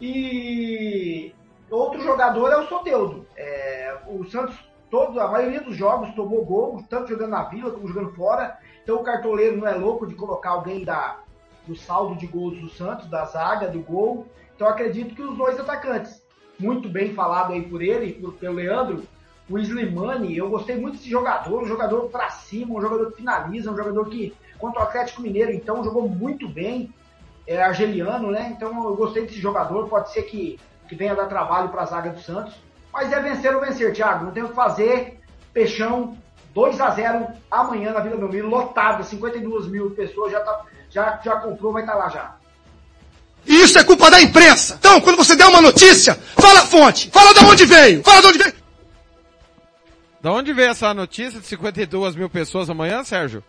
e 0.00 1.34
outro 1.70 2.00
jogador 2.02 2.50
é 2.50 2.56
o 2.56 2.68
Soteudo. 2.68 3.26
É, 3.36 3.96
o 4.06 4.24
Santos, 4.24 4.56
todo, 4.90 5.20
a 5.20 5.28
maioria 5.28 5.60
dos 5.60 5.76
jogos 5.76 6.14
tomou 6.14 6.44
gol, 6.44 6.84
tanto 6.88 7.10
jogando 7.10 7.30
na 7.30 7.44
Vila 7.44 7.70
como 7.70 7.88
jogando 7.88 8.12
fora. 8.14 8.58
Então 8.82 8.96
o 8.96 9.04
cartoleiro 9.04 9.56
não 9.56 9.66
é 9.66 9.74
louco 9.74 10.06
de 10.06 10.14
colocar 10.14 10.50
alguém 10.50 10.84
da, 10.84 11.20
do 11.66 11.76
saldo 11.76 12.16
de 12.16 12.26
gols 12.26 12.58
do 12.60 12.68
Santos, 12.68 13.08
da 13.08 13.24
zaga, 13.24 13.68
do 13.68 13.80
gol. 13.80 14.26
Então 14.54 14.66
acredito 14.66 15.14
que 15.14 15.22
os 15.22 15.36
dois 15.36 15.58
atacantes, 15.58 16.22
muito 16.58 16.88
bem 16.88 17.14
falado 17.14 17.52
aí 17.52 17.62
por 17.62 17.82
ele, 17.82 18.12
por, 18.14 18.34
pelo 18.34 18.56
Leandro, 18.56 19.02
o 19.48 19.58
Slimani, 19.58 20.36
eu 20.36 20.48
gostei 20.48 20.76
muito 20.76 20.96
desse 20.96 21.10
jogador, 21.10 21.62
um 21.62 21.66
jogador 21.66 22.08
para 22.08 22.30
cima, 22.30 22.74
um 22.74 22.80
jogador 22.80 23.10
que 23.10 23.16
finaliza, 23.16 23.70
um 23.70 23.76
jogador 23.76 24.08
que, 24.08 24.34
contra 24.58 24.80
o 24.80 24.82
Atlético 24.84 25.20
Mineiro, 25.20 25.52
então, 25.52 25.82
jogou 25.84 26.08
muito 26.08 26.48
bem 26.48 26.92
é 27.46 27.62
argeliano, 27.62 28.30
né? 28.30 28.52
Então 28.56 28.84
eu 28.84 28.94
gostei 28.94 29.26
desse 29.26 29.40
jogador, 29.40 29.88
pode 29.88 30.12
ser 30.12 30.22
que, 30.22 30.58
que 30.88 30.94
venha 30.94 31.14
dar 31.14 31.26
trabalho 31.26 31.68
para 31.68 31.82
a 31.82 31.86
zaga 31.86 32.10
do 32.10 32.20
Santos. 32.20 32.54
Mas 32.92 33.12
é 33.12 33.20
vencer 33.20 33.54
ou 33.54 33.60
vencer, 33.60 33.92
Thiago. 33.92 34.26
Não 34.26 34.32
tem 34.32 34.42
o 34.42 34.48
que 34.48 34.54
fazer. 34.54 35.18
Peixão 35.52 36.16
2 36.54 36.80
a 36.80 36.90
0 36.90 37.26
amanhã 37.50 37.92
na 37.92 38.00
Vila 38.00 38.16
Belmiro, 38.16 38.48
lotado, 38.48 39.04
52 39.04 39.68
mil 39.68 39.90
pessoas, 39.90 40.32
já, 40.32 40.40
tá, 40.40 40.64
já, 40.90 41.20
já 41.24 41.36
comprou, 41.36 41.72
vai 41.72 41.82
estar 41.82 41.94
tá 41.94 41.98
lá 41.98 42.08
já. 42.08 42.36
Isso 43.46 43.78
é 43.78 43.84
culpa 43.84 44.10
da 44.10 44.20
imprensa. 44.20 44.76
Então, 44.78 45.00
quando 45.00 45.16
você 45.16 45.34
der 45.34 45.46
uma 45.46 45.60
notícia, 45.60 46.14
fala 46.14 46.60
a 46.60 46.66
fonte, 46.66 47.10
fala 47.10 47.32
de 47.34 47.44
onde 47.44 47.64
veio, 47.64 48.02
fala 48.02 48.20
de 48.20 48.26
onde 48.28 48.38
veio. 48.38 48.54
Da 50.20 50.32
onde 50.32 50.52
veio 50.52 50.70
essa 50.70 50.94
notícia 50.94 51.40
de 51.40 51.46
52 51.46 52.14
mil 52.14 52.30
pessoas 52.30 52.70
amanhã, 52.70 53.02
Sérgio? 53.02 53.42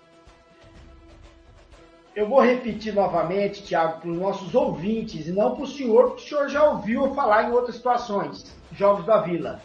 Eu 2.16 2.30
vou 2.30 2.42
repetir 2.42 2.94
novamente, 2.94 3.64
Tiago, 3.64 4.02
para 4.02 4.10
os 4.10 4.18
nossos 4.18 4.54
ouvintes, 4.54 5.28
e 5.28 5.32
não 5.32 5.56
para 5.56 5.64
o 5.64 5.68
senhor, 5.68 6.12
porque 6.12 6.24
o 6.24 6.28
senhor 6.28 6.48
já 6.48 6.64
ouviu 6.64 7.14
falar 7.16 7.50
em 7.50 7.52
outras 7.52 7.76
situações, 7.76 8.56
Jogos 8.72 9.06
da 9.06 9.18
Vila. 9.22 9.62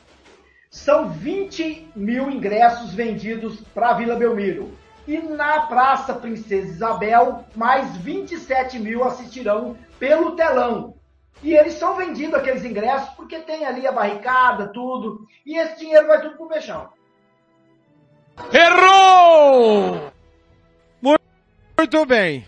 São 0.71 1.11
20 1.11 1.91
mil 1.95 2.31
ingressos 2.31 2.95
vendidos 2.95 3.61
para 3.75 3.91
a 3.91 3.95
Vila 3.95 4.17
Belmiro. 4.17 4.73
E 5.07 5.19
na 5.19 5.63
Praça 5.63 6.15
Princesa 6.15 6.69
Isabel, 6.69 7.45
mais 7.55 7.97
27 7.99 8.79
mil 8.79 9.05
assistirão 9.05 9.77
pelo 9.99 10.33
telão. 10.33 10.95
E 11.43 11.55
eles 11.55 11.75
são 11.75 11.97
vendidos 11.97 12.35
aqueles 12.35 12.65
ingressos 12.65 13.11
porque 13.11 13.39
tem 13.41 13.65
ali 13.65 13.87
a 13.87 13.93
barricada, 13.93 14.69
tudo. 14.69 15.27
E 15.45 15.57
esse 15.57 15.79
dinheiro 15.79 16.07
vai 16.07 16.21
tudo 16.21 16.37
pro 16.37 16.49
Peixão. 16.49 16.89
Errou! 18.53 20.13
Muito 21.79 22.05
bem. 22.07 22.45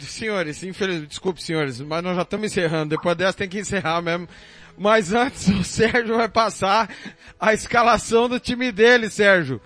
Senhores, 0.00 0.64
infelizmente, 0.64 1.10
desculpe 1.10 1.40
senhores, 1.40 1.80
mas 1.80 2.02
nós 2.02 2.16
já 2.16 2.22
estamos 2.22 2.46
encerrando. 2.46 2.96
Depois 2.96 3.16
dessa 3.16 3.38
tem 3.38 3.48
que 3.48 3.60
encerrar 3.60 4.02
mesmo. 4.02 4.28
Mas 4.76 5.12
antes 5.12 5.46
o 5.54 5.62
Sérgio 5.62 6.16
vai 6.16 6.28
passar 6.28 6.90
a 7.38 7.54
escalação 7.54 8.28
do 8.28 8.40
time 8.40 8.72
dele, 8.72 9.08
Sérgio. 9.08 9.60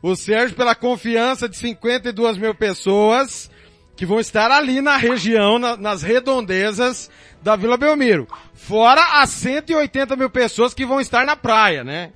O 0.00 0.16
Sérgio, 0.16 0.56
pela 0.56 0.74
confiança 0.74 1.46
de 1.46 1.58
52 1.58 2.38
mil 2.38 2.54
pessoas 2.54 3.50
que 3.94 4.06
vão 4.06 4.18
estar 4.18 4.50
ali 4.50 4.80
na 4.80 4.96
região, 4.96 5.58
na, 5.58 5.76
nas 5.76 6.02
redondezas 6.02 7.10
da 7.42 7.56
Vila 7.56 7.76
Belmiro. 7.76 8.26
Fora 8.54 9.20
as 9.20 9.28
180 9.30 10.16
mil 10.16 10.30
pessoas 10.30 10.72
que 10.72 10.86
vão 10.86 10.98
estar 10.98 11.26
na 11.26 11.36
praia, 11.36 11.84
né? 11.84 12.12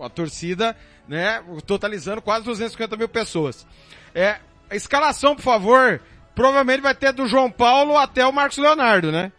A 0.00 0.08
torcida, 0.08 0.76
né? 1.06 1.40
Totalizando 1.64 2.20
quase 2.20 2.44
250 2.46 2.96
mil 2.96 3.08
pessoas. 3.08 3.64
É, 4.12 4.40
a 4.70 4.76
escalação, 4.76 5.34
por 5.34 5.42
favor, 5.42 6.00
provavelmente 6.34 6.80
vai 6.80 6.94
ter 6.94 7.12
do 7.12 7.26
João 7.26 7.50
Paulo 7.50 7.98
até 7.98 8.24
o 8.24 8.32
Marcos 8.32 8.56
Leonardo, 8.56 9.10
né? 9.10 9.32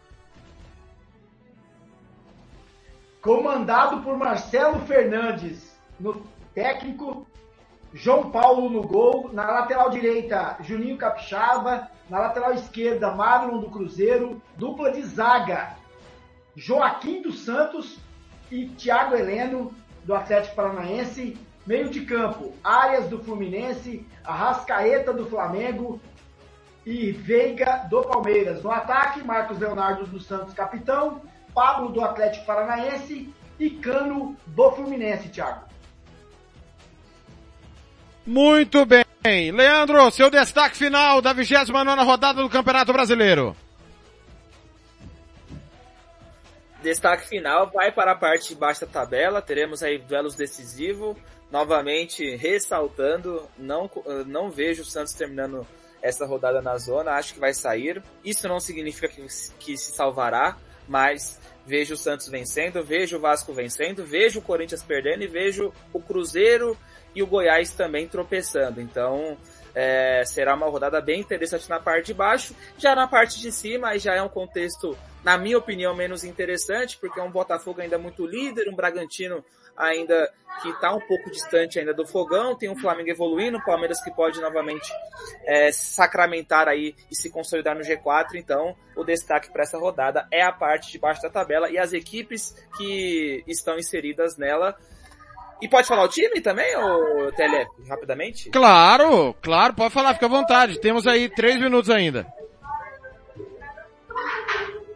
Comandado 3.21 4.01
por 4.01 4.17
Marcelo 4.17 4.81
Fernandes 4.81 5.73
no 5.97 6.21
técnico, 6.53 7.25
João 7.93 8.29
Paulo 8.29 8.69
no 8.69 8.81
gol, 8.81 9.29
na 9.31 9.45
lateral 9.45 9.89
direita, 9.89 10.57
Juninho 10.61 10.97
Capixaba, 10.97 11.89
na 12.09 12.19
lateral 12.19 12.53
esquerda, 12.53 13.11
Marlon 13.11 13.59
do 13.59 13.69
Cruzeiro, 13.69 14.41
dupla 14.57 14.91
de 14.91 15.03
zaga, 15.03 15.75
Joaquim 16.55 17.21
dos 17.21 17.39
Santos 17.39 17.99
e 18.49 18.67
Thiago 18.67 19.15
Heleno 19.15 19.73
do 20.03 20.13
Atlético 20.13 20.55
Paranaense, 20.55 21.37
meio 21.71 21.89
de 21.89 22.01
campo, 22.01 22.53
Arias 22.61 23.07
do 23.07 23.17
Fluminense, 23.23 24.05
Arrascaeta 24.25 25.13
do 25.13 25.25
Flamengo 25.25 26.01
e 26.85 27.13
Veiga 27.13 27.87
do 27.89 28.01
Palmeiras. 28.01 28.61
No 28.61 28.69
ataque, 28.69 29.23
Marcos 29.23 29.57
Leonardo 29.57 30.05
dos 30.05 30.25
Santos, 30.25 30.53
capitão, 30.53 31.21
Pablo 31.55 31.87
do 31.87 32.03
Atlético 32.03 32.45
Paranaense 32.45 33.33
e 33.57 33.69
Cano 33.69 34.35
do 34.47 34.71
Fluminense, 34.71 35.29
Thiago. 35.29 35.61
Muito 38.27 38.85
bem. 38.85 39.05
Leandro, 39.53 40.11
seu 40.11 40.29
destaque 40.29 40.75
final 40.75 41.21
da 41.21 41.31
29 41.31 42.03
rodada 42.03 42.41
do 42.41 42.49
Campeonato 42.49 42.91
Brasileiro. 42.91 43.55
Destaque 46.83 47.29
final 47.29 47.71
vai 47.71 47.93
para 47.93 48.11
a 48.11 48.15
parte 48.15 48.49
de 48.49 48.55
baixo 48.55 48.81
da 48.81 48.87
tabela. 48.87 49.41
Teremos 49.41 49.81
aí 49.81 49.99
duelos 49.99 50.35
decisivos. 50.35 51.15
Novamente, 51.51 52.35
ressaltando, 52.35 53.47
não, 53.57 53.89
não 54.25 54.49
vejo 54.49 54.83
o 54.83 54.85
Santos 54.85 55.13
terminando 55.13 55.67
essa 56.01 56.25
rodada 56.25 56.61
na 56.61 56.77
zona. 56.77 57.11
Acho 57.11 57.33
que 57.33 57.39
vai 57.39 57.53
sair. 57.53 58.01
Isso 58.23 58.47
não 58.47 58.59
significa 58.59 59.07
que, 59.07 59.21
que 59.59 59.77
se 59.77 59.91
salvará, 59.91 60.57
mas 60.87 61.39
vejo 61.65 61.93
o 61.93 61.97
Santos 61.97 62.27
vencendo, 62.27 62.83
vejo 62.83 63.17
o 63.17 63.19
Vasco 63.19 63.53
vencendo, 63.53 64.03
vejo 64.03 64.39
o 64.39 64.41
Corinthians 64.41 64.81
perdendo 64.81 65.23
e 65.23 65.27
vejo 65.27 65.73
o 65.93 66.01
Cruzeiro 66.01 66.77
e 67.13 67.21
o 67.21 67.27
Goiás 67.27 67.71
também 67.71 68.07
tropeçando. 68.07 68.81
Então, 68.81 69.37
é, 69.75 70.23
será 70.25 70.55
uma 70.55 70.67
rodada 70.67 70.99
bem 71.01 71.19
interessante 71.19 71.69
na 71.69 71.79
parte 71.79 72.07
de 72.07 72.13
baixo. 72.13 72.55
Já 72.77 72.95
na 72.95 73.07
parte 73.07 73.39
de 73.39 73.51
cima, 73.51 73.97
já 73.97 74.15
é 74.15 74.21
um 74.21 74.29
contexto, 74.29 74.97
na 75.23 75.37
minha 75.37 75.57
opinião, 75.57 75.95
menos 75.95 76.23
interessante, 76.23 76.97
porque 76.97 77.19
é 77.19 77.23
um 77.23 77.31
Botafogo 77.31 77.81
ainda 77.81 77.97
muito 77.97 78.25
líder, 78.25 78.69
um 78.69 78.75
Bragantino 78.75 79.43
ainda 79.81 80.31
que 80.61 80.69
está 80.69 80.93
um 80.93 80.99
pouco 80.99 81.31
distante 81.31 81.79
ainda 81.79 81.93
do 81.93 82.05
fogão, 82.05 82.55
tem 82.55 82.69
um 82.69 82.77
Flamengo 82.77 83.09
evoluindo, 83.09 83.57
o 83.57 83.65
Palmeiras 83.65 84.01
que 84.03 84.11
pode 84.11 84.39
novamente 84.39 84.91
é, 85.45 85.71
sacramentar 85.71 86.67
aí 86.67 86.95
e 87.09 87.15
se 87.15 87.29
consolidar 87.29 87.75
no 87.75 87.81
G4, 87.81 88.35
então 88.35 88.75
o 88.95 89.03
destaque 89.03 89.51
para 89.51 89.63
essa 89.63 89.77
rodada 89.77 90.27
é 90.31 90.43
a 90.43 90.51
parte 90.51 90.91
de 90.91 90.99
baixo 90.99 91.21
da 91.21 91.29
tabela 91.29 91.69
e 91.69 91.79
as 91.79 91.93
equipes 91.93 92.53
que 92.77 93.43
estão 93.47 93.77
inseridas 93.77 94.37
nela 94.37 94.77
e 95.61 95.67
pode 95.67 95.87
falar 95.87 96.03
o 96.03 96.09
time 96.09 96.41
também, 96.41 96.75
ou 96.75 97.31
TLF, 97.33 97.69
rapidamente? 97.87 98.49
Claro, 98.49 99.33
claro, 99.41 99.75
pode 99.75 99.93
falar, 99.93 100.15
fica 100.15 100.25
à 100.25 100.29
vontade. 100.29 100.79
Temos 100.79 101.05
aí 101.05 101.29
três 101.29 101.61
minutos 101.61 101.89
ainda. 101.91 102.25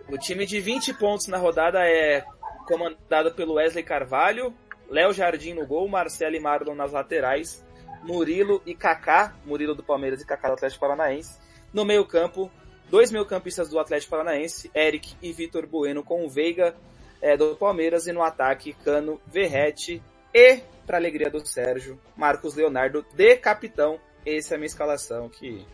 O 0.09 0.17
time 0.17 0.45
de 0.45 0.59
20 0.59 0.95
pontos 0.95 1.27
na 1.27 1.37
rodada 1.37 1.79
é 1.87 2.23
comandado 2.67 3.31
pelo 3.33 3.53
Wesley 3.53 3.83
Carvalho, 3.83 4.55
Léo 4.89 5.13
Jardim 5.13 5.53
no 5.53 5.65
gol, 5.65 5.87
Marcelo 5.87 6.35
e 6.35 6.39
Marlon 6.39 6.75
nas 6.75 6.91
laterais, 6.91 7.63
Murilo 8.03 8.61
e 8.65 8.75
Kaká, 8.75 9.35
Murilo 9.45 9.73
do 9.73 9.83
Palmeiras 9.83 10.21
e 10.21 10.25
Kaká 10.25 10.49
do 10.49 10.53
Atlético 10.53 10.81
Paranaense. 10.81 11.39
No 11.73 11.83
meio 11.83 12.05
campo, 12.05 12.51
dois 12.89 13.11
meio-campistas 13.11 13.69
do 13.69 13.79
Atlético 13.79 14.11
Paranaense, 14.11 14.69
Eric 14.73 15.15
e 15.21 15.33
Vitor 15.33 15.65
Bueno 15.65 16.03
com 16.03 16.23
o 16.23 16.29
Veiga 16.29 16.75
é, 17.21 17.35
do 17.35 17.55
Palmeiras 17.55 18.07
e 18.07 18.11
no 18.11 18.21
ataque 18.21 18.73
Cano, 18.73 19.19
Verrete 19.25 20.01
e, 20.33 20.59
para 20.85 20.97
alegria 20.97 21.29
do 21.29 21.45
Sérgio, 21.45 21.99
Marcos 22.15 22.55
Leonardo 22.55 23.05
de 23.13 23.35
capitão. 23.37 23.99
Essa 24.25 24.53
é 24.53 24.55
a 24.55 24.57
minha 24.57 24.67
escalação 24.67 25.29
que 25.29 25.65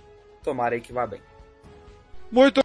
tomara 0.44 0.80
que 0.80 0.94
vá 0.94 1.06
bem. 1.06 1.22
Muito 2.32 2.62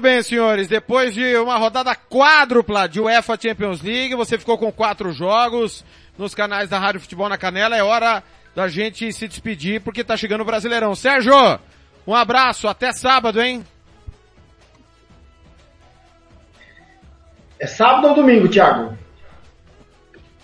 bem, 0.00 0.22
senhores. 0.22 0.68
Depois 0.68 1.14
de 1.14 1.36
uma 1.36 1.56
rodada 1.56 1.94
quádrupla 1.94 2.88
de 2.88 3.00
UEFA 3.00 3.38
Champions 3.40 3.82
League, 3.82 4.14
você 4.14 4.38
ficou 4.38 4.56
com 4.56 4.72
quatro 4.72 5.12
jogos 5.12 5.84
nos 6.16 6.34
canais 6.34 6.68
da 6.68 6.78
Rádio 6.78 7.00
Futebol 7.00 7.28
na 7.28 7.36
Canela. 7.36 7.76
É 7.76 7.82
hora 7.82 8.22
da 8.54 8.68
gente 8.68 9.12
se 9.12 9.28
despedir 9.28 9.80
porque 9.80 10.02
tá 10.02 10.16
chegando 10.16 10.40
o 10.40 10.46
Brasileirão. 10.46 10.94
Sérgio, 10.94 11.34
um 12.06 12.14
abraço. 12.14 12.68
Até 12.68 12.92
sábado, 12.92 13.40
hein? 13.40 13.64
É 17.60 17.66
sábado 17.66 18.08
ou 18.08 18.14
domingo, 18.14 18.48
Thiago? 18.48 18.96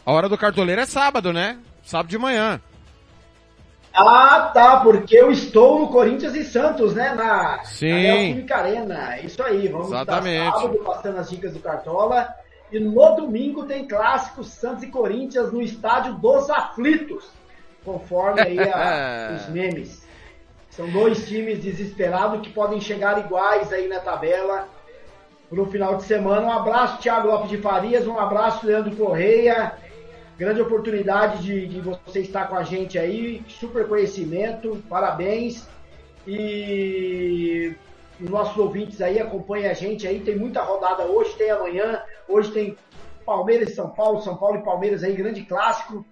A 0.04 0.12
hora 0.12 0.28
do 0.28 0.38
cartoleiro 0.38 0.80
é 0.80 0.86
sábado, 0.86 1.32
né? 1.32 1.58
Sábado 1.82 2.08
de 2.08 2.18
manhã. 2.18 2.60
Ah, 3.98 4.50
tá, 4.54 4.80
porque 4.80 5.16
eu 5.16 5.30
estou 5.30 5.80
no 5.80 5.88
Corinthians 5.88 6.34
e 6.34 6.44
Santos, 6.44 6.94
né? 6.94 7.14
Na, 7.14 7.64
Sim. 7.64 8.44
na 8.48 8.56
Arena. 8.56 9.18
Isso 9.20 9.42
aí, 9.42 9.66
vamos 9.68 9.88
Exatamente. 9.88 10.46
estar 10.46 10.60
sábado 10.60 10.78
passando 10.84 11.18
as 11.18 11.30
dicas 11.30 11.52
do 11.52 11.60
Cartola. 11.60 12.34
E 12.70 12.78
no 12.78 13.16
domingo 13.16 13.64
tem 13.64 13.88
clássico 13.88 14.44
Santos 14.44 14.82
e 14.82 14.88
Corinthians 14.88 15.52
no 15.52 15.60
estádio 15.60 16.14
dos 16.14 16.48
aflitos. 16.48 17.30
Conforme 17.84 18.40
aí 18.40 18.58
a, 18.58 19.32
os 19.40 19.48
memes. 19.48 20.06
São 20.70 20.88
dois 20.90 21.26
times 21.26 21.58
desesperados 21.58 22.40
que 22.40 22.50
podem 22.50 22.80
chegar 22.80 23.18
iguais 23.18 23.72
aí 23.72 23.88
na 23.88 23.98
tabela 23.98 24.68
no 25.50 25.66
final 25.66 25.96
de 25.96 26.04
semana. 26.04 26.46
Um 26.46 26.52
abraço, 26.52 26.98
Thiago 26.98 27.26
Lopes 27.26 27.50
de 27.50 27.58
Farias. 27.58 28.06
Um 28.06 28.18
abraço, 28.18 28.66
Leandro 28.66 28.94
Correia. 28.94 29.72
Grande 30.38 30.60
oportunidade 30.60 31.42
de, 31.42 31.66
de, 31.66 31.80
você 31.80 32.20
estar 32.20 32.46
com 32.46 32.54
a 32.54 32.62
gente 32.62 32.96
aí, 32.96 33.42
super 33.48 33.88
conhecimento, 33.88 34.80
parabéns. 34.88 35.66
E 36.24 37.74
os 38.20 38.30
nossos 38.30 38.56
ouvintes 38.56 39.02
aí 39.02 39.18
acompanhem 39.18 39.68
a 39.68 39.74
gente 39.74 40.06
aí, 40.06 40.20
tem 40.20 40.38
muita 40.38 40.62
rodada 40.62 41.02
hoje, 41.06 41.34
tem 41.34 41.50
amanhã, 41.50 42.00
hoje 42.28 42.52
tem 42.52 42.76
Palmeiras 43.26 43.70
e 43.70 43.74
São 43.74 43.90
Paulo, 43.90 44.22
São 44.22 44.36
Paulo 44.36 44.60
e 44.60 44.62
Palmeiras 44.62 45.02
aí, 45.02 45.12
grande 45.12 45.42
clássico, 45.42 46.06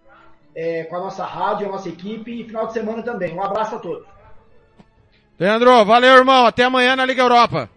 é, 0.57 0.83
com 0.85 0.97
a 0.97 1.01
nossa 1.01 1.25
rádio, 1.25 1.69
a 1.69 1.71
nossa 1.71 1.89
equipe, 1.89 2.41
e 2.41 2.45
final 2.45 2.67
de 2.67 2.73
semana 2.73 3.05
também. 3.05 3.33
Um 3.33 3.43
abraço 3.45 3.77
a 3.77 3.79
todos. 3.79 4.09
Leandro, 5.39 5.85
valeu 5.85 6.17
irmão, 6.17 6.47
até 6.47 6.65
amanhã 6.65 6.97
na 6.97 7.05
Liga 7.05 7.23
Europa. 7.23 7.71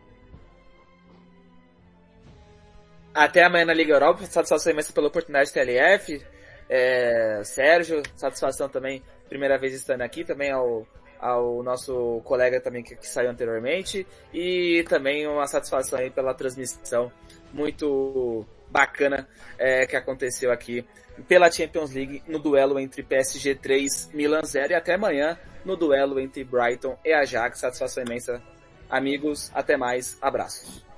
Até 3.14 3.44
amanhã 3.44 3.66
na 3.66 3.74
Liga 3.74 3.94
Europa, 3.94 4.26
satisfação 4.26 4.72
imensa 4.72 4.92
pela 4.92 5.10
oportunidade 5.10 5.54
TLF. 5.54 6.39
É, 6.70 7.42
Sérgio, 7.44 8.04
satisfação 8.16 8.70
também, 8.70 9.02
primeira 9.28 9.58
vez 9.58 9.74
estando 9.74 10.02
aqui, 10.02 10.24
também 10.24 10.52
ao, 10.52 10.88
ao 11.20 11.64
nosso 11.64 12.22
colega 12.24 12.62
também 12.62 12.84
que, 12.84 12.96
que 12.96 13.08
saiu 13.08 13.32
anteriormente, 13.32 14.06
e 14.34 14.86
também 14.88 15.28
uma 15.28 15.48
satisfação 15.48 15.98
aí 15.98 16.12
pela 16.12 16.34
transmissão 16.34 17.12
muito 17.52 18.46
bacana 18.70 19.28
é, 19.58 19.88
que 19.88 19.96
aconteceu 19.96 20.52
aqui 20.52 20.86
pela 21.28 21.52
Champions 21.52 21.92
League 21.92 22.24
no 22.28 22.40
duelo 22.40 22.80
entre 22.80 23.04
PSG 23.04 23.56
3 23.56 24.12
Milan 24.14 24.44
0 24.44 24.72
e 24.72 24.76
até 24.76 24.94
amanhã 24.94 25.38
no 25.66 25.76
duelo 25.76 26.20
entre 26.20 26.44
Brighton 26.44 26.98
e 27.04 27.12
Ajax. 27.12 27.60
Satisfação 27.60 28.04
imensa, 28.04 28.42
amigos, 28.90 29.52
até 29.54 29.76
mais, 29.76 30.18
abraços. 30.22 30.89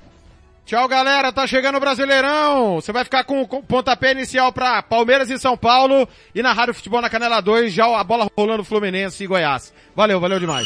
Tchau, 0.72 0.88
galera. 0.88 1.34
Tá 1.34 1.46
chegando 1.46 1.76
o 1.76 1.82
Brasileirão. 1.82 2.76
Você 2.76 2.94
vai 2.94 3.04
ficar 3.04 3.26
com 3.26 3.42
o 3.42 3.46
pontapé 3.46 4.14
inicial 4.14 4.54
para 4.54 4.82
Palmeiras 4.82 5.30
e 5.30 5.38
São 5.38 5.58
Paulo 5.58 6.08
e 6.34 6.42
na 6.42 6.54
Rádio 6.54 6.74
Futebol 6.74 7.02
na 7.02 7.10
Canela 7.10 7.42
2, 7.42 7.74
já 7.74 7.86
a 8.00 8.04
bola 8.06 8.30
rolando 8.38 8.64
Fluminense 8.64 9.22
e 9.22 9.28
Goiás. 9.28 9.74
Valeu, 9.94 10.18
valeu 10.18 10.40
demais. 10.40 10.66